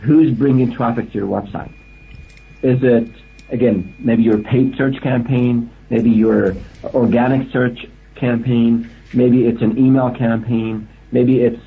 who's 0.00 0.32
bringing 0.32 0.72
traffic 0.72 1.12
to 1.12 1.18
your 1.18 1.26
website. 1.26 1.72
Is 2.62 2.82
it, 2.82 3.08
again, 3.50 3.94
maybe 3.98 4.22
your 4.22 4.38
paid 4.38 4.76
search 4.76 5.00
campaign, 5.02 5.70
maybe 5.90 6.10
your 6.10 6.56
organic 6.94 7.50
search 7.50 7.86
campaign, 8.14 8.90
maybe 9.12 9.46
it's 9.46 9.62
an 9.62 9.76
email 9.78 10.10
campaign, 10.10 10.88
maybe 11.12 11.42
it's 11.42 11.60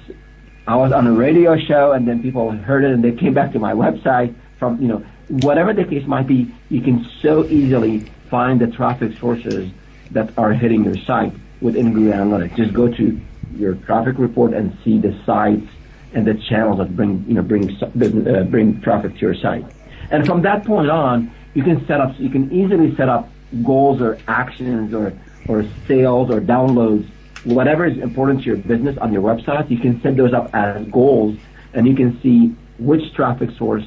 I 0.67 0.75
was 0.75 0.91
on 0.91 1.07
a 1.07 1.11
radio 1.11 1.57
show 1.57 1.93
and 1.93 2.07
then 2.07 2.21
people 2.21 2.51
heard 2.51 2.83
it 2.83 2.91
and 2.91 3.03
they 3.03 3.11
came 3.11 3.33
back 3.33 3.53
to 3.53 3.59
my 3.59 3.73
website 3.73 4.35
from, 4.59 4.79
you 4.79 4.87
know, 4.87 5.03
whatever 5.27 5.73
the 5.73 5.83
case 5.83 6.05
might 6.05 6.27
be, 6.27 6.53
you 6.69 6.81
can 6.81 7.03
so 7.23 7.43
easily 7.45 8.01
find 8.29 8.61
the 8.61 8.67
traffic 8.67 9.17
sources 9.19 9.71
that 10.11 10.31
are 10.37 10.53
hitting 10.53 10.83
your 10.83 10.95
site 10.95 11.33
within 11.59 11.91
Google 11.91 12.13
Analytics. 12.13 12.55
Just 12.55 12.73
go 12.73 12.87
to 12.87 13.19
your 13.55 13.75
traffic 13.75 14.17
report 14.17 14.53
and 14.53 14.77
see 14.83 14.97
the 14.97 15.17
sites 15.25 15.67
and 16.13 16.25
the 16.25 16.33
channels 16.33 16.79
that 16.79 16.95
bring, 16.95 17.23
you 17.27 17.35
know, 17.35 17.41
bring, 17.41 17.69
uh, 17.81 18.43
bring 18.43 18.81
traffic 18.81 19.13
to 19.15 19.19
your 19.19 19.35
site. 19.35 19.65
And 20.11 20.25
from 20.25 20.41
that 20.41 20.65
point 20.65 20.89
on, 20.89 21.31
you 21.53 21.63
can 21.63 21.85
set 21.85 22.01
up, 22.01 22.19
you 22.19 22.29
can 22.29 22.51
easily 22.51 22.95
set 22.95 23.09
up 23.09 23.29
goals 23.63 24.01
or 24.01 24.17
actions 24.27 24.93
or, 24.93 25.13
or 25.47 25.65
sales 25.87 26.29
or 26.29 26.41
downloads 26.41 27.09
whatever 27.43 27.85
is 27.85 27.97
important 27.97 28.41
to 28.41 28.45
your 28.45 28.57
business 28.57 28.97
on 28.97 29.13
your 29.13 29.21
website, 29.21 29.69
you 29.69 29.77
can 29.77 30.01
set 30.01 30.17
those 30.17 30.33
up 30.33 30.53
as 30.53 30.85
goals 30.87 31.37
and 31.73 31.87
you 31.87 31.95
can 31.95 32.19
see 32.21 32.55
which 32.79 33.13
traffic 33.13 33.49
source 33.57 33.83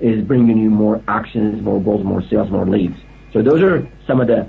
is 0.00 0.24
bringing 0.24 0.58
you 0.58 0.70
more 0.70 1.02
actions, 1.08 1.62
more 1.62 1.80
goals, 1.80 2.04
more 2.04 2.22
sales, 2.22 2.50
more 2.50 2.66
leads. 2.66 2.98
So 3.32 3.42
those 3.42 3.62
are 3.62 3.86
some 4.06 4.20
of 4.20 4.26
the 4.26 4.48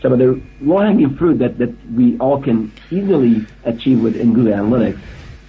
some 0.00 0.12
of 0.12 0.18
the 0.18 0.40
low-hanging 0.60 1.16
fruit 1.16 1.38
that, 1.38 1.58
that 1.58 1.74
we 1.92 2.18
all 2.18 2.42
can 2.42 2.72
easily 2.90 3.46
achieve 3.64 4.00
within 4.00 4.32
Google 4.32 4.52
Analytics 4.52 5.00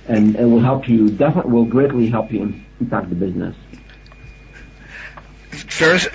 and, 0.07 0.35
and 0.35 0.51
will 0.51 0.59
help 0.59 0.89
you, 0.89 1.09
definitely 1.09 1.51
will 1.51 1.65
greatly 1.65 2.09
help 2.09 2.31
you 2.31 2.41
im- 2.41 2.65
impact 2.79 3.09
the 3.09 3.15
business. 3.15 3.55
Feras, 5.51 6.07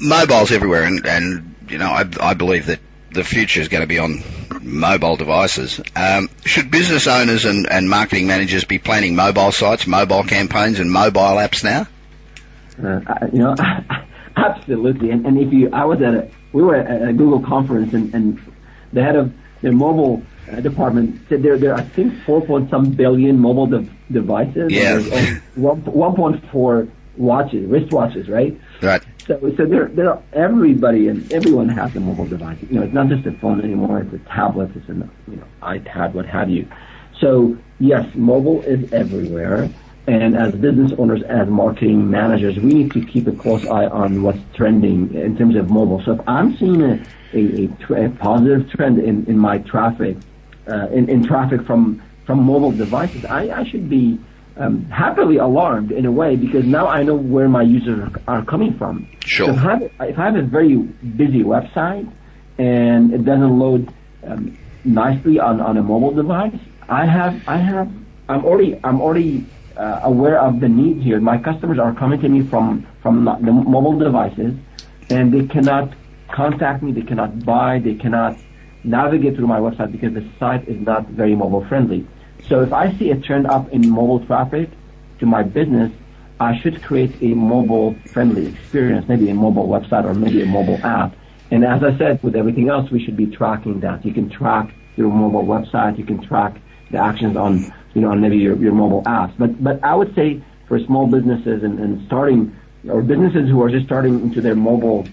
mobiles 0.00 0.50
everywhere, 0.50 0.84
and, 0.84 1.06
and 1.06 1.54
you 1.68 1.78
know, 1.78 1.90
I, 1.90 2.04
I 2.20 2.34
believe 2.34 2.66
that 2.66 2.80
the 3.10 3.24
future 3.24 3.60
is 3.60 3.68
going 3.68 3.82
to 3.82 3.86
be 3.86 3.98
on 3.98 4.22
mobile 4.62 5.16
devices. 5.16 5.80
Um, 5.94 6.28
should 6.44 6.70
business 6.70 7.06
owners 7.06 7.44
and, 7.44 7.70
and 7.70 7.88
marketing 7.88 8.26
managers 8.26 8.64
be 8.64 8.78
planning 8.78 9.14
mobile 9.14 9.52
sites, 9.52 9.86
mobile 9.86 10.24
campaigns, 10.24 10.80
and 10.80 10.90
mobile 10.90 11.20
apps 11.20 11.62
now? 11.62 11.86
Uh, 12.82 13.26
you 13.32 13.38
know, 13.38 13.54
absolutely. 14.36 15.10
And, 15.10 15.26
and 15.26 15.38
if 15.38 15.52
you, 15.52 15.70
I 15.72 15.84
was 15.84 16.00
at 16.02 16.14
a, 16.14 16.30
we 16.54 16.62
were 16.62 16.76
at 16.76 17.06
a 17.06 17.12
Google 17.12 17.40
conference, 17.40 17.92
and, 17.92 18.14
and 18.14 18.40
the 18.92 19.02
head 19.02 19.16
of 19.16 19.34
their 19.60 19.72
mobile 19.72 20.22
uh, 20.50 20.60
department 20.60 21.20
said 21.28 21.42
there, 21.42 21.58
there 21.58 21.72
are, 21.72 21.80
I 21.80 21.84
think, 21.84 22.14
four 22.24 22.40
point 22.40 22.70
some 22.70 22.92
billion 22.92 23.38
mobile 23.38 23.66
de- 23.66 23.88
devices. 24.10 24.72
Yeah. 24.72 24.94
And 24.96 25.04
there's 25.04 25.42
only 25.64 25.82
1.4 25.82 26.90
watches, 27.16 27.68
wristwatches, 27.68 28.28
right? 28.28 28.58
Right. 28.80 29.02
So, 29.26 29.40
so 29.56 29.66
there, 29.66 29.88
there 29.88 30.10
are 30.12 30.22
everybody 30.32 31.08
and 31.08 31.30
everyone 31.32 31.68
has 31.70 31.94
a 31.96 32.00
mobile 32.00 32.26
device. 32.26 32.58
You 32.68 32.78
know, 32.78 32.82
it's 32.82 32.94
not 32.94 33.08
just 33.08 33.26
a 33.26 33.32
phone 33.32 33.60
anymore. 33.60 34.00
It's 34.00 34.14
a 34.14 34.28
tablet. 34.28 34.70
It's 34.76 34.88
an, 34.88 35.10
you 35.28 35.36
know, 35.36 35.46
iPad, 35.62 36.12
what 36.12 36.26
have 36.26 36.50
you. 36.50 36.68
So 37.20 37.56
yes, 37.80 38.06
mobile 38.14 38.62
is 38.62 38.92
everywhere. 38.92 39.70
And 40.06 40.36
as 40.36 40.52
business 40.52 40.92
owners, 40.98 41.22
as 41.28 41.48
marketing 41.48 42.10
managers, 42.10 42.58
we 42.58 42.74
need 42.74 42.92
to 42.92 43.00
keep 43.00 43.26
a 43.26 43.32
close 43.32 43.64
eye 43.66 43.86
on 43.86 44.22
what's 44.22 44.38
trending 44.54 45.14
in 45.14 45.36
terms 45.36 45.56
of 45.56 45.70
mobile. 45.70 46.02
So 46.04 46.12
if 46.12 46.20
I'm 46.28 46.56
seeing 46.58 46.82
a, 46.82 46.98
a, 47.32 47.64
a, 47.64 47.66
tr- 47.86 47.96
a 47.96 48.10
positive 48.10 48.68
trend 48.70 48.98
in, 48.98 49.24
in 49.26 49.38
my 49.38 49.58
traffic, 49.58 50.16
uh, 50.68 50.88
in, 50.88 51.08
in 51.08 51.26
traffic 51.26 51.64
from, 51.66 52.02
from 52.26 52.42
mobile 52.42 52.72
devices, 52.72 53.24
I, 53.30 53.48
I 53.48 53.64
should 53.64 53.88
be 53.88 54.18
um, 54.58 54.84
happily 54.90 55.38
alarmed 55.38 55.90
in 55.90 56.04
a 56.04 56.12
way 56.12 56.36
because 56.36 56.64
now 56.64 56.86
I 56.86 57.02
know 57.02 57.14
where 57.14 57.48
my 57.48 57.62
users 57.62 58.00
are, 58.26 58.38
are 58.40 58.44
coming 58.44 58.76
from. 58.76 59.08
Sure. 59.24 59.46
So 59.46 59.52
if, 59.54 59.58
I 59.58 59.70
have, 59.70 59.82
if 59.82 60.18
I 60.18 60.24
have 60.26 60.36
a 60.36 60.42
very 60.42 60.76
busy 60.76 61.42
website 61.42 62.10
and 62.58 63.12
it 63.12 63.24
doesn't 63.24 63.58
load 63.58 63.92
um, 64.22 64.58
nicely 64.84 65.38
on, 65.38 65.60
on 65.60 65.76
a 65.76 65.82
mobile 65.82 66.14
device, 66.14 66.54
I 66.88 67.06
have 67.06 67.40
I 67.46 67.56
have 67.58 67.90
I'm 68.28 68.44
already 68.44 68.78
I'm 68.84 69.00
already 69.00 69.46
uh, 69.76 70.00
aware 70.04 70.40
of 70.40 70.60
the 70.60 70.68
need 70.68 71.02
here. 71.02 71.20
My 71.20 71.38
customers 71.38 71.78
are 71.78 71.94
coming 71.94 72.20
to 72.20 72.28
me 72.28 72.42
from 72.46 72.86
from 73.02 73.24
the 73.24 73.52
mobile 73.52 73.98
devices, 73.98 74.54
and 75.10 75.32
they 75.32 75.46
cannot 75.46 75.94
contact 76.32 76.82
me. 76.82 76.92
They 76.92 77.02
cannot 77.02 77.44
buy. 77.44 77.78
They 77.78 77.94
cannot 77.94 78.38
navigate 78.84 79.36
through 79.36 79.46
my 79.46 79.58
website 79.58 79.92
because 79.92 80.14
the 80.14 80.28
site 80.38 80.68
is 80.68 80.80
not 80.80 81.08
very 81.08 81.34
mobile 81.34 81.64
friendly. 81.66 82.06
So 82.48 82.62
if 82.62 82.72
I 82.72 82.92
see 82.98 83.10
a 83.10 83.16
trend 83.16 83.46
up 83.46 83.70
in 83.70 83.88
mobile 83.88 84.24
traffic 84.26 84.70
to 85.20 85.26
my 85.26 85.42
business, 85.42 85.90
I 86.40 86.58
should 86.60 86.82
create 86.82 87.14
a 87.22 87.34
mobile 87.34 87.94
friendly 88.12 88.46
experience, 88.46 89.08
maybe 89.08 89.30
a 89.30 89.34
mobile 89.34 89.68
website 89.68 90.04
or 90.04 90.14
maybe 90.14 90.42
a 90.42 90.46
mobile 90.46 90.78
app. 90.84 91.14
And 91.50 91.64
as 91.64 91.82
I 91.82 91.96
said, 91.96 92.22
with 92.22 92.36
everything 92.36 92.68
else, 92.68 92.90
we 92.90 93.04
should 93.04 93.16
be 93.16 93.26
tracking 93.26 93.80
that. 93.80 94.04
You 94.04 94.12
can 94.12 94.28
track 94.28 94.74
your 94.96 95.10
mobile 95.10 95.44
website. 95.44 95.98
You 95.98 96.04
can 96.04 96.20
track 96.26 96.60
the 96.90 96.98
actions 96.98 97.36
on, 97.36 97.72
you 97.94 98.00
know, 98.00 98.10
on 98.10 98.20
maybe 98.20 98.38
your, 98.38 98.56
your 98.56 98.72
mobile 98.72 99.02
apps. 99.04 99.34
But, 99.38 99.62
but 99.62 99.82
I 99.82 99.94
would 99.94 100.14
say 100.14 100.42
for 100.66 100.78
small 100.80 101.06
businesses 101.06 101.62
and, 101.62 101.78
and 101.78 102.06
starting, 102.06 102.56
or 102.88 103.02
businesses 103.02 103.48
who 103.48 103.62
are 103.62 103.70
just 103.70 103.86
starting 103.86 104.20
into 104.20 104.40
their 104.40 104.56
mobile 104.56 105.06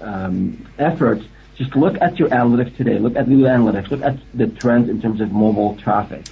um, 0.00 0.66
efforts, 0.78 1.24
just 1.56 1.74
look 1.74 2.00
at 2.00 2.18
your 2.18 2.28
analytics 2.28 2.76
today. 2.76 2.98
Look 2.98 3.16
at 3.16 3.26
Google 3.28 3.48
Analytics. 3.48 3.90
Look 3.90 4.02
at 4.02 4.16
the 4.34 4.46
trends 4.46 4.88
in 4.88 5.02
terms 5.02 5.20
of 5.20 5.32
mobile 5.32 5.76
traffic. 5.76 6.22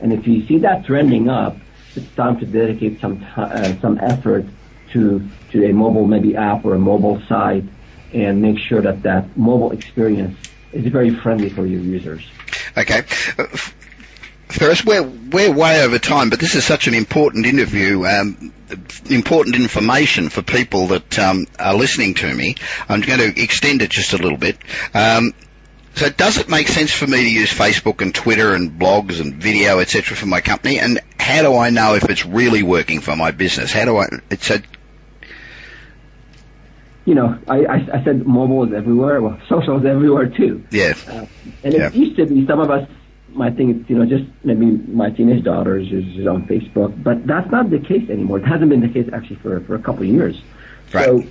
And 0.00 0.12
if 0.12 0.26
you 0.26 0.46
see 0.46 0.58
that 0.58 0.84
trending 0.84 1.30
up, 1.30 1.56
it's 1.96 2.14
time 2.16 2.38
to 2.40 2.46
dedicate 2.46 3.00
some 3.00 3.20
time, 3.20 3.76
uh, 3.76 3.80
some 3.80 3.98
effort 3.98 4.44
to 4.92 5.26
to 5.52 5.64
a 5.64 5.72
mobile 5.72 6.06
maybe 6.06 6.36
app 6.36 6.64
or 6.64 6.74
a 6.74 6.78
mobile 6.78 7.22
site 7.28 7.64
and 8.12 8.42
make 8.42 8.58
sure 8.58 8.82
that 8.82 9.02
that 9.02 9.36
mobile 9.36 9.70
experience 9.72 10.36
is 10.72 10.86
very 10.86 11.14
friendly 11.14 11.48
for 11.48 11.66
your 11.66 11.80
users. 11.80 12.28
Okay. 12.76 13.02
Feras, 14.54 14.84
we're, 14.84 15.02
we're 15.02 15.52
way 15.52 15.82
over 15.82 15.98
time, 15.98 16.30
but 16.30 16.38
this 16.38 16.54
is 16.54 16.64
such 16.64 16.86
an 16.86 16.94
important 16.94 17.44
interview, 17.44 18.06
um, 18.06 18.52
important 19.10 19.56
information 19.56 20.28
for 20.28 20.42
people 20.42 20.86
that 20.88 21.18
um, 21.18 21.48
are 21.58 21.74
listening 21.74 22.14
to 22.14 22.32
me. 22.32 22.54
I'm 22.88 23.00
going 23.00 23.18
to 23.18 23.42
extend 23.42 23.82
it 23.82 23.90
just 23.90 24.12
a 24.12 24.16
little 24.16 24.38
bit. 24.38 24.56
Um, 24.94 25.34
so 25.96 26.08
does 26.08 26.38
it 26.38 26.48
make 26.48 26.68
sense 26.68 26.92
for 26.92 27.04
me 27.04 27.24
to 27.24 27.28
use 27.28 27.52
Facebook 27.52 28.00
and 28.00 28.14
Twitter 28.14 28.54
and 28.54 28.78
blogs 28.78 29.20
and 29.20 29.34
video, 29.34 29.80
etc., 29.80 30.16
for 30.16 30.26
my 30.26 30.40
company? 30.40 30.78
And 30.78 31.00
how 31.18 31.42
do 31.42 31.56
I 31.56 31.70
know 31.70 31.96
if 31.96 32.08
it's 32.08 32.24
really 32.24 32.62
working 32.62 33.00
for 33.00 33.16
my 33.16 33.32
business? 33.32 33.72
How 33.72 33.84
do 33.86 33.96
I? 33.96 34.06
It's 34.30 34.50
a 34.50 34.62
you 37.04 37.14
know, 37.14 37.38
I, 37.48 37.64
I, 37.64 37.74
I 37.92 38.04
said 38.04 38.24
mobile 38.24 38.64
is 38.64 38.72
everywhere. 38.72 39.20
Well, 39.20 39.38
social 39.48 39.78
is 39.78 39.84
everywhere 39.84 40.28
too. 40.28 40.64
Yeah. 40.70 40.94
Uh, 41.08 41.26
and 41.64 41.74
it 41.74 41.94
used 41.94 42.16
to 42.16 42.26
be 42.26 42.46
some 42.46 42.60
of 42.60 42.70
us 42.70 42.88
might 43.34 43.56
think 43.56 43.80
it's, 43.80 43.90
you 43.90 43.98
know, 43.98 44.06
just 44.06 44.24
maybe 44.42 44.66
my 44.66 45.10
teenage 45.10 45.44
daughter 45.44 45.76
is, 45.78 45.90
is 45.92 46.26
on 46.26 46.46
Facebook, 46.46 47.02
but 47.02 47.26
that's 47.26 47.50
not 47.50 47.70
the 47.70 47.78
case 47.78 48.08
anymore. 48.10 48.38
It 48.38 48.46
hasn't 48.46 48.70
been 48.70 48.80
the 48.80 48.88
case 48.88 49.08
actually 49.12 49.36
for, 49.36 49.60
for 49.60 49.74
a 49.74 49.78
couple 49.78 50.02
of 50.02 50.08
years. 50.08 50.40
Right. 50.92 51.04
So 51.06 51.24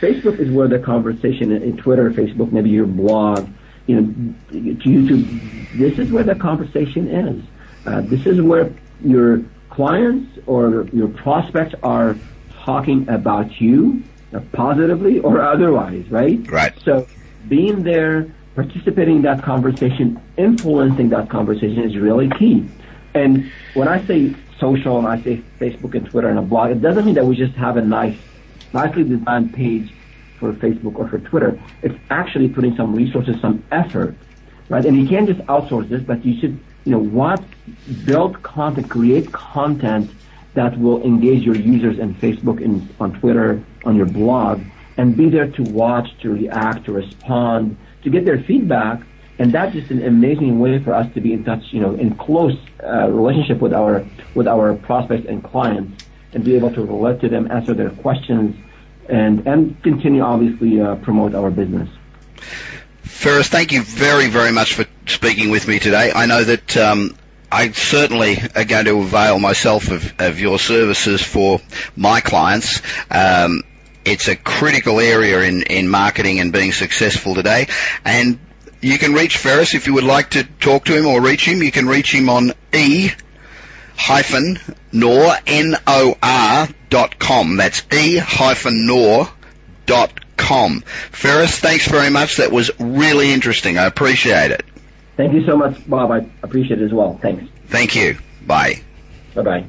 Facebook 0.00 0.38
is 0.38 0.50
where 0.50 0.68
the 0.68 0.78
conversation 0.78 1.52
in 1.52 1.76
Twitter, 1.76 2.10
Facebook, 2.10 2.52
maybe 2.52 2.70
your 2.70 2.86
blog, 2.86 3.48
you 3.86 4.00
know, 4.00 4.34
YouTube, 4.50 5.78
this 5.78 5.98
is 5.98 6.10
where 6.12 6.24
the 6.24 6.34
conversation 6.34 7.08
is. 7.08 7.44
Uh, 7.86 8.00
this 8.02 8.26
is 8.26 8.40
where 8.40 8.72
your 9.04 9.42
clients 9.70 10.38
or 10.46 10.86
your 10.92 11.08
prospects 11.08 11.74
are 11.82 12.16
talking 12.52 13.08
about 13.08 13.60
you 13.60 14.02
uh, 14.32 14.40
positively 14.52 15.18
or 15.20 15.40
otherwise, 15.40 16.08
right? 16.10 16.48
Right. 16.50 16.72
So 16.84 17.08
being 17.48 17.82
there, 17.82 18.32
participating 18.54 19.16
in 19.16 19.22
that 19.22 19.42
conversation, 19.42 20.20
influencing 20.36 21.08
that 21.10 21.28
conversation 21.30 21.82
is 21.82 21.96
really 21.96 22.28
key. 22.38 22.68
And 23.14 23.50
when 23.74 23.88
I 23.88 24.04
say 24.06 24.34
social 24.58 24.98
and 24.98 25.06
I 25.06 25.20
say 25.22 25.42
Facebook 25.58 25.94
and 25.94 26.08
Twitter 26.08 26.28
and 26.28 26.38
a 26.38 26.42
blog, 26.42 26.70
it 26.70 26.80
doesn't 26.80 27.04
mean 27.04 27.14
that 27.14 27.26
we 27.26 27.36
just 27.36 27.54
have 27.54 27.76
a 27.76 27.82
nice, 27.82 28.16
nicely 28.72 29.04
designed 29.04 29.52
page 29.54 29.92
for 30.38 30.52
Facebook 30.54 30.96
or 30.96 31.08
for 31.08 31.18
Twitter. 31.18 31.60
It's 31.82 31.98
actually 32.10 32.48
putting 32.48 32.76
some 32.76 32.94
resources, 32.94 33.40
some 33.40 33.62
effort, 33.70 34.14
right? 34.68 34.84
And 34.84 34.96
you 34.96 35.08
can't 35.08 35.28
just 35.28 35.40
outsource 35.46 35.88
this, 35.88 36.02
but 36.02 36.24
you 36.24 36.38
should, 36.40 36.58
you 36.84 36.92
know, 36.92 36.98
what, 36.98 37.42
build 38.04 38.42
content, 38.42 38.90
create 38.90 39.32
content 39.32 40.10
that 40.54 40.78
will 40.78 41.02
engage 41.02 41.42
your 41.42 41.56
users 41.56 41.98
in 41.98 42.14
Facebook 42.16 42.62
and 42.62 42.88
on 43.00 43.18
Twitter, 43.18 43.62
on 43.84 43.96
your 43.96 44.06
blog, 44.06 44.62
and 44.96 45.16
be 45.16 45.28
there 45.28 45.48
to 45.48 45.62
watch, 45.62 46.08
to 46.20 46.30
react, 46.30 46.84
to 46.84 46.92
respond, 46.92 47.76
to 48.02 48.10
get 48.10 48.24
their 48.24 48.42
feedback. 48.42 49.02
And 49.38 49.50
that's 49.50 49.72
just 49.72 49.90
an 49.90 50.04
amazing 50.04 50.58
way 50.58 50.78
for 50.82 50.92
us 50.92 51.12
to 51.14 51.20
be 51.20 51.32
in 51.32 51.44
touch, 51.44 51.64
you 51.70 51.80
know, 51.80 51.94
in 51.94 52.14
close 52.14 52.56
uh, 52.82 53.08
relationship 53.08 53.60
with 53.60 53.72
our 53.72 54.04
with 54.34 54.46
our 54.46 54.74
prospects 54.74 55.26
and 55.26 55.42
clients, 55.42 56.04
and 56.32 56.44
be 56.44 56.54
able 56.54 56.72
to 56.74 56.84
relate 56.84 57.20
to 57.22 57.28
them, 57.28 57.50
answer 57.50 57.74
their 57.74 57.90
questions, 57.90 58.54
and 59.08 59.46
and 59.46 59.82
continue 59.82 60.22
obviously 60.22 60.80
uh, 60.80 60.96
promote 60.96 61.34
our 61.34 61.50
business. 61.50 61.88
Feras, 63.04 63.48
thank 63.48 63.72
you 63.72 63.82
very 63.82 64.28
very 64.28 64.52
much 64.52 64.74
for 64.74 64.84
speaking 65.06 65.50
with 65.50 65.66
me 65.66 65.78
today. 65.78 66.12
I 66.14 66.26
know 66.26 66.44
that 66.44 66.76
um, 66.76 67.16
I 67.50 67.70
certainly 67.72 68.38
are 68.54 68.64
going 68.64 68.86
to 68.86 68.98
avail 69.00 69.38
myself 69.38 69.90
of, 69.90 70.14
of 70.18 70.40
your 70.40 70.58
services 70.58 71.22
for 71.22 71.60
my 71.96 72.20
clients. 72.20 72.80
Um, 73.10 73.62
it's 74.04 74.28
a 74.28 74.36
critical 74.36 75.00
area 75.00 75.42
in, 75.42 75.62
in 75.62 75.88
marketing 75.88 76.40
and 76.40 76.52
being 76.52 76.72
successful 76.72 77.34
today. 77.34 77.68
And 78.04 78.38
you 78.80 78.98
can 78.98 79.12
reach 79.12 79.38
Feras 79.38 79.74
if 79.74 79.86
you 79.86 79.94
would 79.94 80.04
like 80.04 80.30
to 80.30 80.44
talk 80.44 80.86
to 80.86 80.96
him 80.96 81.06
or 81.06 81.20
reach 81.20 81.46
him. 81.46 81.62
You 81.62 81.72
can 81.72 81.86
reach 81.86 82.12
him 82.12 82.28
on 82.28 82.52
e 82.72 83.10
hyphen 83.96 84.58
nor 84.92 85.34
n 85.46 85.76
o 85.86 86.16
r 86.22 86.68
dot 86.90 87.18
com. 87.18 87.56
That's 87.56 87.82
e 87.92 88.16
hyphen 88.16 88.86
nor 88.86 89.28
dot 89.86 90.36
com. 90.36 90.82
Feras, 91.12 91.60
thanks 91.60 91.86
very 91.86 92.10
much. 92.10 92.36
That 92.38 92.50
was 92.50 92.70
really 92.80 93.32
interesting. 93.32 93.78
I 93.78 93.84
appreciate 93.86 94.50
it. 94.50 94.64
Thank 95.16 95.34
you 95.34 95.44
so 95.46 95.56
much, 95.56 95.88
Bob. 95.88 96.10
I 96.10 96.26
appreciate 96.42 96.80
it 96.80 96.84
as 96.84 96.92
well. 96.92 97.18
Thanks. 97.22 97.44
Thank 97.68 97.94
you. 97.94 98.18
Bye. 98.46 98.82
Bye 99.34 99.64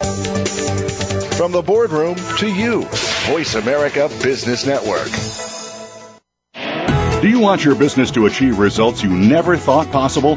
bye. 0.00 1.19
From 1.40 1.52
the 1.52 1.62
boardroom 1.62 2.16
to 2.16 2.46
you, 2.46 2.82
Voice 3.30 3.54
America 3.54 4.10
Business 4.22 4.66
Network. 4.66 5.08
Do 7.22 7.30
you 7.30 7.40
want 7.40 7.64
your 7.64 7.74
business 7.74 8.10
to 8.10 8.26
achieve 8.26 8.58
results 8.58 9.02
you 9.02 9.08
never 9.08 9.56
thought 9.56 9.90
possible? 9.90 10.36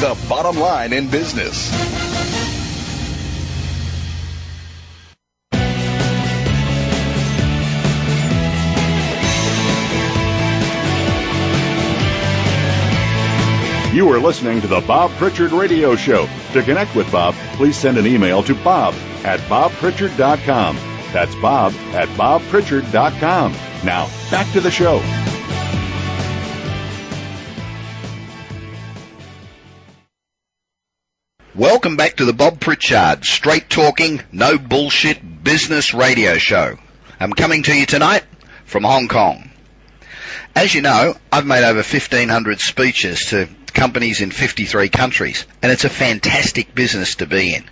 the 0.00 0.16
bottom 0.28 0.58
line 0.58 0.92
in 0.92 1.08
business. 1.08 1.72
You 13.94 14.12
are 14.12 14.18
listening 14.18 14.60
to 14.60 14.66
the 14.66 14.82
Bob 14.82 15.10
Pritchard 15.12 15.52
Radio 15.52 15.96
Show. 15.96 16.28
To 16.52 16.62
connect 16.62 16.94
with 16.94 17.10
Bob, 17.10 17.34
please 17.54 17.78
send 17.78 17.96
an 17.96 18.06
email 18.06 18.42
to 18.42 18.54
bob 18.54 18.92
at 19.24 19.40
bobpritchard.com. 19.48 20.76
That's 21.14 21.34
bob 21.36 21.72
at 21.94 22.08
bobpritchard.com. 22.10 23.52
Now, 23.84 24.10
back 24.30 24.52
to 24.52 24.60
the 24.60 24.70
show. 24.70 25.00
Welcome 31.56 31.96
back 31.96 32.16
to 32.16 32.26
the 32.26 32.34
Bob 32.34 32.60
Pritchard 32.60 33.24
straight 33.24 33.70
talking, 33.70 34.22
no 34.30 34.58
bullshit 34.58 35.42
business 35.42 35.94
radio 35.94 36.36
show. 36.36 36.76
I'm 37.18 37.32
coming 37.32 37.62
to 37.62 37.74
you 37.74 37.86
tonight 37.86 38.24
from 38.66 38.84
Hong 38.84 39.08
Kong. 39.08 39.48
As 40.54 40.74
you 40.74 40.82
know, 40.82 41.16
I've 41.32 41.46
made 41.46 41.64
over 41.64 41.78
1500 41.78 42.60
speeches 42.60 43.30
to 43.30 43.48
companies 43.68 44.20
in 44.20 44.32
53 44.32 44.90
countries 44.90 45.46
and 45.62 45.72
it's 45.72 45.86
a 45.86 45.88
fantastic 45.88 46.74
business 46.74 47.14
to 47.16 47.26
be 47.26 47.54
in. 47.54 47.64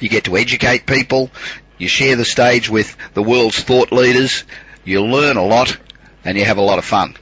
You 0.00 0.08
get 0.08 0.24
to 0.24 0.36
educate 0.36 0.84
people, 0.84 1.30
you 1.78 1.86
share 1.86 2.16
the 2.16 2.24
stage 2.24 2.68
with 2.68 2.96
the 3.14 3.22
world's 3.22 3.62
thought 3.62 3.92
leaders, 3.92 4.42
you 4.84 5.04
learn 5.04 5.36
a 5.36 5.46
lot 5.46 5.78
and 6.24 6.36
you 6.36 6.44
have 6.44 6.58
a 6.58 6.62
lot 6.62 6.80
of 6.80 6.84
fun. 6.84 7.14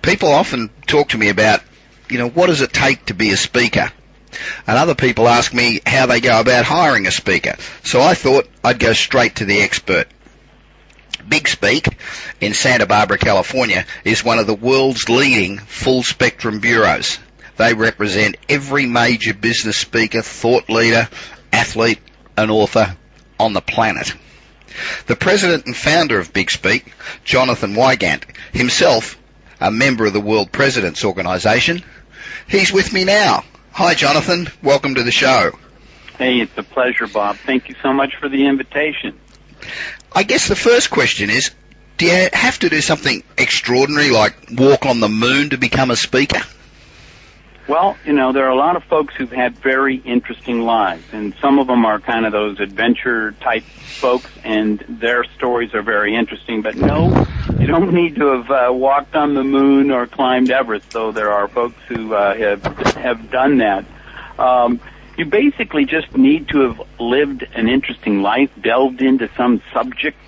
People 0.00 0.30
often 0.30 0.70
talk 0.86 1.10
to 1.10 1.18
me 1.18 1.28
about, 1.28 1.60
you 2.08 2.16
know, 2.16 2.30
what 2.30 2.46
does 2.46 2.62
it 2.62 2.72
take 2.72 3.04
to 3.06 3.14
be 3.14 3.32
a 3.32 3.36
speaker? 3.36 3.92
And 4.66 4.78
other 4.78 4.94
people 4.94 5.28
ask 5.28 5.52
me 5.52 5.80
how 5.86 6.06
they 6.06 6.20
go 6.20 6.40
about 6.40 6.64
hiring 6.64 7.06
a 7.06 7.10
speaker. 7.10 7.56
So 7.84 8.00
I 8.00 8.14
thought 8.14 8.48
I'd 8.64 8.78
go 8.78 8.92
straight 8.92 9.36
to 9.36 9.44
the 9.44 9.60
expert. 9.60 10.08
Big 11.28 11.48
Speak 11.48 11.86
in 12.40 12.54
Santa 12.54 12.86
Barbara, 12.86 13.18
California 13.18 13.84
is 14.04 14.24
one 14.24 14.38
of 14.38 14.46
the 14.46 14.54
world's 14.54 15.08
leading 15.08 15.58
full 15.58 16.02
spectrum 16.02 16.60
bureaus. 16.60 17.18
They 17.56 17.74
represent 17.74 18.36
every 18.48 18.86
major 18.86 19.34
business 19.34 19.76
speaker, 19.76 20.22
thought 20.22 20.68
leader, 20.68 21.08
athlete, 21.52 22.00
and 22.36 22.50
author 22.50 22.96
on 23.38 23.52
the 23.52 23.60
planet. 23.60 24.14
The 25.06 25.16
president 25.16 25.66
and 25.66 25.76
founder 25.76 26.18
of 26.18 26.32
Big 26.32 26.50
Speak, 26.50 26.92
Jonathan 27.24 27.74
Wygant, 27.74 28.24
himself 28.52 29.18
a 29.60 29.70
member 29.70 30.06
of 30.06 30.12
the 30.12 30.20
World 30.20 30.50
Presidents 30.50 31.04
Organization, 31.04 31.84
he's 32.48 32.72
with 32.72 32.92
me 32.92 33.04
now. 33.04 33.44
Hi, 33.74 33.94
Jonathan. 33.94 34.48
Welcome 34.62 34.96
to 34.96 35.02
the 35.02 35.10
show. 35.10 35.52
Hey, 36.18 36.40
it's 36.40 36.56
a 36.58 36.62
pleasure, 36.62 37.06
Bob. 37.06 37.36
Thank 37.36 37.70
you 37.70 37.74
so 37.82 37.94
much 37.94 38.16
for 38.16 38.28
the 38.28 38.46
invitation. 38.46 39.18
I 40.14 40.24
guess 40.24 40.46
the 40.46 40.54
first 40.54 40.90
question 40.90 41.30
is, 41.30 41.52
do 41.96 42.04
you 42.04 42.28
have 42.34 42.58
to 42.58 42.68
do 42.68 42.82
something 42.82 43.22
extraordinary 43.38 44.10
like 44.10 44.34
walk 44.52 44.84
on 44.84 45.00
the 45.00 45.08
moon 45.08 45.50
to 45.50 45.56
become 45.56 45.90
a 45.90 45.96
speaker? 45.96 46.42
Well, 47.68 47.96
you 48.04 48.12
know, 48.12 48.32
there 48.32 48.44
are 48.46 48.50
a 48.50 48.56
lot 48.56 48.74
of 48.74 48.82
folks 48.84 49.14
who've 49.14 49.30
had 49.30 49.56
very 49.56 49.96
interesting 49.96 50.62
lives, 50.62 51.04
and 51.12 51.32
some 51.40 51.58
of 51.60 51.68
them 51.68 51.84
are 51.84 52.00
kind 52.00 52.26
of 52.26 52.32
those 52.32 52.58
adventure 52.58 53.32
type 53.32 53.62
folks, 53.62 54.30
and 54.42 54.84
their 54.88 55.22
stories 55.24 55.72
are 55.72 55.82
very 55.82 56.16
interesting. 56.16 56.62
But 56.62 56.76
no, 56.76 57.24
you 57.58 57.68
don't 57.68 57.92
need 57.94 58.16
to 58.16 58.26
have 58.42 58.50
uh, 58.50 58.72
walked 58.72 59.14
on 59.14 59.34
the 59.34 59.44
moon 59.44 59.92
or 59.92 60.06
climbed 60.06 60.50
Everest, 60.50 60.90
though 60.90 61.12
there 61.12 61.30
are 61.30 61.46
folks 61.46 61.80
who 61.88 62.14
uh, 62.14 62.34
have 62.34 62.64
have 62.96 63.30
done 63.30 63.58
that. 63.58 63.84
Um, 64.38 64.80
you 65.16 65.24
basically 65.26 65.84
just 65.84 66.16
need 66.16 66.48
to 66.48 66.68
have 66.68 66.82
lived 66.98 67.46
an 67.54 67.68
interesting 67.68 68.22
life, 68.22 68.50
delved 68.60 69.02
into 69.02 69.30
some 69.36 69.62
subject 69.72 70.18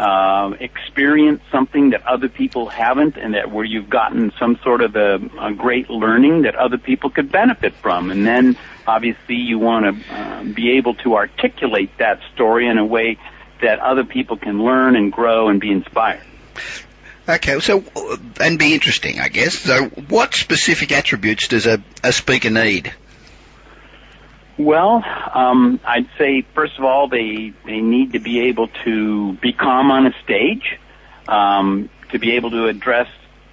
uh, 0.00 0.54
experience 0.60 1.42
something 1.52 1.90
that 1.90 2.06
other 2.06 2.30
people 2.30 2.70
haven't 2.70 3.18
and 3.18 3.34
that 3.34 3.50
where 3.50 3.66
you've 3.66 3.90
gotten 3.90 4.32
some 4.38 4.58
sort 4.64 4.80
of 4.80 4.96
a, 4.96 5.20
a 5.38 5.52
great 5.52 5.90
learning 5.90 6.42
that 6.42 6.54
other 6.54 6.78
people 6.78 7.10
could 7.10 7.30
benefit 7.30 7.74
from. 7.74 8.10
And 8.10 8.26
then 8.26 8.56
obviously 8.86 9.34
you 9.34 9.58
want 9.58 9.84
to 9.84 10.14
uh, 10.14 10.44
be 10.44 10.78
able 10.78 10.94
to 10.94 11.16
articulate 11.16 11.90
that 11.98 12.20
story 12.34 12.66
in 12.66 12.78
a 12.78 12.84
way 12.84 13.18
that 13.60 13.78
other 13.80 14.04
people 14.04 14.38
can 14.38 14.64
learn 14.64 14.96
and 14.96 15.12
grow 15.12 15.50
and 15.50 15.60
be 15.60 15.70
inspired. 15.70 16.22
Okay, 17.28 17.60
so 17.60 17.84
and 18.40 18.58
be 18.58 18.72
interesting, 18.72 19.20
I 19.20 19.28
guess. 19.28 19.58
So, 19.58 19.84
what 19.84 20.34
specific 20.34 20.90
attributes 20.92 21.48
does 21.48 21.66
a, 21.66 21.82
a 22.02 22.10
speaker 22.10 22.48
need? 22.48 22.92
Well, 24.60 25.02
um, 25.34 25.80
I'd 25.86 26.08
say 26.18 26.44
first 26.54 26.78
of 26.78 26.84
all 26.84 27.08
they 27.08 27.54
they 27.64 27.80
need 27.80 28.12
to 28.12 28.20
be 28.20 28.40
able 28.48 28.68
to 28.84 29.32
be 29.40 29.54
calm 29.54 29.90
on 29.90 30.06
a 30.06 30.12
stage, 30.22 30.78
um, 31.28 31.88
to 32.10 32.18
be 32.18 32.32
able 32.32 32.50
to 32.50 32.66
address 32.66 33.08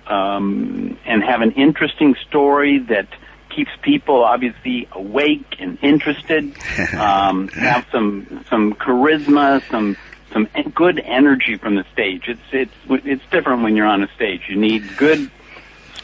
um, 0.08 0.97
and 1.05 1.24
have 1.24 1.39
an 1.39 1.53
interesting 1.53 2.14
story 2.28 2.80
that 2.89 3.08
keeps 3.55 3.72
people 3.84 4.22
obviously 4.22 4.89
awake 4.91 5.55
and 5.60 5.78
interested. 5.82 6.53
Um, 6.97 7.51
have 7.53 7.86
some 7.91 8.43
some 8.49 8.74
charisma, 8.74 9.62
some 9.70 9.97
some 10.34 10.47
good 10.74 10.99
energy 11.05 11.58
from 11.58 11.76
the 11.76 11.86
stage. 11.93 12.24
It's 12.28 12.41
it's 12.51 13.05
it's 13.05 13.24
different 13.32 13.62
when 13.62 13.76
you're 13.76 13.86
on 13.86 14.01
a 14.03 14.08
stage. 14.16 14.41
You 14.49 14.60
need 14.60 14.97
good 14.97 15.30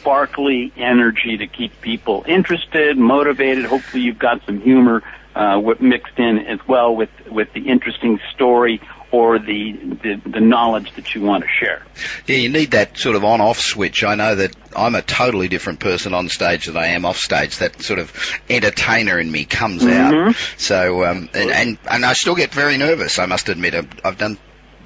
sparkly 0.04 0.70
energy 0.76 1.38
to 1.38 1.46
keep 1.46 1.80
people 1.80 2.26
interested, 2.28 2.98
motivated. 2.98 3.64
Hopefully, 3.64 4.02
you've 4.02 4.18
got 4.18 4.44
some 4.44 4.60
humor 4.60 5.02
uh, 5.34 5.58
mixed 5.80 6.18
in 6.18 6.38
as 6.40 6.60
well 6.68 6.94
with 6.94 7.08
with 7.30 7.50
the 7.54 7.68
interesting 7.68 8.20
story 8.34 8.82
or 9.10 9.38
the, 9.38 9.72
the, 10.02 10.20
the 10.28 10.40
knowledge 10.40 10.92
that 10.96 11.14
you 11.14 11.22
want 11.22 11.44
to 11.44 11.48
share. 11.48 11.86
Yeah, 12.26 12.36
you 12.36 12.48
need 12.48 12.72
that 12.72 12.98
sort 12.98 13.14
of 13.14 13.22
on-off 13.24 13.60
switch. 13.60 14.02
I 14.02 14.16
know 14.16 14.34
that 14.34 14.56
I'm 14.74 14.96
a 14.96 15.02
totally 15.02 15.46
different 15.46 15.78
person 15.78 16.14
on 16.14 16.28
stage 16.28 16.66
than 16.66 16.76
I 16.76 16.88
am 16.88 17.04
off 17.04 17.18
stage. 17.18 17.58
That 17.58 17.80
sort 17.80 18.00
of 18.00 18.12
entertainer 18.50 19.18
in 19.20 19.30
me 19.30 19.44
comes 19.44 19.84
mm-hmm. 19.84 20.30
out. 20.30 20.36
So, 20.56 21.04
um, 21.04 21.30
and, 21.32 21.50
and 21.50 21.78
and 21.88 22.04
I 22.04 22.12
still 22.14 22.34
get 22.34 22.52
very 22.52 22.76
nervous. 22.76 23.20
I 23.20 23.26
must 23.26 23.48
admit, 23.48 23.74
I've, 23.74 23.88
I've 24.04 24.18
done 24.18 24.36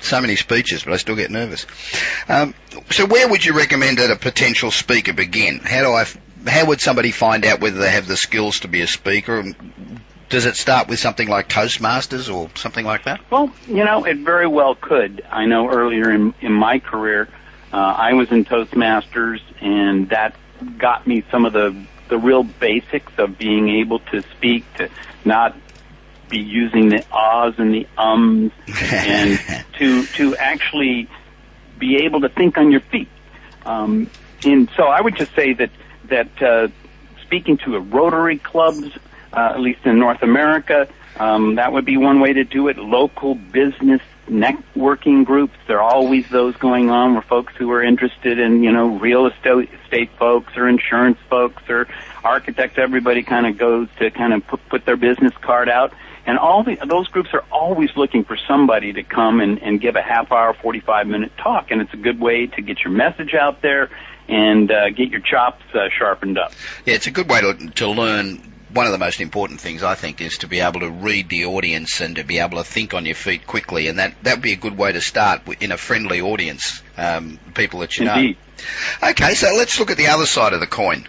so 0.00 0.20
many 0.20 0.36
speeches, 0.36 0.84
but 0.84 0.92
I 0.92 0.96
still 0.96 1.16
get 1.16 1.30
nervous. 1.30 1.66
Um, 2.28 2.54
so 2.90 3.06
where 3.06 3.28
would 3.28 3.44
you 3.44 3.56
recommend 3.56 3.98
that 3.98 4.10
a 4.10 4.16
potential 4.16 4.70
speaker 4.70 5.12
begin? 5.12 5.60
How 5.60 5.82
do 5.82 5.92
I, 5.92 6.06
how 6.50 6.66
would 6.66 6.80
somebody 6.80 7.10
find 7.10 7.44
out 7.44 7.60
whether 7.60 7.78
they 7.78 7.90
have 7.90 8.06
the 8.06 8.16
skills 8.16 8.60
to 8.60 8.68
be 8.68 8.80
a 8.82 8.86
speaker? 8.86 9.44
Does 10.28 10.44
it 10.44 10.56
start 10.56 10.88
with 10.88 10.98
something 10.98 11.28
like 11.28 11.48
Toastmasters 11.48 12.32
or 12.32 12.50
something 12.54 12.84
like 12.84 13.04
that? 13.04 13.20
Well, 13.30 13.50
you 13.66 13.84
know, 13.84 14.04
it 14.04 14.18
very 14.18 14.46
well 14.46 14.74
could. 14.74 15.24
I 15.30 15.46
know 15.46 15.70
earlier 15.70 16.10
in, 16.10 16.34
in 16.40 16.52
my 16.52 16.78
career, 16.80 17.28
uh, 17.72 17.76
I 17.76 18.14
was 18.14 18.30
in 18.30 18.44
Toastmasters 18.44 19.40
and 19.60 20.10
that 20.10 20.34
got 20.76 21.06
me 21.06 21.24
some 21.30 21.46
of 21.46 21.52
the, 21.52 21.84
the 22.08 22.18
real 22.18 22.42
basics 22.42 23.12
of 23.18 23.38
being 23.38 23.68
able 23.68 24.00
to 24.00 24.22
speak, 24.36 24.64
to 24.74 24.90
not 25.24 25.56
be 26.28 26.38
using 26.38 26.88
the 26.88 27.04
ahs 27.10 27.54
and 27.58 27.72
the 27.72 27.86
ums 27.96 28.52
and 28.92 29.64
to 29.78 30.06
to 30.06 30.36
actually 30.36 31.08
be 31.78 32.04
able 32.04 32.20
to 32.20 32.28
think 32.28 32.58
on 32.58 32.70
your 32.70 32.80
feet. 32.80 33.08
Um, 33.64 34.10
and 34.44 34.70
so 34.76 34.84
I 34.84 35.00
would 35.00 35.16
just 35.16 35.34
say 35.34 35.52
that 35.54 35.70
that 36.04 36.42
uh, 36.42 36.68
speaking 37.22 37.58
to 37.58 37.76
a 37.76 37.80
Rotary 37.80 38.38
clubs, 38.38 38.96
uh, 39.32 39.52
at 39.54 39.60
least 39.60 39.84
in 39.84 39.98
North 39.98 40.22
America, 40.22 40.88
um, 41.16 41.56
that 41.56 41.72
would 41.72 41.84
be 41.84 41.96
one 41.96 42.20
way 42.20 42.32
to 42.32 42.44
do 42.44 42.68
it. 42.68 42.78
Local 42.78 43.34
business 43.34 44.00
networking 44.28 45.24
groups, 45.24 45.56
there 45.66 45.80
are 45.80 45.90
always 45.90 46.28
those 46.28 46.54
going 46.56 46.90
on 46.90 47.14
where 47.14 47.22
folks 47.22 47.54
who 47.56 47.70
are 47.72 47.82
interested 47.82 48.38
in, 48.38 48.62
you 48.62 48.72
know, 48.72 48.98
real 48.98 49.26
estate, 49.26 49.70
estate 49.84 50.10
folks 50.18 50.56
or 50.56 50.68
insurance 50.68 51.18
folks 51.28 51.62
or 51.68 51.88
architects, 52.24 52.78
everybody 52.78 53.22
kind 53.22 53.46
of 53.46 53.58
goes 53.58 53.88
to 53.98 54.10
kind 54.10 54.32
of 54.32 54.46
put, 54.46 54.68
put 54.68 54.84
their 54.84 54.96
business 54.96 55.32
card 55.40 55.68
out. 55.68 55.92
And 56.26 56.38
all 56.38 56.62
the, 56.62 56.76
those 56.86 57.08
groups 57.08 57.30
are 57.32 57.44
always 57.50 57.90
looking 57.96 58.24
for 58.24 58.36
somebody 58.36 58.92
to 58.92 59.02
come 59.02 59.40
and, 59.40 59.62
and 59.62 59.80
give 59.80 59.96
a 59.96 60.02
half 60.02 60.30
hour, 60.30 60.52
45 60.52 61.06
minute 61.06 61.32
talk. 61.38 61.70
And 61.70 61.80
it's 61.80 61.94
a 61.94 61.96
good 61.96 62.20
way 62.20 62.46
to 62.46 62.62
get 62.62 62.80
your 62.84 62.92
message 62.92 63.34
out 63.34 63.62
there 63.62 63.90
and 64.28 64.70
uh, 64.70 64.90
get 64.90 65.08
your 65.08 65.20
chops 65.20 65.64
uh, 65.74 65.88
sharpened 65.98 66.38
up. 66.38 66.52
Yeah, 66.84 66.94
it's 66.94 67.06
a 67.06 67.10
good 67.10 67.30
way 67.30 67.40
to, 67.40 67.70
to 67.76 67.88
learn 67.88 68.42
one 68.72 68.84
of 68.84 68.92
the 68.92 68.98
most 68.98 69.20
important 69.20 69.60
things 69.60 69.82
I 69.82 69.94
think 69.94 70.20
is 70.20 70.38
to 70.38 70.48
be 70.48 70.60
able 70.60 70.80
to 70.80 70.90
read 70.90 71.30
the 71.30 71.46
audience 71.46 72.00
and 72.00 72.16
to 72.16 72.24
be 72.24 72.38
able 72.38 72.58
to 72.58 72.64
think 72.64 72.92
on 72.92 73.06
your 73.06 73.14
feet 73.14 73.46
quickly, 73.46 73.88
and 73.88 73.98
that 73.98 74.22
that 74.24 74.36
would 74.36 74.42
be 74.42 74.52
a 74.52 74.56
good 74.56 74.76
way 74.76 74.92
to 74.92 75.00
start 75.00 75.42
in 75.60 75.72
a 75.72 75.78
friendly 75.78 76.20
audience, 76.20 76.82
um, 76.96 77.38
people 77.54 77.80
that 77.80 77.96
you 77.96 78.08
Indeed. 78.08 78.36
know. 79.02 79.08
Okay, 79.10 79.34
so 79.34 79.54
let's 79.56 79.78
look 79.80 79.90
at 79.90 79.96
the 79.96 80.08
other 80.08 80.26
side 80.26 80.52
of 80.52 80.60
the 80.60 80.66
coin 80.66 81.06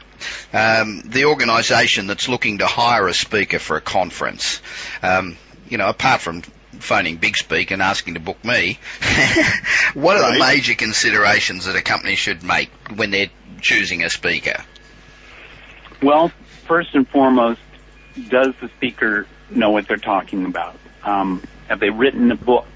um, 0.54 1.02
the 1.06 1.26
organisation 1.26 2.08
that's 2.08 2.28
looking 2.28 2.60
to 2.60 2.68
hire 2.68 3.08
a 3.08 3.14
speaker 3.14 3.60
for 3.60 3.78
a 3.78 3.82
conference. 3.82 4.62
Um, 5.02 5.38
you 5.68 5.78
know, 5.78 5.90
apart 5.90 6.22
from 6.22 6.42
phoning 6.80 7.18
Big 7.18 7.38
Speak 7.38 7.72
and 7.72 7.82
asking 7.82 8.16
to 8.16 8.20
book 8.20 8.44
me, 8.44 8.80
what 9.94 10.18
are 10.18 10.34
the 10.34 10.40
major 10.40 10.74
considerations 10.74 11.66
that 11.66 11.76
a 11.76 11.82
company 11.82 12.16
should 12.16 12.44
make 12.44 12.70
when 12.96 13.12
they're 13.12 13.30
choosing 13.62 14.04
a 14.04 14.10
speaker? 14.10 14.64
Well, 16.02 16.32
first 16.66 16.96
and 16.96 17.08
foremost, 17.08 17.62
does 18.30 18.54
the 18.62 18.70
speaker 18.78 19.28
know 19.50 19.72
what 19.72 19.88
they're 19.88 19.98
talking 19.98 20.46
about? 20.46 20.78
Um, 21.04 21.44
have 21.68 21.80
they 21.80 21.90
written 21.90 22.32
a 22.32 22.36
book? 22.36 22.68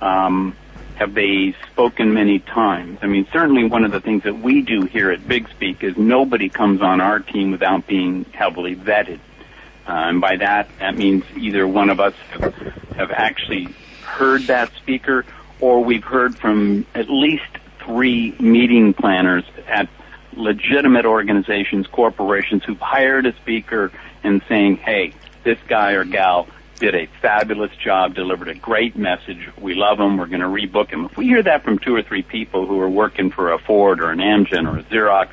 Um, 0.00 0.56
have 0.96 1.14
they 1.14 1.54
spoken 1.72 2.14
many 2.14 2.38
times? 2.38 2.98
I 3.02 3.06
mean, 3.06 3.26
certainly 3.32 3.64
one 3.64 3.84
of 3.84 3.92
the 3.92 4.00
things 4.00 4.24
that 4.24 4.38
we 4.38 4.62
do 4.62 4.82
here 4.86 5.10
at 5.10 5.26
Big 5.28 5.48
Speak 5.50 5.84
is 5.84 5.96
nobody 5.96 6.48
comes 6.48 6.80
on 6.80 7.00
our 7.00 7.20
team 7.20 7.50
without 7.50 7.86
being 7.86 8.24
heavily 8.32 8.74
vetted. 8.74 9.20
Uh, 9.86 9.92
and 9.92 10.20
by 10.20 10.36
that, 10.36 10.68
that 10.80 10.96
means 10.96 11.24
either 11.36 11.66
one 11.68 11.90
of 11.90 12.00
us 12.00 12.14
have, 12.30 12.54
have 12.54 13.10
actually 13.10 13.68
heard 14.02 14.42
that 14.44 14.72
speaker 14.74 15.24
or 15.60 15.84
we've 15.84 16.04
heard 16.04 16.36
from 16.36 16.86
at 16.94 17.08
least 17.08 17.44
three 17.84 18.34
meeting 18.40 18.94
planners 18.94 19.44
at 19.68 19.88
legitimate 20.34 21.06
organizations, 21.06 21.86
corporations 21.86 22.64
who've 22.64 22.80
hired 22.80 23.26
a 23.26 23.34
speaker 23.36 23.92
and 24.22 24.42
saying, 24.48 24.76
hey, 24.76 25.12
this 25.44 25.58
guy 25.68 25.92
or 25.92 26.04
gal 26.04 26.48
did 26.78 26.94
a 26.94 27.06
fabulous 27.20 27.74
job, 27.76 28.14
delivered 28.14 28.48
a 28.48 28.54
great 28.54 28.96
message. 28.96 29.48
We 29.58 29.74
love 29.74 29.98
him. 29.98 30.16
We're 30.16 30.26
going 30.26 30.40
to 30.40 30.46
rebook 30.46 30.90
him. 30.90 31.06
If 31.06 31.16
we 31.16 31.26
hear 31.26 31.42
that 31.42 31.64
from 31.64 31.78
two 31.78 31.94
or 31.94 32.02
three 32.02 32.22
people 32.22 32.66
who 32.66 32.80
are 32.80 32.88
working 32.88 33.30
for 33.30 33.52
a 33.52 33.58
Ford 33.58 34.00
or 34.00 34.10
an 34.10 34.18
Amgen 34.18 34.70
or 34.70 34.78
a 34.78 34.82
Xerox, 34.84 35.28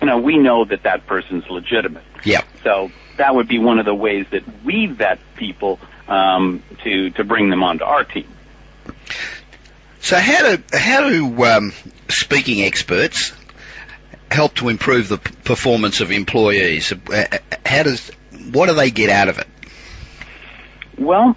you 0.00 0.06
know, 0.06 0.18
we 0.18 0.36
know 0.36 0.64
that 0.64 0.82
that 0.84 1.06
person's 1.06 1.48
legitimate. 1.48 2.04
Yeah. 2.24 2.42
So 2.62 2.90
that 3.16 3.34
would 3.34 3.48
be 3.48 3.58
one 3.58 3.78
of 3.78 3.84
the 3.84 3.94
ways 3.94 4.26
that 4.30 4.42
we 4.64 4.86
vet 4.86 5.18
people 5.36 5.78
um, 6.08 6.62
to 6.82 7.10
to 7.10 7.24
bring 7.24 7.50
them 7.50 7.62
onto 7.62 7.84
our 7.84 8.04
team. 8.04 8.28
So 10.00 10.18
how 10.18 10.56
do 10.56 10.62
how 10.72 11.08
do 11.08 11.44
um, 11.44 11.72
speaking 12.08 12.62
experts 12.62 13.32
help 14.30 14.54
to 14.56 14.68
improve 14.68 15.08
the 15.08 15.18
performance 15.18 16.00
of 16.00 16.10
employees? 16.10 16.92
Uh, 16.92 17.38
how 17.64 17.84
does 17.84 18.10
what 18.52 18.66
do 18.66 18.74
they 18.74 18.90
get 18.90 19.10
out 19.10 19.28
of 19.28 19.38
it? 19.38 19.46
Well, 20.98 21.36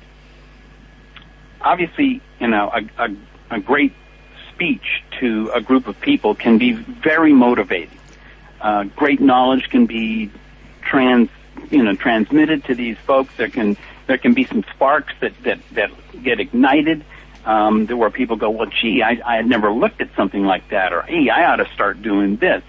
obviously, 1.62 2.22
you 2.40 2.48
know, 2.48 2.72
a, 2.74 3.04
a, 3.04 3.16
a 3.52 3.60
great 3.60 3.94
speech 4.54 5.04
to 5.20 5.52
a 5.54 5.62
group 5.62 5.88
of 5.88 6.00
people 6.00 6.36
can 6.36 6.58
be 6.58 6.74
very 6.74 7.34
motivating. 7.34 7.98
Uh, 8.60 8.86
great 8.96 9.22
knowledge 9.22 9.70
can 9.70 9.86
be 9.86 10.32
trans, 10.82 11.30
you 11.70 11.84
know, 11.84 11.96
transmitted 11.96 12.64
to 12.66 12.76
these 12.76 12.98
folks. 13.00 13.36
There 13.38 13.50
can 13.50 13.78
there 14.08 14.18
can 14.18 14.34
be 14.34 14.46
some 14.46 14.64
sparks 14.74 15.14
that 15.20 15.34
that 15.44 15.60
that 15.74 15.92
get 16.24 16.40
ignited. 16.40 17.04
Um, 17.46 17.86
there 17.86 17.96
where 17.96 18.10
people 18.10 18.36
go, 18.36 18.50
well, 18.50 18.68
gee, 18.68 19.02
I, 19.02 19.22
I 19.26 19.36
had 19.38 19.46
never 19.46 19.72
looked 19.72 20.02
at 20.02 20.14
something 20.18 20.44
like 20.44 20.68
that, 20.70 20.92
or 20.92 21.04
hey, 21.04 21.30
I 21.30 21.46
ought 21.46 21.58
to 21.58 21.70
start 21.74 22.02
doing 22.02 22.36
this. 22.36 22.62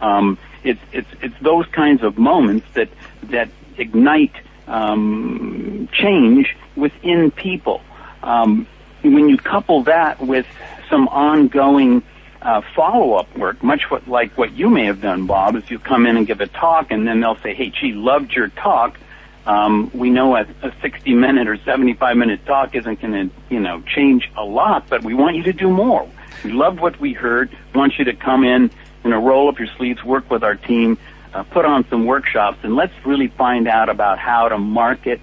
Um, 0.00 0.38
it's 0.64 0.80
it's 0.92 1.08
it's 1.22 1.34
those 1.40 1.66
kinds 1.66 2.02
of 2.02 2.18
moments 2.18 2.66
that 2.74 2.88
that 3.24 3.48
ignite 3.78 4.34
um, 4.68 5.88
change 5.92 6.56
within 6.76 7.30
people. 7.30 7.80
Um, 8.22 8.66
when 9.02 9.28
you 9.28 9.36
couple 9.36 9.84
that 9.84 10.20
with 10.20 10.46
some 10.90 11.08
ongoing 11.08 12.02
uh, 12.42 12.62
follow-up 12.74 13.36
work, 13.36 13.62
much 13.62 13.90
what, 13.90 14.06
like 14.08 14.36
what 14.36 14.52
you 14.52 14.70
may 14.70 14.86
have 14.86 15.00
done, 15.00 15.26
Bob, 15.26 15.56
is 15.56 15.68
you 15.70 15.78
come 15.78 16.06
in 16.06 16.16
and 16.16 16.26
give 16.26 16.40
a 16.40 16.46
talk, 16.46 16.90
and 16.90 17.06
then 17.06 17.20
they'll 17.20 17.38
say, 17.42 17.54
"Hey, 17.54 17.70
gee, 17.70 17.92
loved 17.92 18.32
your 18.32 18.48
talk." 18.48 18.96
Um, 19.46 19.90
we 19.94 20.10
know 20.10 20.36
a, 20.36 20.42
a 20.62 20.72
60 20.82 21.14
minute 21.14 21.48
or 21.48 21.56
75 21.56 22.16
minute 22.16 22.44
talk 22.44 22.74
isn't 22.74 23.00
going 23.00 23.30
to, 23.30 23.34
you 23.48 23.60
know, 23.60 23.82
change 23.82 24.30
a 24.36 24.44
lot, 24.44 24.88
but 24.90 25.02
we 25.02 25.14
want 25.14 25.36
you 25.36 25.44
to 25.44 25.54
do 25.54 25.70
more. 25.70 26.06
We 26.44 26.52
loved 26.52 26.80
what 26.80 27.00
we 27.00 27.14
heard. 27.14 27.50
We 27.72 27.78
want 27.78 27.98
you 27.98 28.04
to 28.04 28.12
come 28.14 28.44
in, 28.44 28.70
you 29.04 29.10
know, 29.10 29.24
roll 29.24 29.48
up 29.48 29.58
your 29.58 29.68
sleeves, 29.78 30.04
work 30.04 30.30
with 30.30 30.44
our 30.44 30.54
team, 30.54 30.98
uh, 31.32 31.42
put 31.44 31.64
on 31.64 31.88
some 31.88 32.06
workshops, 32.06 32.58
and 32.62 32.76
let's 32.76 32.92
really 33.04 33.28
find 33.28 33.68
out 33.68 33.88
about 33.88 34.18
how 34.18 34.48
to 34.48 34.58
market 34.58 35.20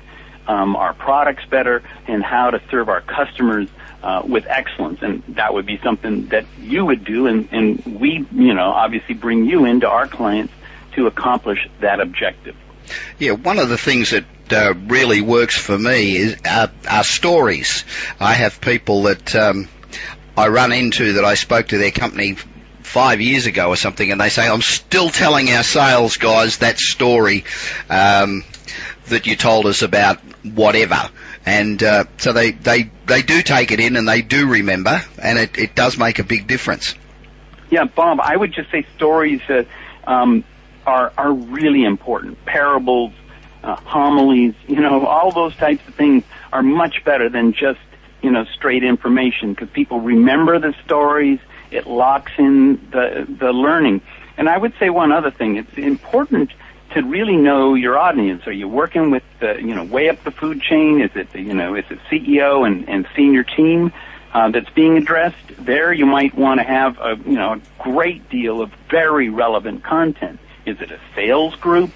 um, 0.48 0.76
our 0.76 0.94
products 0.94 1.44
better 1.46 1.84
and 2.08 2.24
how 2.24 2.52
to 2.52 2.62
serve 2.70 2.90
our 2.90 3.02
customers 3.02 3.68
uh, 4.04 4.22
with 4.26 4.46
excellence. 4.48 5.02
And 5.02 5.24
that 5.30 5.54
would 5.54 5.66
be 5.66 5.80
something 5.84 6.28
that 6.28 6.46
you 6.60 6.86
would 6.86 7.04
do, 7.04 7.28
and, 7.28 7.50
and 7.52 8.00
we, 8.00 8.26
you 8.32 8.54
know, 8.54 8.70
obviously 8.70 9.16
bring 9.16 9.46
you 9.46 9.66
into 9.66 9.90
our 9.90 10.08
clients 10.08 10.54
to 10.94 11.08
accomplish 11.08 11.68
that 11.82 12.00
objective. 12.00 12.56
Yeah, 13.18 13.32
one 13.32 13.58
of 13.58 13.70
the 13.70 13.78
things 13.78 14.12
that 14.12 14.26
uh, 14.52 14.74
really 14.88 15.22
works 15.22 15.58
for 15.58 15.78
me 15.78 16.18
is 16.18 16.38
uh, 16.46 16.68
are 16.90 17.04
stories. 17.04 17.84
I 18.20 18.34
have 18.34 18.62
people 18.62 19.04
that 19.04 19.36
um, 19.36 19.68
I 20.38 20.50
run 20.50 20.72
into 20.72 21.14
that 21.14 21.26
I 21.26 21.34
spoke 21.34 21.70
to 21.70 21.78
their 21.78 21.92
company 21.92 22.38
five 22.96 23.20
years 23.20 23.46
ago 23.46 23.68
or 23.68 23.76
something, 23.76 24.10
and 24.10 24.22
they 24.22 24.30
say, 24.30 24.48
"I'm 24.48 24.62
still 24.62 25.10
telling 25.10 25.52
our 25.52 25.64
sales 25.64 26.16
guys 26.16 26.60
that 26.60 26.80
story 26.80 27.44
um, 27.90 28.46
that 29.08 29.28
you 29.28 29.36
told 29.36 29.66
us 29.66 29.82
about 29.82 30.20
whatever." 30.44 31.10
And 31.46 31.84
uh, 31.84 32.06
so 32.18 32.32
they, 32.32 32.52
they 32.52 32.90
they 33.06 33.22
do 33.22 33.42
take 33.42 33.74
it 33.74 33.82
in 33.82 33.98
and 33.98 34.08
they 34.08 34.22
do 34.22 34.48
remember, 34.48 35.04
and 35.22 35.38
it, 35.38 35.58
it 35.58 35.76
does 35.76 35.98
make 35.98 36.20
a 36.20 36.24
big 36.24 36.48
difference. 36.48 36.96
Yeah, 37.70 37.84
Bob, 37.84 38.22
I 38.22 38.34
would 38.34 38.54
just 38.54 38.72
say 38.72 38.88
stories. 38.96 39.42
Uh, 39.50 39.64
um, 40.08 40.46
are 40.86 41.12
are 41.18 41.34
really 41.34 41.84
important. 41.84 42.46
Parables, 42.46 43.12
uh, 43.62 43.76
homilies, 43.76 44.54
you 44.68 44.80
know, 44.80 45.06
all 45.06 45.32
those 45.32 45.56
types 45.58 45.86
of 45.88 45.96
things 45.96 46.24
are 46.54 46.64
much 46.64 47.04
better 47.04 47.28
than 47.28 47.52
just 47.52 47.80
you 48.22 48.32
know 48.32 48.46
straight 48.56 48.86
information 48.86 49.54
because 49.54 49.70
people 49.72 50.00
remember 50.00 50.60
the 50.60 50.74
stories. 50.86 51.40
It 51.76 51.88
locks 51.88 52.32
in 52.38 52.76
the 52.92 53.28
the 53.28 53.52
learning. 53.52 54.02
And 54.38 54.50
I 54.50 54.58
would 54.58 54.74
say 54.80 54.90
one 54.90 55.12
other 55.12 55.32
thing: 55.32 55.58
it's 55.58 55.78
important 55.78 56.52
to 56.94 57.02
really 57.04 57.36
know 57.36 57.74
your 57.74 57.98
audience. 57.98 58.48
Are 58.48 58.54
you 58.54 58.68
working 58.68 59.12
with 59.12 59.24
the, 59.40 59.56
you 59.60 59.76
know 59.76 59.84
way 59.84 60.10
up 60.10 60.24
the 60.24 60.32
food 60.32 60.62
chain? 60.62 61.02
Is 61.02 61.12
it 61.16 61.32
the, 61.34 61.42
you 61.42 61.54
know 61.54 61.76
is 61.76 61.86
it 61.90 62.00
CEO 62.10 62.66
and, 62.66 62.88
and 62.90 63.08
senior 63.16 63.44
team? 63.44 63.92
Uh, 64.34 64.50
that's 64.50 64.70
being 64.72 64.98
addressed. 64.98 65.38
There, 65.60 65.94
you 65.94 66.06
might 66.06 66.36
want 66.36 66.60
to 66.60 66.66
have 66.66 66.98
a 67.00 67.18
you 67.26 67.38
know 67.38 67.54
a 67.54 67.62
great 67.80 68.30
deal 68.30 68.62
of 68.62 68.72
very 68.90 69.30
relevant 69.30 69.84
content. 69.84 70.40
Is 70.66 70.82
it 70.82 70.92
a 70.92 71.00
sales 71.16 71.56
group 71.56 71.92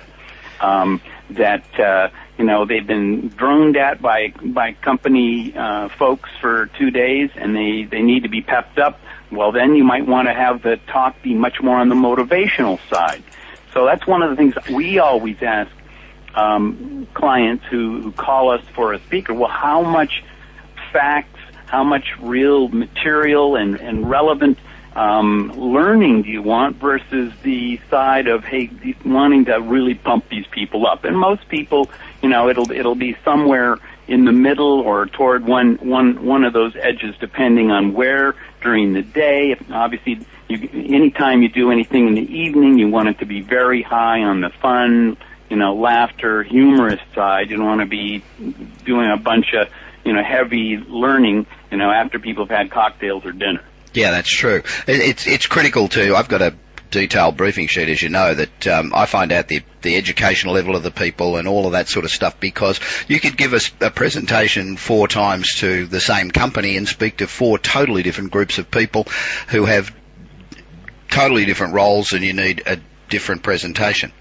um, 0.62 1.02
that 1.32 1.80
uh, 1.80 2.10
you 2.38 2.46
know 2.46 2.66
they've 2.66 2.86
been 2.88 3.30
droned 3.30 3.76
at 3.78 4.02
by 4.02 4.30
by 4.42 4.74
company 4.74 5.54
uh, 5.56 5.90
folks 5.90 6.30
for 6.40 6.68
two 6.78 6.92
days 6.92 7.30
and 7.36 7.56
they 7.56 7.84
they 7.84 8.02
need 8.02 8.24
to 8.24 8.30
be 8.30 8.42
pepped 8.42 8.80
up? 8.80 9.00
Well, 9.32 9.52
then 9.52 9.76
you 9.76 9.84
might 9.84 10.06
want 10.06 10.28
to 10.28 10.34
have 10.34 10.64
the 10.64 10.78
talk 10.88 11.22
be 11.22 11.34
much 11.34 11.62
more 11.62 11.78
on 11.78 11.90
the 11.90 11.96
motivational 11.96 12.80
side. 12.90 13.24
So 13.74 13.86
that's 13.86 14.06
one 14.08 14.24
of 14.24 14.32
the 14.32 14.36
things 14.36 14.56
we 14.72 15.00
always 15.00 15.38
ask 15.42 15.72
um, 16.34 17.08
clients 17.14 17.66
who, 17.70 18.02
who 18.02 18.12
call 18.12 18.52
us 18.52 18.62
for 18.74 18.94
a 18.94 19.00
speaker. 19.00 19.34
Well, 19.34 19.50
how 19.50 19.84
much 19.84 20.24
facts, 20.92 21.40
how 21.68 21.84
much 21.84 22.06
real 22.20 22.70
material 22.70 23.56
and, 23.56 23.80
and 23.80 24.10
relevant 24.10 24.58
um, 24.96 25.52
learning 25.56 26.24
do 26.24 26.30
you 26.30 26.42
want 26.42 26.78
versus 26.78 27.32
the 27.44 27.80
side 27.90 28.28
of 28.28 28.44
hey 28.44 28.72
wanting 29.06 29.46
to 29.46 29.62
really 29.62 29.94
pump 29.94 30.28
these 30.30 30.48
people 30.48 30.88
up? 30.88 31.04
And 31.04 31.18
most 31.18 31.48
people, 31.48 31.90
you 32.24 32.30
know, 32.30 32.50
it'll 32.50 32.72
it'll 32.72 32.96
be 32.96 33.16
somewhere 33.24 33.78
in 34.08 34.26
the 34.26 34.32
middle 34.32 34.80
or 34.80 35.06
toward 35.06 35.46
one 35.46 35.76
one 35.76 36.26
one 36.26 36.44
of 36.44 36.54
those 36.54 36.76
edges, 36.76 37.16
depending 37.20 37.70
on 37.70 37.94
where 37.94 38.36
during 38.62 38.94
the 38.94 39.02
day. 39.02 39.56
Obviously, 39.72 40.26
you, 40.48 40.70
anytime 40.74 41.42
you 41.42 41.50
do 41.50 41.72
anything 41.72 42.08
in 42.08 42.16
the 42.16 42.22
evening, 42.22 42.78
you 42.78 42.90
want 42.90 43.10
it 43.10 43.20
to 43.20 43.26
be 43.26 43.42
very 43.42 43.82
high 43.82 44.22
on 44.22 44.42
the 44.42 44.50
fun, 44.62 45.18
you 45.50 45.58
know, 45.58 45.76
laughter, 45.76 46.44
humorous 46.44 47.02
side. 47.14 47.50
You 47.50 47.58
don't 47.58 47.66
want 47.66 47.82
to 47.82 47.88
be 47.88 48.24
doing 48.86 49.10
a 49.10 49.18
bunch 49.18 49.54
of 49.54 49.70
you 50.06 50.14
know 50.14 50.24
heavy 50.24 50.78
learning, 50.78 51.46
you 51.72 51.78
know, 51.78 51.92
after 51.92 52.20
people 52.20 52.46
have 52.46 52.58
had 52.58 52.72
cocktails 52.72 53.26
or 53.26 53.32
dinner. 53.32 53.64
Yeah, 53.94 54.12
that's 54.12 54.30
true. 54.30 54.64
It's 54.88 55.28
it's 55.28 55.48
critical 55.48 55.88
too. 55.88 56.16
I've 56.16 56.28
got 56.28 56.42
a 56.42 56.56
detailed 56.92 57.38
briefing 57.38 57.68
sheet, 57.68 57.90
as 57.90 58.02
you 58.02 58.10
know, 58.10 58.34
that 58.34 58.68
um, 58.68 58.92
I 58.96 59.06
find 59.06 59.32
out 59.32 59.48
the 59.48 59.64
the 59.82 59.96
educational 59.96 60.54
level 60.54 60.76
of 60.76 60.84
the 60.84 60.92
people 60.92 61.38
and 61.38 61.48
all 61.48 61.66
of 61.66 61.72
that 61.72 61.88
sort 61.88 62.04
of 62.04 62.12
stuff 62.12 62.40
because 62.40 62.80
you 63.08 63.20
could 63.20 63.38
give 63.38 63.54
us 63.54 63.72
a 63.80 63.90
presentation 63.90 64.76
four 64.76 65.08
times 65.08 65.56
to 65.56 65.86
the 65.86 66.02
same 66.02 66.32
company 66.32 66.76
and 66.76 66.88
speak 66.88 67.18
to 67.18 67.28
four 67.28 67.58
totally 67.58 68.04
different 68.04 68.32
groups 68.32 68.58
of 68.58 68.70
people 68.70 69.06
who 69.48 69.66
have 69.66 69.96
totally 71.10 71.46
different 71.46 71.74
roles 71.74 72.14
and 72.14 72.24
you 72.26 72.34
need 72.34 72.64
a 72.66 72.78
different 73.10 73.42
presentation. 73.44 74.12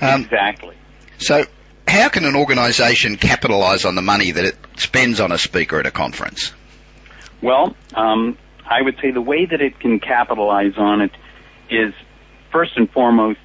Um, 0.00 0.22
exactly. 0.22 0.76
So 1.18 1.44
how 1.86 2.08
can 2.08 2.24
an 2.24 2.34
organisation 2.34 3.16
capitalise 3.16 3.84
on 3.84 3.94
the 3.94 4.02
money 4.02 4.32
that 4.32 4.44
it 4.44 4.56
spends 4.76 5.20
on 5.20 5.32
a 5.32 5.38
speaker 5.38 5.78
at 5.78 5.86
a 5.86 5.90
conference? 5.90 6.52
Well, 7.40 7.76
um, 7.94 8.36
I 8.64 8.82
would 8.82 8.98
say 9.00 9.10
the 9.10 9.20
way 9.20 9.46
that 9.46 9.60
it 9.60 9.78
can 9.78 10.00
capitalize 10.00 10.76
on 10.76 11.02
it 11.02 11.12
is 11.70 11.94
first 12.54 12.76
and 12.76 12.88
foremost 12.88 13.40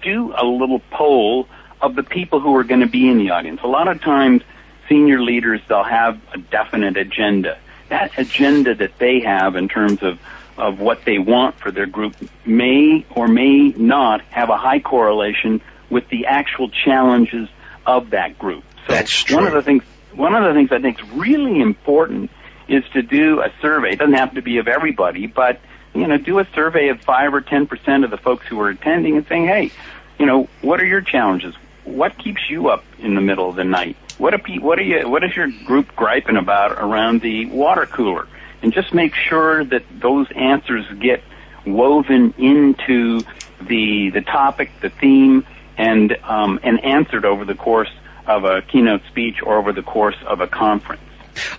do 0.00 0.32
a 0.36 0.46
little 0.46 0.78
poll 0.92 1.48
of 1.82 1.96
the 1.96 2.04
people 2.04 2.38
who 2.38 2.54
are 2.54 2.62
going 2.62 2.82
to 2.82 2.86
be 2.86 3.08
in 3.08 3.18
the 3.18 3.30
audience. 3.30 3.60
A 3.64 3.66
lot 3.66 3.88
of 3.88 4.00
times 4.00 4.42
senior 4.88 5.20
leaders 5.20 5.60
they'll 5.68 5.82
have 5.82 6.20
a 6.32 6.38
definite 6.38 6.96
agenda. 6.96 7.58
That 7.88 8.16
agenda 8.16 8.76
that 8.76 8.96
they 8.98 9.20
have 9.20 9.56
in 9.56 9.68
terms 9.68 10.02
of 10.02 10.20
of 10.56 10.78
what 10.78 11.04
they 11.04 11.18
want 11.18 11.58
for 11.58 11.72
their 11.72 11.86
group 11.86 12.14
may 12.46 13.04
or 13.10 13.26
may 13.26 13.70
not 13.76 14.20
have 14.30 14.50
a 14.50 14.56
high 14.56 14.78
correlation 14.78 15.60
with 15.90 16.08
the 16.10 16.26
actual 16.26 16.70
challenges 16.70 17.48
of 17.84 18.10
that 18.10 18.38
group. 18.38 18.62
So 18.86 18.92
That's 18.92 19.24
true. 19.24 19.38
one 19.38 19.46
of 19.48 19.52
the 19.52 19.62
things 19.62 19.82
one 20.12 20.32
of 20.32 20.44
the 20.44 20.54
things 20.54 20.70
I 20.70 20.80
think 20.80 21.00
is 21.00 21.10
really 21.10 21.60
important 21.60 22.30
is 22.68 22.84
to 22.92 23.02
do 23.02 23.40
a 23.40 23.52
survey. 23.60 23.94
It 23.94 23.98
doesn't 23.98 24.14
have 24.14 24.34
to 24.34 24.42
be 24.42 24.58
of 24.58 24.68
everybody, 24.68 25.26
but 25.26 25.60
you 25.94 26.06
know, 26.06 26.18
do 26.18 26.38
a 26.40 26.46
survey 26.54 26.88
of 26.88 27.00
five 27.00 27.32
or 27.32 27.40
ten 27.40 27.66
percent 27.66 28.04
of 28.04 28.10
the 28.10 28.16
folks 28.16 28.46
who 28.46 28.60
are 28.60 28.68
attending 28.68 29.16
and 29.16 29.26
saying, 29.26 29.46
hey, 29.46 29.70
you 30.18 30.26
know, 30.26 30.48
what 30.60 30.80
are 30.80 30.86
your 30.86 31.00
challenges? 31.00 31.54
What 31.84 32.18
keeps 32.18 32.50
you 32.50 32.68
up 32.68 32.84
in 32.98 33.14
the 33.14 33.20
middle 33.20 33.48
of 33.48 33.56
the 33.56 33.64
night? 33.64 33.96
What 34.18 34.34
are 34.34 34.40
what 34.60 34.78
are 34.78 34.82
you? 34.82 35.08
What 35.08 35.24
is 35.24 35.34
your 35.36 35.50
group 35.64 35.94
griping 35.94 36.36
about 36.36 36.72
around 36.72 37.20
the 37.20 37.46
water 37.46 37.86
cooler? 37.86 38.26
And 38.62 38.72
just 38.72 38.94
make 38.94 39.14
sure 39.14 39.64
that 39.64 39.84
those 40.00 40.26
answers 40.32 40.86
get 40.98 41.22
woven 41.66 42.34
into 42.38 43.24
the 43.60 44.10
the 44.10 44.22
topic, 44.22 44.70
the 44.80 44.90
theme, 44.90 45.46
and 45.76 46.16
um, 46.22 46.60
and 46.62 46.82
answered 46.84 47.24
over 47.24 47.44
the 47.44 47.54
course 47.54 47.90
of 48.26 48.44
a 48.44 48.62
keynote 48.62 49.02
speech 49.08 49.42
or 49.42 49.58
over 49.58 49.72
the 49.72 49.82
course 49.82 50.16
of 50.26 50.40
a 50.40 50.46
conference. 50.46 51.02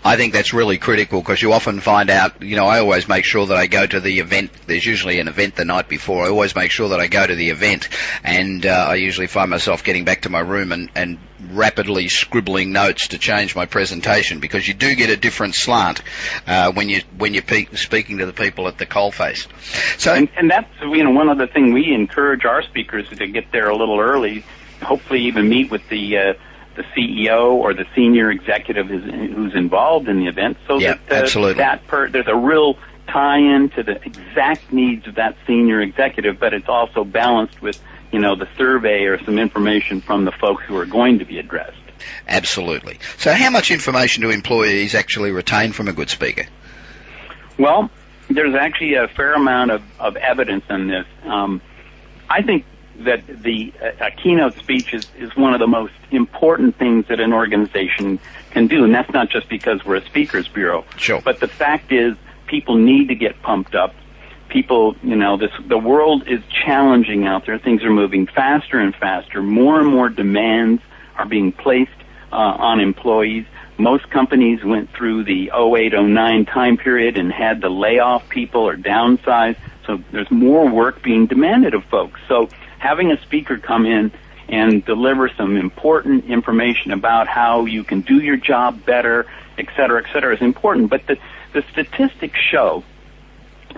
I 0.03 0.15
think 0.17 0.33
that's 0.33 0.53
really 0.53 0.77
critical 0.77 1.21
because 1.21 1.41
you 1.41 1.53
often 1.53 1.79
find 1.79 2.09
out, 2.09 2.41
you 2.41 2.55
know, 2.55 2.65
I 2.65 2.79
always 2.79 3.07
make 3.07 3.25
sure 3.25 3.45
that 3.47 3.57
I 3.57 3.67
go 3.67 3.85
to 3.85 3.99
the 3.99 4.19
event. 4.19 4.51
There's 4.67 4.85
usually 4.85 5.19
an 5.19 5.27
event 5.27 5.55
the 5.55 5.65
night 5.65 5.87
before. 5.87 6.25
I 6.25 6.29
always 6.29 6.55
make 6.55 6.71
sure 6.71 6.89
that 6.89 6.99
I 6.99 7.07
go 7.07 7.25
to 7.25 7.35
the 7.35 7.49
event 7.49 7.89
and 8.23 8.65
uh, 8.65 8.87
I 8.89 8.95
usually 8.95 9.27
find 9.27 9.49
myself 9.49 9.83
getting 9.83 10.05
back 10.05 10.21
to 10.21 10.29
my 10.29 10.39
room 10.39 10.71
and, 10.71 10.89
and 10.95 11.17
rapidly 11.51 12.07
scribbling 12.07 12.71
notes 12.71 13.09
to 13.09 13.17
change 13.17 13.55
my 13.55 13.65
presentation 13.65 14.39
because 14.39 14.67
you 14.67 14.73
do 14.73 14.95
get 14.95 15.09
a 15.09 15.17
different 15.17 15.55
slant 15.55 16.01
uh, 16.47 16.71
when 16.71 16.89
you 16.89 17.01
when 17.17 17.33
you're 17.33 17.43
pe- 17.43 17.67
speaking 17.73 18.19
to 18.19 18.25
the 18.25 18.33
people 18.33 18.67
at 18.67 18.77
the 18.77 18.85
coalface. 18.85 19.47
So, 19.99 20.13
and, 20.13 20.29
and 20.37 20.49
that's 20.49 20.69
you 20.81 21.03
know 21.03 21.11
one 21.11 21.29
other 21.29 21.47
thing 21.47 21.73
we 21.73 21.93
encourage 21.93 22.45
our 22.45 22.63
speakers 22.63 23.07
to 23.09 23.27
get 23.27 23.51
there 23.51 23.69
a 23.69 23.75
little 23.75 23.99
early. 23.99 24.43
Hopefully, 24.81 25.23
even 25.23 25.49
meet 25.49 25.71
with 25.71 25.87
the 25.89 26.17
uh, 26.17 26.33
the 26.75 26.83
CEO 26.95 27.53
or 27.53 27.73
the 27.73 27.85
senior 27.95 28.29
executive 28.31 28.87
who's 28.87 29.55
involved 29.55 30.07
in 30.07 30.19
the 30.19 30.27
event, 30.27 30.57
so 30.67 30.77
yeah, 30.79 30.95
that 31.07 31.11
uh, 31.11 31.23
absolutely. 31.23 31.53
that 31.55 31.87
per, 31.87 32.09
there's 32.09 32.27
a 32.27 32.35
real 32.35 32.77
tie-in 33.07 33.69
to 33.69 33.83
the 33.83 34.01
exact 34.03 34.71
needs 34.71 35.07
of 35.07 35.15
that 35.15 35.35
senior 35.47 35.81
executive, 35.81 36.39
but 36.39 36.53
it's 36.53 36.69
also 36.69 37.03
balanced 37.03 37.61
with 37.61 37.79
you 38.11 38.19
know 38.19 38.35
the 38.35 38.47
survey 38.57 39.05
or 39.05 39.23
some 39.23 39.39
information 39.39 40.01
from 40.01 40.25
the 40.25 40.31
folks 40.31 40.63
who 40.65 40.75
are 40.77 40.85
going 40.85 41.19
to 41.19 41.25
be 41.25 41.39
addressed. 41.39 41.77
Absolutely. 42.27 42.99
So 43.17 43.33
how 43.33 43.49
much 43.49 43.71
information 43.71 44.21
do 44.21 44.29
employees 44.29 44.95
actually 44.95 45.31
retain 45.31 45.71
from 45.71 45.87
a 45.87 45.93
good 45.93 46.09
speaker? 46.09 46.45
Well, 47.57 47.89
there's 48.29 48.55
actually 48.55 48.95
a 48.95 49.07
fair 49.07 49.33
amount 49.33 49.71
of, 49.71 49.83
of 49.99 50.17
evidence 50.17 50.65
in 50.69 50.87
this. 50.87 51.05
Um, 51.23 51.61
I 52.29 52.41
think 52.41 52.65
that 52.99 53.25
the 53.27 53.73
a 53.99 54.11
keynote 54.11 54.55
speech 54.55 54.93
is, 54.93 55.07
is 55.17 55.35
one 55.35 55.53
of 55.53 55.59
the 55.59 55.67
most 55.67 55.93
important 56.11 56.77
things 56.77 57.07
that 57.07 57.19
an 57.19 57.33
organization 57.33 58.19
can 58.51 58.67
do, 58.67 58.83
and 58.83 58.93
that's 58.93 59.11
not 59.11 59.29
just 59.29 59.49
because 59.49 59.83
we're 59.85 59.97
a 59.97 60.05
speakers 60.05 60.47
bureau. 60.47 60.85
Sure. 60.97 61.21
But 61.21 61.39
the 61.39 61.47
fact 61.47 61.91
is, 61.91 62.15
people 62.47 62.77
need 62.77 63.09
to 63.09 63.15
get 63.15 63.41
pumped 63.41 63.75
up. 63.75 63.93
People, 64.49 64.95
you 65.03 65.15
know, 65.15 65.37
this 65.37 65.51
the 65.67 65.77
world 65.77 66.27
is 66.27 66.41
challenging 66.65 67.25
out 67.25 67.45
there. 67.45 67.57
Things 67.57 67.83
are 67.83 67.91
moving 67.91 68.27
faster 68.27 68.79
and 68.79 68.95
faster. 68.95 69.41
More 69.41 69.79
and 69.79 69.89
more 69.89 70.09
demands 70.09 70.81
are 71.15 71.25
being 71.25 71.51
placed 71.51 71.91
uh, 72.31 72.35
on 72.35 72.79
employees. 72.79 73.45
Most 73.77 74.09
companies 74.09 74.63
went 74.63 74.89
through 74.91 75.25
the 75.25 75.51
0809 75.53 76.45
time 76.45 76.77
period 76.77 77.17
and 77.17 77.31
had 77.31 77.61
to 77.61 77.69
lay 77.69 77.99
off 77.99 78.29
people 78.29 78.61
or 78.61 78.77
downsize. 78.77 79.57
So 79.85 80.01
there's 80.11 80.31
more 80.31 80.69
work 80.69 81.03
being 81.03 81.25
demanded 81.25 81.73
of 81.73 81.83
folks. 81.85 82.19
So 82.27 82.49
having 82.85 83.11
a 83.11 83.19
speaker 83.21 83.57
come 83.57 83.85
in 83.85 84.11
and 84.47 84.85
deliver 84.85 85.27
some 85.29 85.57
important 85.57 86.25
information 86.25 86.91
about 86.91 87.27
how 87.27 87.65
you 87.65 87.83
can 87.83 88.01
do 88.01 88.19
your 88.21 88.37
job 88.37 88.85
better, 88.85 89.25
et 89.57 89.65
cetera, 89.75 90.03
et 90.05 90.13
cetera, 90.13 90.35
is 90.35 90.41
important. 90.41 90.89
But 90.89 91.07
the, 91.07 91.17
the 91.53 91.63
statistics 91.71 92.39
show 92.39 92.83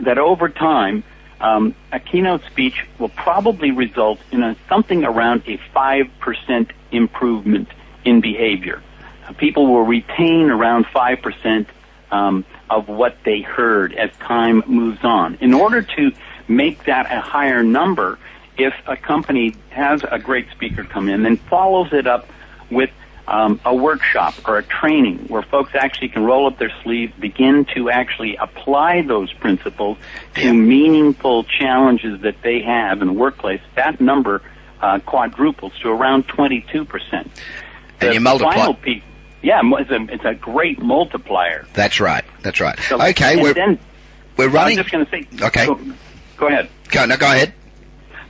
that 0.02 0.18
over 0.18 0.50
time, 0.50 1.04
um, 1.40 1.74
a 1.92 2.00
keynote 2.00 2.44
speech 2.46 2.86
will 3.00 3.10
probably 3.10 3.72
result 3.72 4.20
in 4.32 4.44
a, 4.44 4.58
something 4.68 5.06
around 5.06 5.44
a 5.48 5.58
5% 5.74 6.72
improvement 6.92 7.70
in 8.04 8.20
behavior. 8.20 8.82
Uh, 9.26 9.34
people 9.34 9.68
will 9.68 9.84
retain 9.86 10.50
around 10.50 10.86
5% 10.86 11.68
um, 12.12 12.46
of 12.70 12.90
what 12.90 13.18
they 13.24 13.42
heard 13.42 13.94
as 13.94 14.12
time 14.18 14.64
moves 14.68 15.04
on. 15.04 15.36
In 15.36 15.54
order 15.54 15.82
to 15.82 16.12
make 16.48 16.86
that 16.86 17.12
a 17.12 17.22
higher 17.22 17.64
number, 17.64 18.18
if 18.58 18.74
a 18.86 18.98
company 18.98 19.56
has 19.70 20.02
a 20.10 20.20
great 20.20 20.50
speaker 20.52 20.84
come 20.84 21.10
in, 21.10 21.24
then 21.24 21.38
follows 21.38 21.94
it 21.94 22.08
up 22.08 22.28
with 22.70 22.90
um, 23.28 23.60
a 23.66 23.76
workshop 23.76 24.36
or 24.48 24.58
a 24.58 24.64
training 24.64 25.28
where 25.28 25.42
folks 25.42 25.72
actually 25.76 26.10
can 26.10 26.24
roll 26.24 26.48
up 26.48 26.58
their 26.58 26.72
sleeves, 26.84 27.14
begin 27.20 27.66
to 27.76 27.90
actually 27.90 28.38
apply 28.38 29.02
those 29.02 29.32
principles 29.34 29.98
to 30.36 30.54
meaningful 30.54 31.44
challenges 31.44 32.22
that 32.22 32.42
they 32.42 32.62
have 32.62 33.02
in 33.02 33.08
the 33.08 33.14
workplace, 33.14 33.62
that 33.76 34.00
number 34.00 34.42
uh, 34.82 35.00
quadruples 35.00 35.74
to 35.82 35.90
around 35.90 36.28
22%. 36.28 37.28
And 38.00 38.14
you 38.14 38.22
multiply. 38.22 38.72
Piece, 38.74 39.04
yeah, 39.42 39.62
it's 39.64 39.92
a, 39.92 40.14
it's 40.14 40.26
a 40.26 40.36
great 40.36 40.80
multiplier. 40.80 41.68
That's 41.74 42.00
right. 42.00 42.24
That's 42.42 42.60
right. 42.60 42.80
So, 42.80 43.02
okay, 43.02 43.42
we're, 43.42 43.54
then, 43.54 43.80
we're 44.38 44.50
running. 44.50 44.78
I'm 44.78 44.86
just 44.86 44.92
going 44.92 45.06
to 45.06 45.12
say. 45.12 45.46
Okay. 45.46 45.66
Go, 45.66 45.80
go 46.38 46.48
ahead. 46.48 46.70
Go, 46.90 47.06
no, 47.06 47.18
go 47.18 47.26
ahead. 47.26 47.54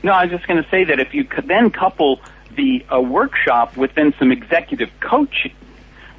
No, 0.07 0.13
I 0.13 0.23
was 0.23 0.31
just 0.31 0.47
going 0.47 0.63
to 0.63 0.69
say 0.69 0.85
that 0.85 1.01
if 1.01 1.13
you 1.13 1.25
could 1.25 1.49
then 1.49 1.69
couple 1.69 2.21
the 2.55 2.85
a 2.89 3.01
workshop 3.01 3.75
with 3.75 3.93
then 3.95 4.13
some 4.17 4.31
executive 4.31 4.87
coaching, 5.01 5.53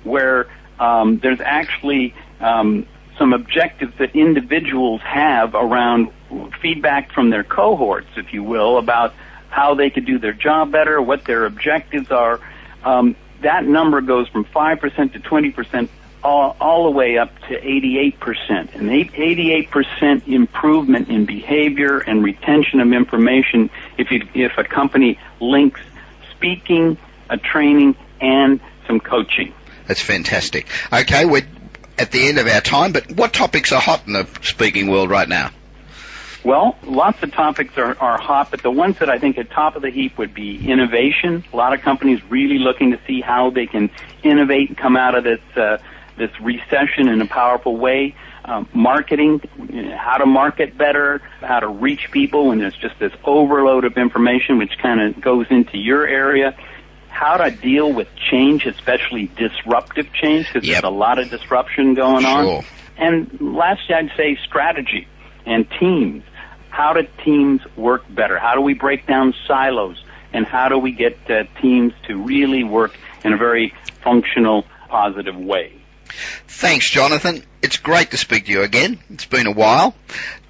where 0.05 0.47
um, 0.79 1.21
there's 1.23 1.41
actually 1.43 2.15
um, 2.39 2.87
some 3.19 3.33
objectives 3.33 3.95
that 3.99 4.15
individuals 4.15 5.01
have 5.01 5.55
around 5.55 6.13
feedback 6.61 7.11
from 7.13 7.31
their 7.31 7.43
cohorts, 7.43 8.09
if 8.19 8.35
you 8.35 8.43
will, 8.43 8.77
about 8.77 9.15
how 9.49 9.75
they 9.75 9.89
could 9.89 10.05
do 10.05 10.19
their 10.19 10.35
job 10.35 10.71
better, 10.71 11.01
what 11.01 11.25
their 11.27 11.47
objectives 11.47 12.11
are. 12.11 12.41
Um, 12.85 13.17
that 13.41 13.65
number 13.65 14.03
goes 14.03 14.29
from 14.29 14.45
5% 14.45 15.13
to 15.15 15.19
20% 15.19 15.89
all, 16.23 16.57
all 16.61 16.85
the 16.85 16.91
way 16.91 17.19
up 17.19 17.39
to 17.49 17.61
88%. 17.61 18.75
And 18.75 18.91
88% 18.91 20.29
improvement 20.29 21.09
in 21.09 21.27
behavior 21.27 21.99
and 21.99 22.23
retention 22.23 22.81
of 22.81 22.93
information 22.93 23.71
if, 23.97 24.11
you, 24.11 24.27
if 24.35 24.59
a 24.59 24.65
company 24.65 25.19
links 25.41 25.81
speaking, 26.33 26.97
a 27.29 27.37
training, 27.37 27.97
and 28.21 28.61
some 28.87 29.01
coaching. 29.01 29.53
That's 29.87 30.01
fantastic. 30.03 30.67
Okay, 30.93 31.25
we're 31.25 31.47
at 31.99 32.13
the 32.13 32.29
end 32.29 32.39
of 32.39 32.47
our 32.47 32.61
time, 32.61 32.93
but 32.93 33.11
what 33.13 33.33
topics 33.33 33.73
are 33.73 33.81
hot 33.81 34.07
in 34.07 34.13
the 34.13 34.29
speaking 34.43 34.89
world 34.89 35.11
right 35.11 35.29
now? 35.29 35.51
Well, 36.45 36.79
lots 36.85 37.23
of 37.23 37.33
topics 37.33 37.77
are, 37.77 37.97
are 37.99 38.19
hot, 38.19 38.51
but 38.51 38.63
the 38.63 38.71
ones 38.71 39.01
that 39.01 39.11
I 39.11 39.19
think 39.19 39.39
at 39.39 39.51
top 39.51 39.75
of 39.75 39.83
the 39.83 39.91
heap 39.91 40.17
would 40.19 40.33
be 40.33 40.71
innovation. 40.71 41.45
A 41.53 41.57
lot 41.57 41.75
of 41.75 41.83
companies 41.83 42.23
really 42.31 42.59
looking 42.59 42.93
to 42.93 43.01
see 43.07 43.21
how 43.21 43.51
they 43.51 43.67
can 43.67 43.91
innovate 44.23 44.69
and 44.69 44.79
come 44.79 44.97
out 44.97 45.17
of 45.17 45.25
this 45.25 45.41
uh, 45.57 45.79
this 46.19 46.31
recession 46.41 47.09
in 47.09 47.21
a 47.21 47.27
powerful 47.27 47.77
way. 47.77 48.15
Um, 48.45 48.69
marketing, 48.73 49.41
how 49.97 50.17
to 50.19 50.27
market 50.27 50.77
better, 50.79 51.21
how 51.41 51.61
to 51.61 51.69
reach 51.69 52.11
people 52.11 52.49
when 52.49 52.59
there's 52.59 52.77
just 52.77 52.99
this 52.99 53.13
overload 53.25 53.85
of 53.85 53.97
information, 53.99 54.59
which 54.59 54.73
kind 54.81 55.01
of 55.01 55.21
goes 55.21 55.47
into 55.51 55.77
your 55.77 56.07
area. 56.07 56.57
How 57.09 57.37
to 57.37 57.51
deal 57.51 57.93
with 57.93 58.09
change, 58.31 58.65
especially 58.65 59.31
disruptive 59.37 60.13
change, 60.13 60.47
because 60.53 60.67
Yep. 60.67 60.83
there's 60.83 60.93
a 60.93 60.97
lot 60.97 61.19
of 61.19 61.29
disruption 61.31 61.95
going 61.95 62.23
Sure. 62.25 62.59
on. 62.59 62.65
And 62.97 63.39
lastly, 63.41 63.95
I'd 63.95 64.13
say 64.17 64.37
strategy 64.45 65.07
and 65.45 65.67
teams. 65.79 66.23
How 66.71 66.93
do 66.93 67.07
teams 67.25 67.61
work 67.77 68.05
better? 68.09 68.39
How 68.39 68.55
do 68.55 68.61
we 68.61 68.75
break 68.75 69.07
down 69.07 69.35
silos? 69.47 70.03
And 70.33 70.47
how 70.47 70.69
do 70.69 70.79
we 70.79 70.93
get 70.93 71.19
uh, 71.31 71.45
teams 71.61 71.93
to 72.07 72.17
really 72.23 72.63
work 72.63 72.95
in 73.25 73.33
a 73.33 73.37
very 73.37 73.73
functional, 74.03 74.65
positive 74.89 75.37
way? 75.37 75.73
Thanks, 76.47 76.91
Jonathan. 76.91 77.43
It's 77.63 77.77
great 77.77 78.11
to 78.13 78.17
speak 78.17 78.47
to 78.47 78.53
you 78.53 78.63
again. 78.63 78.99
It's 79.11 79.27
been 79.27 79.47
a 79.47 79.53
while. 79.53 79.95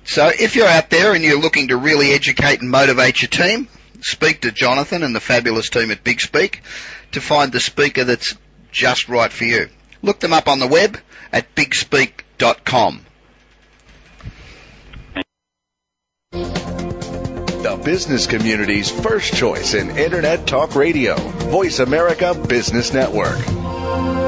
So 0.05 0.29
if 0.29 0.57
you're 0.57 0.67
out 0.67 0.91
there 0.91 1.15
and 1.15 1.23
you're 1.23 1.41
looking 1.41 1.69
to 1.69 1.77
really 1.77 2.13
educate 2.13 2.61
and 2.61 2.71
motivate 2.71 3.21
your 3.21 3.29
team, 3.29 3.69
speak 4.01 4.41
to 4.43 4.53
Jonathan 4.53 5.03
and 5.03 5.15
the 5.15 5.21
fabulous 5.21 5.69
team 5.69 5.91
at 5.91 6.03
Big 6.03 6.21
Speak 6.21 6.63
to 7.13 7.21
find 7.21 7.53
the 7.53 7.61
speaker 7.61 8.05
that's 8.05 8.35
just 8.73 9.09
right 9.09 9.33
for 9.33 9.45
you. 9.45 9.69
Look 10.03 10.21
them 10.21 10.33
up 10.33 10.49
on 10.49 10.61
the 10.61 10.67
web 10.67 10.99
at 11.33 11.55
bigspeak.com. 11.55 13.05
The 16.31 17.81
business 17.85 18.27
community's 18.27 18.91
first 18.91 19.35
choice 19.35 19.75
in 19.75 19.99
Internet 19.99 20.47
Talk 20.47 20.75
Radio. 20.75 21.17
Voice 21.17 21.81
America 21.81 22.35
Business 22.35 22.93
Network. 22.95 24.28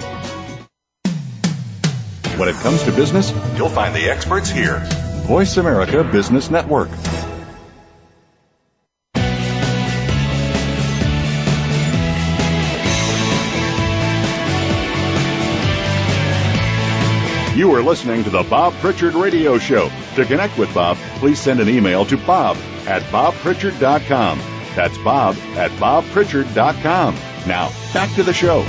When 2.41 2.49
it 2.49 2.55
comes 2.55 2.81
to 2.85 2.91
business, 2.91 3.31
you'll 3.55 3.69
find 3.69 3.93
the 3.93 4.09
experts 4.09 4.49
here. 4.49 4.79
Voice 5.27 5.57
America 5.57 6.03
Business 6.03 6.49
Network. 6.49 6.89
You 17.55 17.75
are 17.75 17.83
listening 17.83 18.23
to 18.23 18.31
the 18.31 18.43
Bob 18.49 18.73
Pritchard 18.79 19.13
Radio 19.13 19.59
Show. 19.59 19.91
To 20.15 20.25
connect 20.25 20.57
with 20.57 20.73
Bob, 20.73 20.97
please 21.19 21.39
send 21.39 21.59
an 21.59 21.69
email 21.69 22.05
to 22.05 22.17
bob 22.17 22.57
at 22.87 23.03
bobpritchard.com. 23.11 24.39
That's 24.75 24.97
bob 24.97 25.35
at 25.57 25.69
bobpritchard.com. 25.73 27.15
Now, 27.45 27.71
back 27.93 28.11
to 28.15 28.23
the 28.23 28.33
show. 28.33 28.65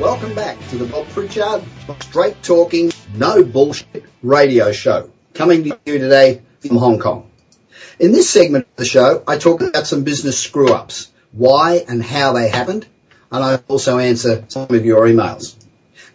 Welcome 0.00 0.34
back 0.34 0.56
to 0.70 0.78
the 0.78 0.86
Bob 0.86 1.06
Pritchard 1.08 1.62
straight 2.00 2.42
talking, 2.42 2.90
no 3.14 3.44
bullshit 3.44 4.06
radio 4.22 4.72
show. 4.72 5.10
Coming 5.34 5.64
to 5.64 5.78
you 5.84 5.98
today 5.98 6.40
from 6.60 6.78
Hong 6.78 6.98
Kong. 6.98 7.30
In 7.98 8.10
this 8.10 8.30
segment 8.30 8.66
of 8.66 8.76
the 8.76 8.86
show, 8.86 9.22
I 9.28 9.36
talk 9.36 9.60
about 9.60 9.86
some 9.86 10.04
business 10.04 10.38
screw 10.40 10.72
ups, 10.72 11.10
why 11.32 11.84
and 11.86 12.02
how 12.02 12.32
they 12.32 12.48
happened, 12.48 12.86
and 13.30 13.44
I 13.44 13.56
also 13.68 13.98
answer 13.98 14.46
some 14.48 14.68
of 14.70 14.86
your 14.86 15.06
emails. 15.06 15.54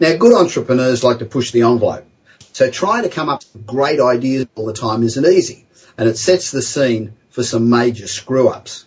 Now, 0.00 0.16
good 0.16 0.34
entrepreneurs 0.34 1.04
like 1.04 1.20
to 1.20 1.24
push 1.24 1.52
the 1.52 1.62
envelope, 1.62 2.06
so 2.52 2.68
trying 2.68 3.04
to 3.04 3.08
come 3.08 3.28
up 3.28 3.44
with 3.54 3.68
great 3.68 4.00
ideas 4.00 4.48
all 4.56 4.66
the 4.66 4.72
time 4.72 5.04
isn't 5.04 5.24
easy, 5.24 5.64
and 5.96 6.08
it 6.08 6.18
sets 6.18 6.50
the 6.50 6.60
scene 6.60 7.14
for 7.30 7.44
some 7.44 7.70
major 7.70 8.08
screw 8.08 8.48
ups. 8.48 8.84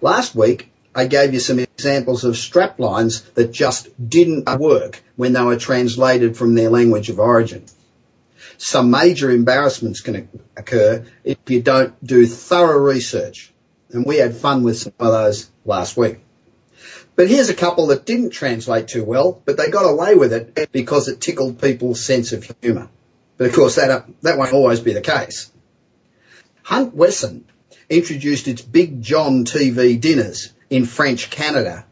Last 0.00 0.34
week, 0.34 0.72
I 0.92 1.06
gave 1.06 1.34
you 1.34 1.38
some 1.38 1.63
examples 1.84 2.24
of 2.24 2.34
strap 2.34 2.80
lines 2.80 3.20
that 3.34 3.52
just 3.52 3.90
didn't 4.08 4.48
work 4.58 5.02
when 5.16 5.34
they 5.34 5.42
were 5.42 5.58
translated 5.58 6.34
from 6.34 6.54
their 6.54 6.70
language 6.70 7.10
of 7.10 7.20
origin. 7.20 7.62
Some 8.56 8.90
major 8.90 9.30
embarrassments 9.30 10.00
can 10.00 10.30
occur 10.56 11.04
if 11.24 11.36
you 11.46 11.60
don't 11.60 11.92
do 12.02 12.26
thorough 12.26 12.78
research. 12.78 13.52
And 13.90 14.06
we 14.06 14.16
had 14.16 14.34
fun 14.34 14.62
with 14.62 14.78
some 14.78 14.94
of 14.98 15.12
those 15.12 15.50
last 15.66 15.94
week. 15.94 16.20
But 17.16 17.28
here's 17.28 17.50
a 17.50 17.54
couple 17.54 17.88
that 17.88 18.06
didn't 18.06 18.30
translate 18.30 18.88
too 18.88 19.04
well, 19.04 19.42
but 19.44 19.58
they 19.58 19.68
got 19.68 19.82
away 19.82 20.14
with 20.14 20.32
it 20.32 20.72
because 20.72 21.08
it 21.08 21.20
tickled 21.20 21.60
people's 21.60 22.02
sense 22.02 22.32
of 22.32 22.50
humour. 22.62 22.88
But 23.36 23.48
of 23.48 23.52
course 23.54 23.74
that, 23.74 24.06
that 24.22 24.38
won't 24.38 24.54
always 24.54 24.80
be 24.80 24.94
the 24.94 25.02
case. 25.02 25.52
Hunt 26.62 26.94
Wesson 26.94 27.44
introduced 27.90 28.48
its 28.48 28.62
Big 28.62 29.02
John 29.02 29.44
TV 29.44 30.00
dinners 30.00 30.53
in 30.70 30.84
French 30.84 31.30
Canada 31.30 31.84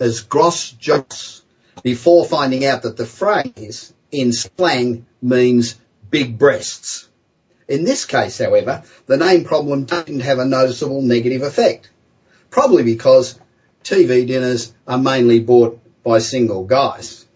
as 0.00 0.20
Gros 0.20 0.70
Jos 0.72 1.42
before 1.82 2.24
finding 2.24 2.64
out 2.64 2.82
that 2.82 2.96
the 2.96 3.06
phrase 3.06 3.92
in 4.10 4.32
slang 4.32 5.06
means 5.20 5.78
big 6.10 6.38
breasts. 6.38 7.08
In 7.66 7.84
this 7.84 8.04
case, 8.04 8.38
however, 8.38 8.82
the 9.06 9.16
name 9.16 9.44
problem 9.44 9.84
didn't 9.84 10.20
have 10.20 10.38
a 10.38 10.44
noticeable 10.44 11.02
negative 11.02 11.42
effect. 11.42 11.90
Probably 12.50 12.82
because 12.82 13.38
TV 13.82 14.26
dinners 14.26 14.72
are 14.86 14.98
mainly 14.98 15.40
bought 15.40 15.80
by 16.02 16.18
single 16.18 16.64
guys. 16.64 17.26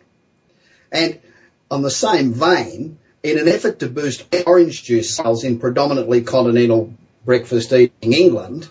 And 0.93 1.20
on 1.70 1.82
the 1.82 1.91
same 1.91 2.32
vein, 2.32 2.99
in 3.22 3.39
an 3.39 3.49
effort 3.49 3.80
to 3.80 3.89
boost 3.89 4.24
orange 4.47 4.84
juice 4.84 5.16
sales 5.16 5.45
in 5.45 5.59
predominantly 5.59 6.22
continental 6.22 6.95
breakfast 7.24 7.72
eating 7.72 8.12
England, 8.12 8.68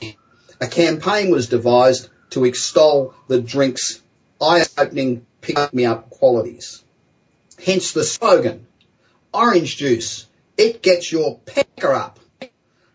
a 0.60 0.68
campaign 0.68 1.32
was 1.32 1.48
devised 1.48 2.10
to 2.32 2.46
extol 2.46 3.14
the 3.28 3.42
drink's 3.42 4.02
eye-opening 4.42 5.26
pick-me-up 5.42 6.10
qualities. 6.10 6.84
Hence 7.64 7.94
the 7.94 8.04
slogan, 8.04 8.68
orange 9.34 9.78
juice, 9.78 10.28
it 10.58 10.82
gets 10.82 11.12
your 11.12 11.40
pecker 11.40 11.94
up. 11.94 12.20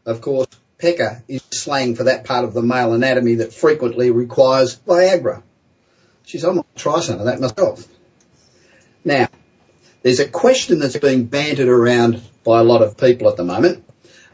Of 0.04 0.20
course, 0.20 0.48
pecker 0.78 1.22
is 1.28 1.42
slang 1.50 1.94
for 1.94 2.04
that 2.04 2.24
part 2.24 2.44
of 2.44 2.54
the 2.54 2.62
male 2.62 2.92
anatomy 2.92 3.36
that 3.36 3.52
frequently 3.52 4.10
requires 4.10 4.76
Viagra. 4.76 5.42
She's 6.24 6.44
I 6.44 6.52
might 6.52 6.76
try 6.76 7.00
some 7.00 7.20
of 7.20 7.26
that 7.26 7.40
myself. 7.40 7.86
Now, 9.04 9.28
there's 10.02 10.20
a 10.20 10.28
question 10.28 10.78
that's 10.78 10.96
being 10.96 11.24
bantered 11.24 11.68
around 11.68 12.22
by 12.44 12.60
a 12.60 12.64
lot 12.64 12.82
of 12.82 12.96
people 12.96 13.28
at 13.28 13.36
the 13.36 13.44
moment, 13.44 13.84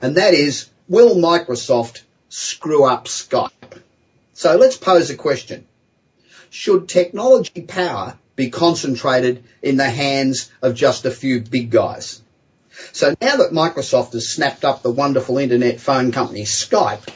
and 0.00 0.16
that 0.16 0.34
is, 0.34 0.68
will 0.88 1.16
Microsoft 1.16 2.02
screw 2.28 2.84
up 2.84 3.06
Skype? 3.06 3.50
So 4.34 4.56
let's 4.56 4.76
pose 4.76 5.10
a 5.10 5.16
question. 5.16 5.66
Should 6.50 6.88
technology 6.88 7.62
power 7.62 8.16
be 8.36 8.50
concentrated 8.50 9.44
in 9.62 9.76
the 9.76 9.90
hands 9.90 10.50
of 10.62 10.74
just 10.74 11.04
a 11.04 11.10
few 11.10 11.40
big 11.40 11.70
guys? 11.70 12.22
So 12.92 13.14
now 13.20 13.36
that 13.36 13.52
Microsoft 13.52 14.12
has 14.12 14.28
snapped 14.28 14.64
up 14.64 14.82
the 14.82 14.90
wonderful 14.90 15.38
internet 15.38 15.80
phone 15.80 16.12
company 16.12 16.42
Skype, 16.42 17.08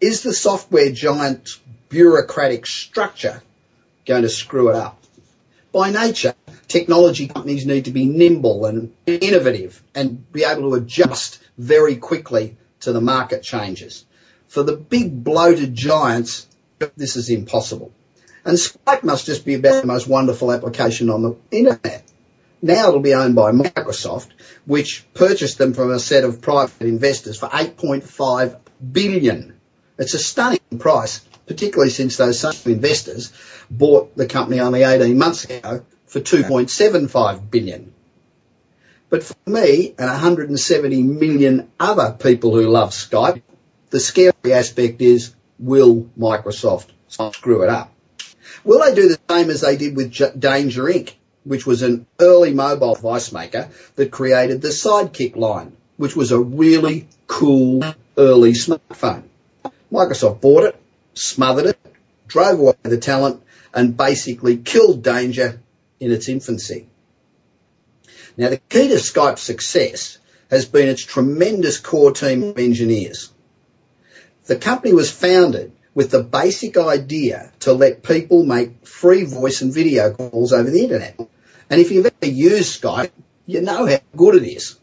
is 0.00 0.22
the 0.22 0.32
software 0.32 0.92
giant 0.92 1.50
bureaucratic 1.88 2.66
structure 2.66 3.42
going 4.06 4.22
to 4.22 4.28
screw 4.28 4.70
it 4.70 4.76
up? 4.76 5.02
By 5.72 5.90
nature, 5.90 6.34
technology 6.68 7.28
companies 7.28 7.66
need 7.66 7.84
to 7.84 7.90
be 7.90 8.06
nimble 8.06 8.66
and 8.66 8.92
innovative 9.06 9.82
and 9.94 10.30
be 10.32 10.44
able 10.44 10.70
to 10.70 10.76
adjust 10.76 11.40
very 11.58 11.96
quickly 11.96 12.56
to 12.80 12.92
the 12.92 13.00
market 13.00 13.42
changes. 13.42 14.04
For 14.50 14.64
the 14.64 14.76
big 14.76 15.22
bloated 15.22 15.76
giants, 15.76 16.48
this 16.96 17.14
is 17.14 17.30
impossible. 17.30 17.92
And 18.44 18.58
Skype 18.58 19.04
must 19.04 19.26
just 19.26 19.44
be 19.44 19.54
about 19.54 19.82
the 19.82 19.86
most 19.86 20.08
wonderful 20.08 20.50
application 20.50 21.08
on 21.08 21.22
the 21.22 21.36
internet. 21.52 22.02
Now 22.60 22.88
it'll 22.88 22.98
be 22.98 23.14
owned 23.14 23.36
by 23.36 23.52
Microsoft, 23.52 24.26
which 24.66 25.06
purchased 25.14 25.58
them 25.58 25.72
from 25.72 25.92
a 25.92 26.00
set 26.00 26.24
of 26.24 26.42
private 26.42 26.88
investors 26.88 27.38
for 27.38 27.48
8.5 27.48 28.58
billion. 28.90 29.54
It's 29.98 30.14
a 30.14 30.18
stunning 30.18 30.58
price, 30.80 31.20
particularly 31.46 31.90
since 31.90 32.16
those 32.16 32.40
same 32.40 32.74
investors 32.74 33.32
bought 33.70 34.16
the 34.16 34.26
company 34.26 34.58
only 34.58 34.82
18 34.82 35.16
months 35.16 35.44
ago 35.44 35.84
for 36.06 36.18
2.75 36.18 37.52
billion. 37.52 37.94
But 39.10 39.22
for 39.22 39.36
me 39.46 39.94
and 39.96 40.10
170 40.10 41.04
million 41.04 41.70
other 41.78 42.16
people 42.18 42.52
who 42.52 42.68
love 42.68 42.90
Skype, 42.90 43.42
the 43.90 44.00
scary 44.00 44.52
aspect 44.52 45.02
is, 45.02 45.34
will 45.58 46.08
Microsoft 46.18 46.86
screw 47.08 47.62
it 47.62 47.68
up? 47.68 47.92
Will 48.64 48.80
they 48.80 48.94
do 48.94 49.08
the 49.08 49.18
same 49.28 49.50
as 49.50 49.60
they 49.60 49.76
did 49.76 49.96
with 49.96 50.12
Danger 50.38 50.84
Inc., 50.84 51.14
which 51.44 51.66
was 51.66 51.82
an 51.82 52.06
early 52.18 52.52
mobile 52.52 52.94
device 52.94 53.32
maker 53.32 53.68
that 53.96 54.10
created 54.10 54.60
the 54.60 54.68
Sidekick 54.68 55.36
line, 55.36 55.76
which 55.96 56.14
was 56.14 56.32
a 56.32 56.38
really 56.38 57.08
cool 57.26 57.82
early 58.16 58.52
smartphone. 58.52 59.24
Microsoft 59.90 60.40
bought 60.40 60.64
it, 60.64 60.80
smothered 61.14 61.66
it, 61.66 61.78
drove 62.26 62.60
away 62.60 62.74
the 62.82 62.98
talent, 62.98 63.42
and 63.72 63.96
basically 63.96 64.56
killed 64.58 65.02
Danger 65.02 65.60
in 65.98 66.12
its 66.12 66.28
infancy. 66.28 66.86
Now, 68.36 68.50
the 68.50 68.58
key 68.58 68.88
to 68.88 68.94
Skype's 68.94 69.42
success 69.42 70.18
has 70.50 70.66
been 70.66 70.88
its 70.88 71.04
tremendous 71.04 71.78
core 71.78 72.12
team 72.12 72.42
of 72.42 72.58
engineers. 72.58 73.30
The 74.46 74.56
company 74.56 74.92
was 74.92 75.10
founded 75.10 75.72
with 75.94 76.10
the 76.10 76.22
basic 76.22 76.76
idea 76.76 77.52
to 77.60 77.72
let 77.72 78.02
people 78.02 78.44
make 78.44 78.86
free 78.86 79.24
voice 79.24 79.62
and 79.62 79.72
video 79.72 80.12
calls 80.12 80.52
over 80.52 80.70
the 80.70 80.82
internet. 80.82 81.18
And 81.68 81.80
if 81.80 81.90
you've 81.90 82.06
ever 82.06 82.32
used 82.32 82.80
Skype, 82.82 83.10
you 83.46 83.60
know 83.60 83.86
how 83.86 83.98
good 84.16 84.36
it 84.36 84.46
is. 84.46 84.78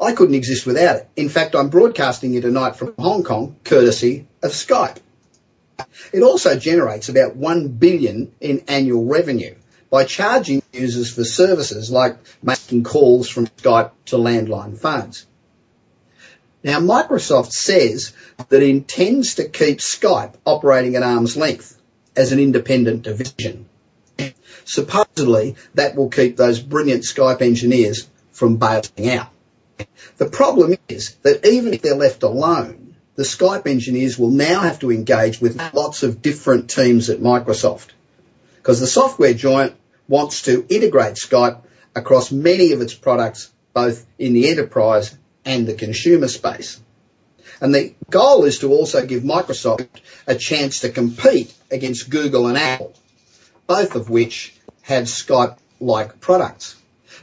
I 0.00 0.12
couldn't 0.12 0.34
exist 0.34 0.66
without 0.66 0.96
it. 0.96 1.08
In 1.16 1.28
fact, 1.28 1.54
I'm 1.54 1.68
broadcasting 1.68 2.32
you 2.32 2.40
tonight 2.40 2.76
from 2.76 2.94
Hong 2.98 3.22
Kong, 3.22 3.56
courtesy 3.64 4.26
of 4.42 4.50
Skype. 4.50 4.98
It 6.12 6.22
also 6.22 6.58
generates 6.58 7.08
about 7.08 7.36
1 7.36 7.68
billion 7.68 8.32
in 8.40 8.64
annual 8.68 9.06
revenue 9.06 9.54
by 9.90 10.04
charging 10.04 10.62
users 10.72 11.12
for 11.12 11.24
services 11.24 11.90
like 11.90 12.18
making 12.42 12.84
calls 12.84 13.28
from 13.28 13.46
Skype 13.46 13.92
to 14.06 14.16
landline 14.16 14.78
phones. 14.78 15.26
Now, 16.64 16.80
Microsoft 16.80 17.52
says 17.52 18.14
that 18.48 18.62
it 18.62 18.68
intends 18.68 19.34
to 19.34 19.46
keep 19.46 19.78
Skype 19.78 20.32
operating 20.46 20.96
at 20.96 21.02
arm's 21.02 21.36
length 21.36 21.78
as 22.16 22.32
an 22.32 22.38
independent 22.38 23.02
division. 23.02 23.66
Supposedly, 24.64 25.56
that 25.74 25.94
will 25.94 26.08
keep 26.08 26.38
those 26.38 26.60
brilliant 26.60 27.02
Skype 27.02 27.42
engineers 27.42 28.08
from 28.32 28.56
bailing 28.56 29.10
out. 29.10 29.28
The 30.16 30.30
problem 30.30 30.76
is 30.88 31.14
that 31.22 31.44
even 31.44 31.74
if 31.74 31.82
they're 31.82 31.96
left 31.96 32.22
alone, 32.22 32.96
the 33.16 33.24
Skype 33.24 33.66
engineers 33.66 34.18
will 34.18 34.30
now 34.30 34.60
have 34.60 34.80
to 34.80 34.90
engage 34.90 35.42
with 35.42 35.60
lots 35.74 36.02
of 36.02 36.22
different 36.22 36.70
teams 36.70 37.10
at 37.10 37.20
Microsoft 37.20 37.88
because 38.56 38.80
the 38.80 38.86
software 38.86 39.34
giant 39.34 39.74
wants 40.08 40.42
to 40.42 40.64
integrate 40.70 41.16
Skype 41.16 41.60
across 41.94 42.32
many 42.32 42.72
of 42.72 42.80
its 42.80 42.94
products, 42.94 43.52
both 43.74 44.06
in 44.18 44.32
the 44.32 44.48
enterprise 44.48 45.14
and 45.44 45.66
the 45.66 45.74
consumer 45.74 46.28
space. 46.28 46.80
And 47.60 47.74
the 47.74 47.94
goal 48.10 48.44
is 48.44 48.58
to 48.60 48.70
also 48.70 49.06
give 49.06 49.22
Microsoft 49.22 49.88
a 50.26 50.34
chance 50.34 50.80
to 50.80 50.90
compete 50.90 51.54
against 51.70 52.10
Google 52.10 52.48
and 52.48 52.58
Apple, 52.58 52.94
both 53.66 53.94
of 53.94 54.10
which 54.10 54.54
have 54.82 55.04
Skype-like 55.04 56.20
products. 56.20 56.76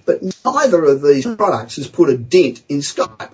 But 0.05 0.21
neither 0.45 0.83
of 0.85 1.01
these 1.01 1.25
products 1.25 1.75
has 1.75 1.87
put 1.87 2.09
a 2.09 2.17
dent 2.17 2.63
in 2.69 2.79
Skype. 2.79 3.31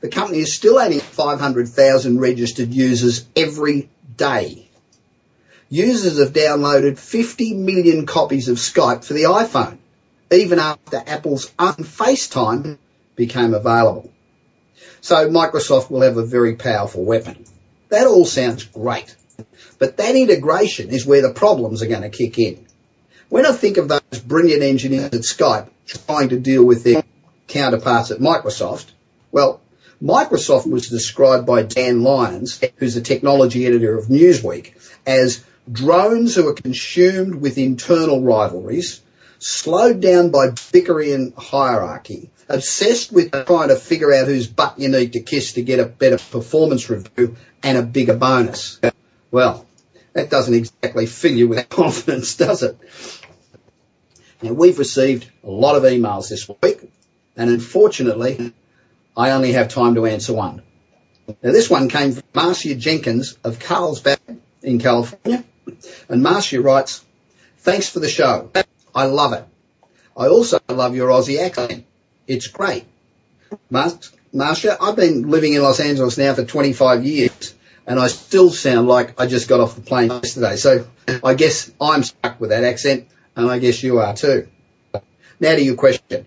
The 0.00 0.08
company 0.08 0.40
is 0.40 0.52
still 0.52 0.80
adding 0.80 1.00
500,000 1.00 2.18
registered 2.18 2.74
users 2.74 3.24
every 3.36 3.88
day. 4.16 4.68
Users 5.68 6.18
have 6.18 6.32
downloaded 6.32 6.98
50 6.98 7.54
million 7.54 8.04
copies 8.04 8.48
of 8.48 8.56
Skype 8.56 9.04
for 9.04 9.14
the 9.14 9.24
iPhone, 9.24 9.78
even 10.30 10.58
after 10.58 11.02
Apple's 11.06 11.52
own 11.58 11.74
FaceTime 11.74 12.78
became 13.16 13.54
available. 13.54 14.10
So 15.00 15.28
Microsoft 15.28 15.90
will 15.90 16.02
have 16.02 16.16
a 16.16 16.24
very 16.24 16.56
powerful 16.56 17.04
weapon. 17.04 17.44
That 17.88 18.06
all 18.06 18.24
sounds 18.24 18.64
great. 18.64 19.14
But 19.78 19.96
that 19.96 20.16
integration 20.16 20.90
is 20.90 21.04
where 21.04 21.22
the 21.22 21.34
problems 21.34 21.82
are 21.82 21.88
going 21.88 22.02
to 22.02 22.08
kick 22.08 22.38
in. 22.38 22.64
When 23.28 23.44
I 23.46 23.52
think 23.52 23.76
of 23.76 23.88
those 23.88 24.20
brilliant 24.24 24.62
engineers 24.62 25.06
at 25.06 25.22
Skype 25.22 25.68
trying 25.86 26.30
to 26.30 26.38
deal 26.38 26.64
with 26.64 26.84
their 26.84 27.02
counterparts 27.48 28.10
at 28.10 28.18
Microsoft, 28.18 28.86
well, 29.30 29.60
Microsoft 30.02 30.70
was 30.70 30.88
described 30.88 31.46
by 31.46 31.62
Dan 31.62 32.02
Lyons, 32.02 32.60
who's 32.76 32.94
the 32.94 33.00
technology 33.00 33.66
editor 33.66 33.96
of 33.96 34.06
Newsweek, 34.06 34.72
as 35.06 35.44
drones 35.70 36.34
who 36.34 36.48
are 36.48 36.54
consumed 36.54 37.36
with 37.36 37.58
internal 37.58 38.22
rivalries, 38.22 39.00
slowed 39.42 40.00
down 40.00 40.30
by 40.30 40.50
bickering 40.70 41.32
hierarchy, 41.36 42.30
obsessed 42.48 43.12
with 43.12 43.32
trying 43.46 43.68
to 43.68 43.76
figure 43.76 44.12
out 44.12 44.28
whose 44.28 44.46
butt 44.46 44.78
you 44.78 44.88
need 44.88 45.14
to 45.14 45.20
kiss 45.20 45.54
to 45.54 45.62
get 45.62 45.80
a 45.80 45.84
better 45.84 46.18
performance 46.18 46.88
review 46.88 47.36
and 47.62 47.76
a 47.76 47.82
bigger 47.82 48.16
bonus. 48.16 48.80
Well, 49.30 49.66
that 50.12 50.30
doesn't 50.30 50.54
exactly 50.54 51.06
fill 51.06 51.32
you 51.32 51.48
with 51.48 51.68
confidence, 51.70 52.36
does 52.36 52.62
it? 52.62 52.78
Now, 54.42 54.52
we've 54.52 54.78
received 54.78 55.30
a 55.42 55.50
lot 55.50 55.76
of 55.76 55.82
emails 55.82 56.28
this 56.28 56.48
week, 56.62 56.80
and 57.36 57.50
unfortunately, 57.50 58.52
I 59.16 59.30
only 59.30 59.52
have 59.52 59.68
time 59.68 59.96
to 59.96 60.06
answer 60.06 60.32
one. 60.32 60.62
Now, 61.26 61.52
this 61.52 61.70
one 61.70 61.88
came 61.88 62.12
from 62.12 62.24
Marcia 62.34 62.74
Jenkins 62.74 63.36
of 63.44 63.58
Carlsbad 63.58 64.20
in 64.62 64.78
California, 64.78 65.44
and 66.08 66.22
Marcia 66.22 66.60
writes, 66.60 67.04
Thanks 67.58 67.88
for 67.88 68.00
the 68.00 68.08
show. 68.08 68.50
I 68.94 69.04
love 69.06 69.32
it. 69.32 69.44
I 70.16 70.28
also 70.28 70.60
love 70.68 70.94
your 70.94 71.08
Aussie 71.08 71.40
accent. 71.40 71.84
It's 72.26 72.46
great. 72.48 72.84
Mar- 73.70 73.98
Marcia, 74.32 74.76
I've 74.80 74.96
been 74.96 75.30
living 75.30 75.54
in 75.54 75.62
Los 75.62 75.80
Angeles 75.80 76.18
now 76.18 76.34
for 76.34 76.44
25 76.44 77.04
years, 77.04 77.54
and 77.86 77.98
I 77.98 78.08
still 78.08 78.50
sound 78.50 78.88
like 78.88 79.20
I 79.20 79.26
just 79.26 79.48
got 79.48 79.60
off 79.60 79.74
the 79.74 79.80
plane 79.80 80.10
yesterday. 80.10 80.56
So 80.56 80.86
I 81.24 81.34
guess 81.34 81.70
I'm 81.80 82.02
stuck 82.02 82.40
with 82.40 82.50
that 82.50 82.64
accent, 82.64 83.08
and 83.36 83.50
I 83.50 83.58
guess 83.58 83.82
you 83.82 84.00
are 84.00 84.14
too. 84.14 84.48
Now 85.40 85.54
to 85.54 85.62
your 85.62 85.76
question. 85.76 86.26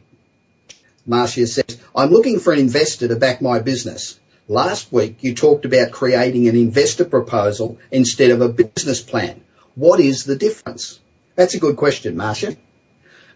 Marcia 1.05 1.45
says, 1.45 1.79
I'm 1.95 2.09
looking 2.09 2.39
for 2.39 2.51
an 2.51 2.59
investor 2.59 3.07
to 3.07 3.15
back 3.15 3.41
my 3.41 3.59
business. 3.59 4.19
Last 4.47 4.91
week 4.91 5.23
you 5.23 5.35
talked 5.35 5.65
about 5.65 5.91
creating 5.91 6.47
an 6.47 6.55
investor 6.55 7.05
proposal 7.05 7.77
instead 7.91 8.31
of 8.31 8.41
a 8.41 8.49
business 8.49 9.01
plan. 9.01 9.41
What 9.75 9.99
is 9.99 10.23
the 10.23 10.35
difference? 10.35 10.99
That's 11.35 11.55
a 11.55 11.59
good 11.59 11.75
question, 11.75 12.15
Marcia. 12.15 12.55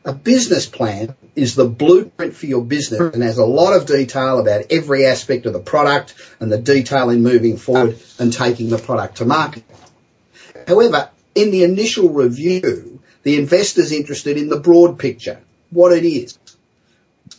A 0.05 0.13
business 0.13 0.65
plan 0.65 1.15
is 1.35 1.55
the 1.55 1.67
blueprint 1.67 2.33
for 2.33 2.45
your 2.45 2.63
business 2.63 3.13
and 3.13 3.21
has 3.21 3.37
a 3.37 3.45
lot 3.45 3.73
of 3.75 3.85
detail 3.85 4.39
about 4.39 4.65
every 4.69 5.05
aspect 5.05 5.45
of 5.45 5.53
the 5.53 5.59
product 5.59 6.15
and 6.39 6.49
the 6.51 6.57
detail 6.57 7.09
in 7.09 7.21
moving 7.21 7.57
forward 7.57 7.99
and 8.17 8.31
taking 8.31 8.69
the 8.69 8.77
product 8.77 9.17
to 9.17 9.25
market. 9.25 9.63
However, 10.67 11.09
in 11.35 11.51
the 11.51 11.63
initial 11.63 12.09
review, 12.09 13.01
the 13.23 13.37
investor's 13.37 13.91
interested 13.91 14.37
in 14.37 14.47
the 14.47 14.59
broad 14.59 14.97
picture, 14.97 15.41
what 15.69 15.91
it 15.91 16.05
is. 16.05 16.39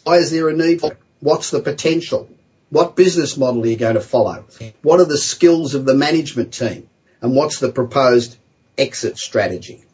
Why 0.05 0.17
is 0.17 0.31
there 0.31 0.49
a 0.49 0.53
need 0.55 0.81
for 0.81 0.93
it? 0.93 0.99
What's 1.21 1.51
the 1.51 1.61
potential? 1.61 2.29
What 2.69 2.95
business 2.95 3.37
model 3.37 3.63
are 3.63 3.67
you 3.67 3.77
going 3.77 3.95
to 3.95 4.01
follow? 4.01 4.45
What 4.83 5.01
are 5.01 5.07
the 5.07 5.19
skills 5.19 5.75
of 5.75 5.87
the 5.87 5.95
management 5.95 6.53
team? 6.53 6.89
And 7.23 7.35
what's 7.35 7.59
the 7.59 7.73
proposed 7.73 8.37
exit 8.79 9.19
strategy? 9.19 9.85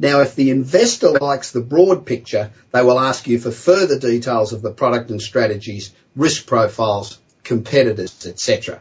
Now, 0.00 0.22
if 0.22 0.34
the 0.34 0.48
investor 0.48 1.10
likes 1.10 1.52
the 1.52 1.60
broad 1.60 2.06
picture, 2.06 2.52
they 2.72 2.82
will 2.82 2.98
ask 2.98 3.26
you 3.28 3.38
for 3.38 3.50
further 3.50 3.98
details 3.98 4.54
of 4.54 4.62
the 4.62 4.72
product 4.72 5.10
and 5.10 5.20
strategies, 5.20 5.92
risk 6.16 6.46
profiles, 6.46 7.18
competitors, 7.44 8.26
etc. 8.26 8.80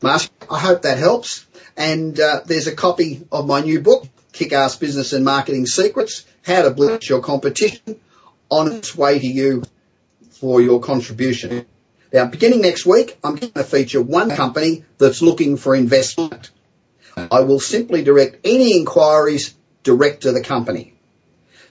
Marsh, 0.00 0.28
I 0.48 0.60
hope 0.60 0.82
that 0.82 0.96
helps. 0.96 1.44
And 1.76 2.20
uh, 2.20 2.42
there's 2.46 2.68
a 2.68 2.76
copy 2.76 3.26
of 3.32 3.48
my 3.48 3.62
new 3.62 3.80
book, 3.80 4.06
Kick-Ass 4.32 4.76
Business 4.76 5.12
and 5.12 5.24
Marketing 5.24 5.66
Secrets, 5.66 6.24
How 6.42 6.62
to 6.62 6.70
Blitz 6.70 7.08
Your 7.08 7.20
Competition, 7.20 7.98
on 8.48 8.70
its 8.70 8.96
way 8.96 9.18
to 9.18 9.26
you 9.26 9.64
for 10.30 10.60
your 10.60 10.78
contribution. 10.78 11.66
Now, 12.12 12.26
beginning 12.26 12.60
next 12.60 12.86
week, 12.86 13.18
I'm 13.24 13.34
going 13.34 13.50
to 13.54 13.64
feature 13.64 14.00
one 14.00 14.30
company 14.30 14.84
that's 14.98 15.20
looking 15.20 15.56
for 15.56 15.74
investment. 15.74 16.52
I 17.16 17.40
will 17.40 17.58
simply 17.58 18.04
direct 18.04 18.38
any 18.44 18.76
inquiries 18.78 19.57
direct 19.82 20.22
to 20.22 20.32
the 20.32 20.42
company. 20.42 20.94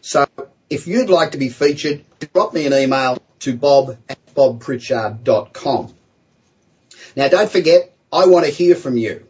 So 0.02 0.28
if 0.70 0.88
you'd 0.88 1.10
like 1.10 1.32
to 1.32 1.38
be 1.38 1.50
featured, 1.50 2.04
drop 2.34 2.54
me 2.54 2.66
an 2.66 2.74
email 2.74 3.18
to 3.40 3.56
bob 3.56 3.98
at 4.10 4.18
bobpritchard.com. 4.34 5.94
Now 7.16 7.28
don't 7.28 7.50
forget, 7.50 7.94
I 8.12 8.26
want 8.28 8.46
to 8.46 8.52
hear 8.52 8.76
from 8.76 8.98
you. 8.98 9.28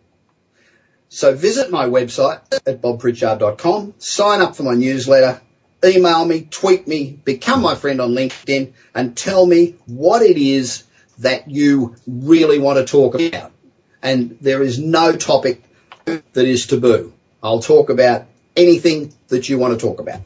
So 1.10 1.36
visit 1.36 1.72
my 1.72 1.86
website 1.86 2.42
at 2.52 2.82
bobpritchard.com, 2.82 3.94
sign 3.98 4.42
up 4.42 4.56
for 4.56 4.64
my 4.64 4.74
newsletter, 4.74 5.42
email 5.84 6.26
me, 6.26 6.48
tweet 6.50 6.88
me, 6.88 7.12
become 7.12 7.62
my 7.62 7.76
friend 7.76 8.02
on 8.02 8.12
LinkedIn, 8.12 8.74
and 8.94 9.16
tell 9.16 9.46
me 9.46 9.76
what 9.86 10.22
it 10.22 10.38
is 10.38 10.84
that 11.20 11.50
you 11.50 11.96
really 12.06 12.60
want 12.60 12.78
to 12.78 12.92
talk 12.92 13.16
about. 13.16 13.52
And 14.02 14.38
there 14.42 14.62
is 14.62 14.80
no 14.80 15.16
topic 15.16 15.64
that 16.06 16.46
is 16.46 16.68
taboo. 16.68 17.14
I'll 17.42 17.62
talk 17.62 17.90
about 17.90 18.26
anything 18.58 19.14
that 19.30 19.48
you 19.48 19.58
want 19.58 19.80
to 19.80 19.86
talk 19.86 20.00
about. 20.00 20.20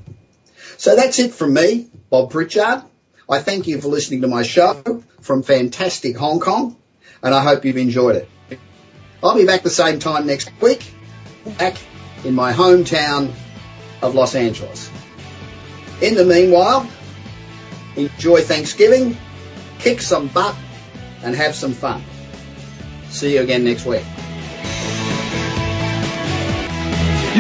So 0.78 0.96
that's 0.96 1.20
it 1.20 1.34
from 1.34 1.54
me, 1.54 1.90
Bob 2.10 2.32
Pritchard. 2.32 2.84
I 3.30 3.40
thank 3.40 3.68
you 3.68 3.80
for 3.80 3.88
listening 3.88 4.22
to 4.22 4.28
my 4.28 4.44
show 4.44 5.04
from 5.22 5.44
fantastic 5.44 6.18
Hong 6.18 6.40
Kong, 6.40 6.76
and 7.22 7.36
I 7.36 7.44
hope 7.44 7.66
you've 7.66 7.78
enjoyed 7.78 8.16
it. 8.16 8.30
I'll 9.24 9.36
be 9.36 9.46
back 9.46 9.62
the 9.62 9.70
same 9.70 10.00
time 10.00 10.26
next 10.26 10.52
week, 10.60 10.92
back 11.60 11.78
in 12.26 12.34
my 12.34 12.52
hometown 12.54 13.32
of 14.02 14.16
Los 14.16 14.34
Angeles. 14.34 14.90
In 16.02 16.16
the 16.16 16.26
meanwhile, 16.26 16.90
enjoy 17.96 18.42
Thanksgiving, 18.42 19.16
kick 19.80 20.02
some 20.02 20.28
butt, 20.28 20.56
and 21.24 21.36
have 21.36 21.54
some 21.54 21.74
fun. 21.74 22.02
See 23.10 23.36
you 23.36 23.42
again 23.42 23.64
next 23.64 23.86
week. 23.86 24.04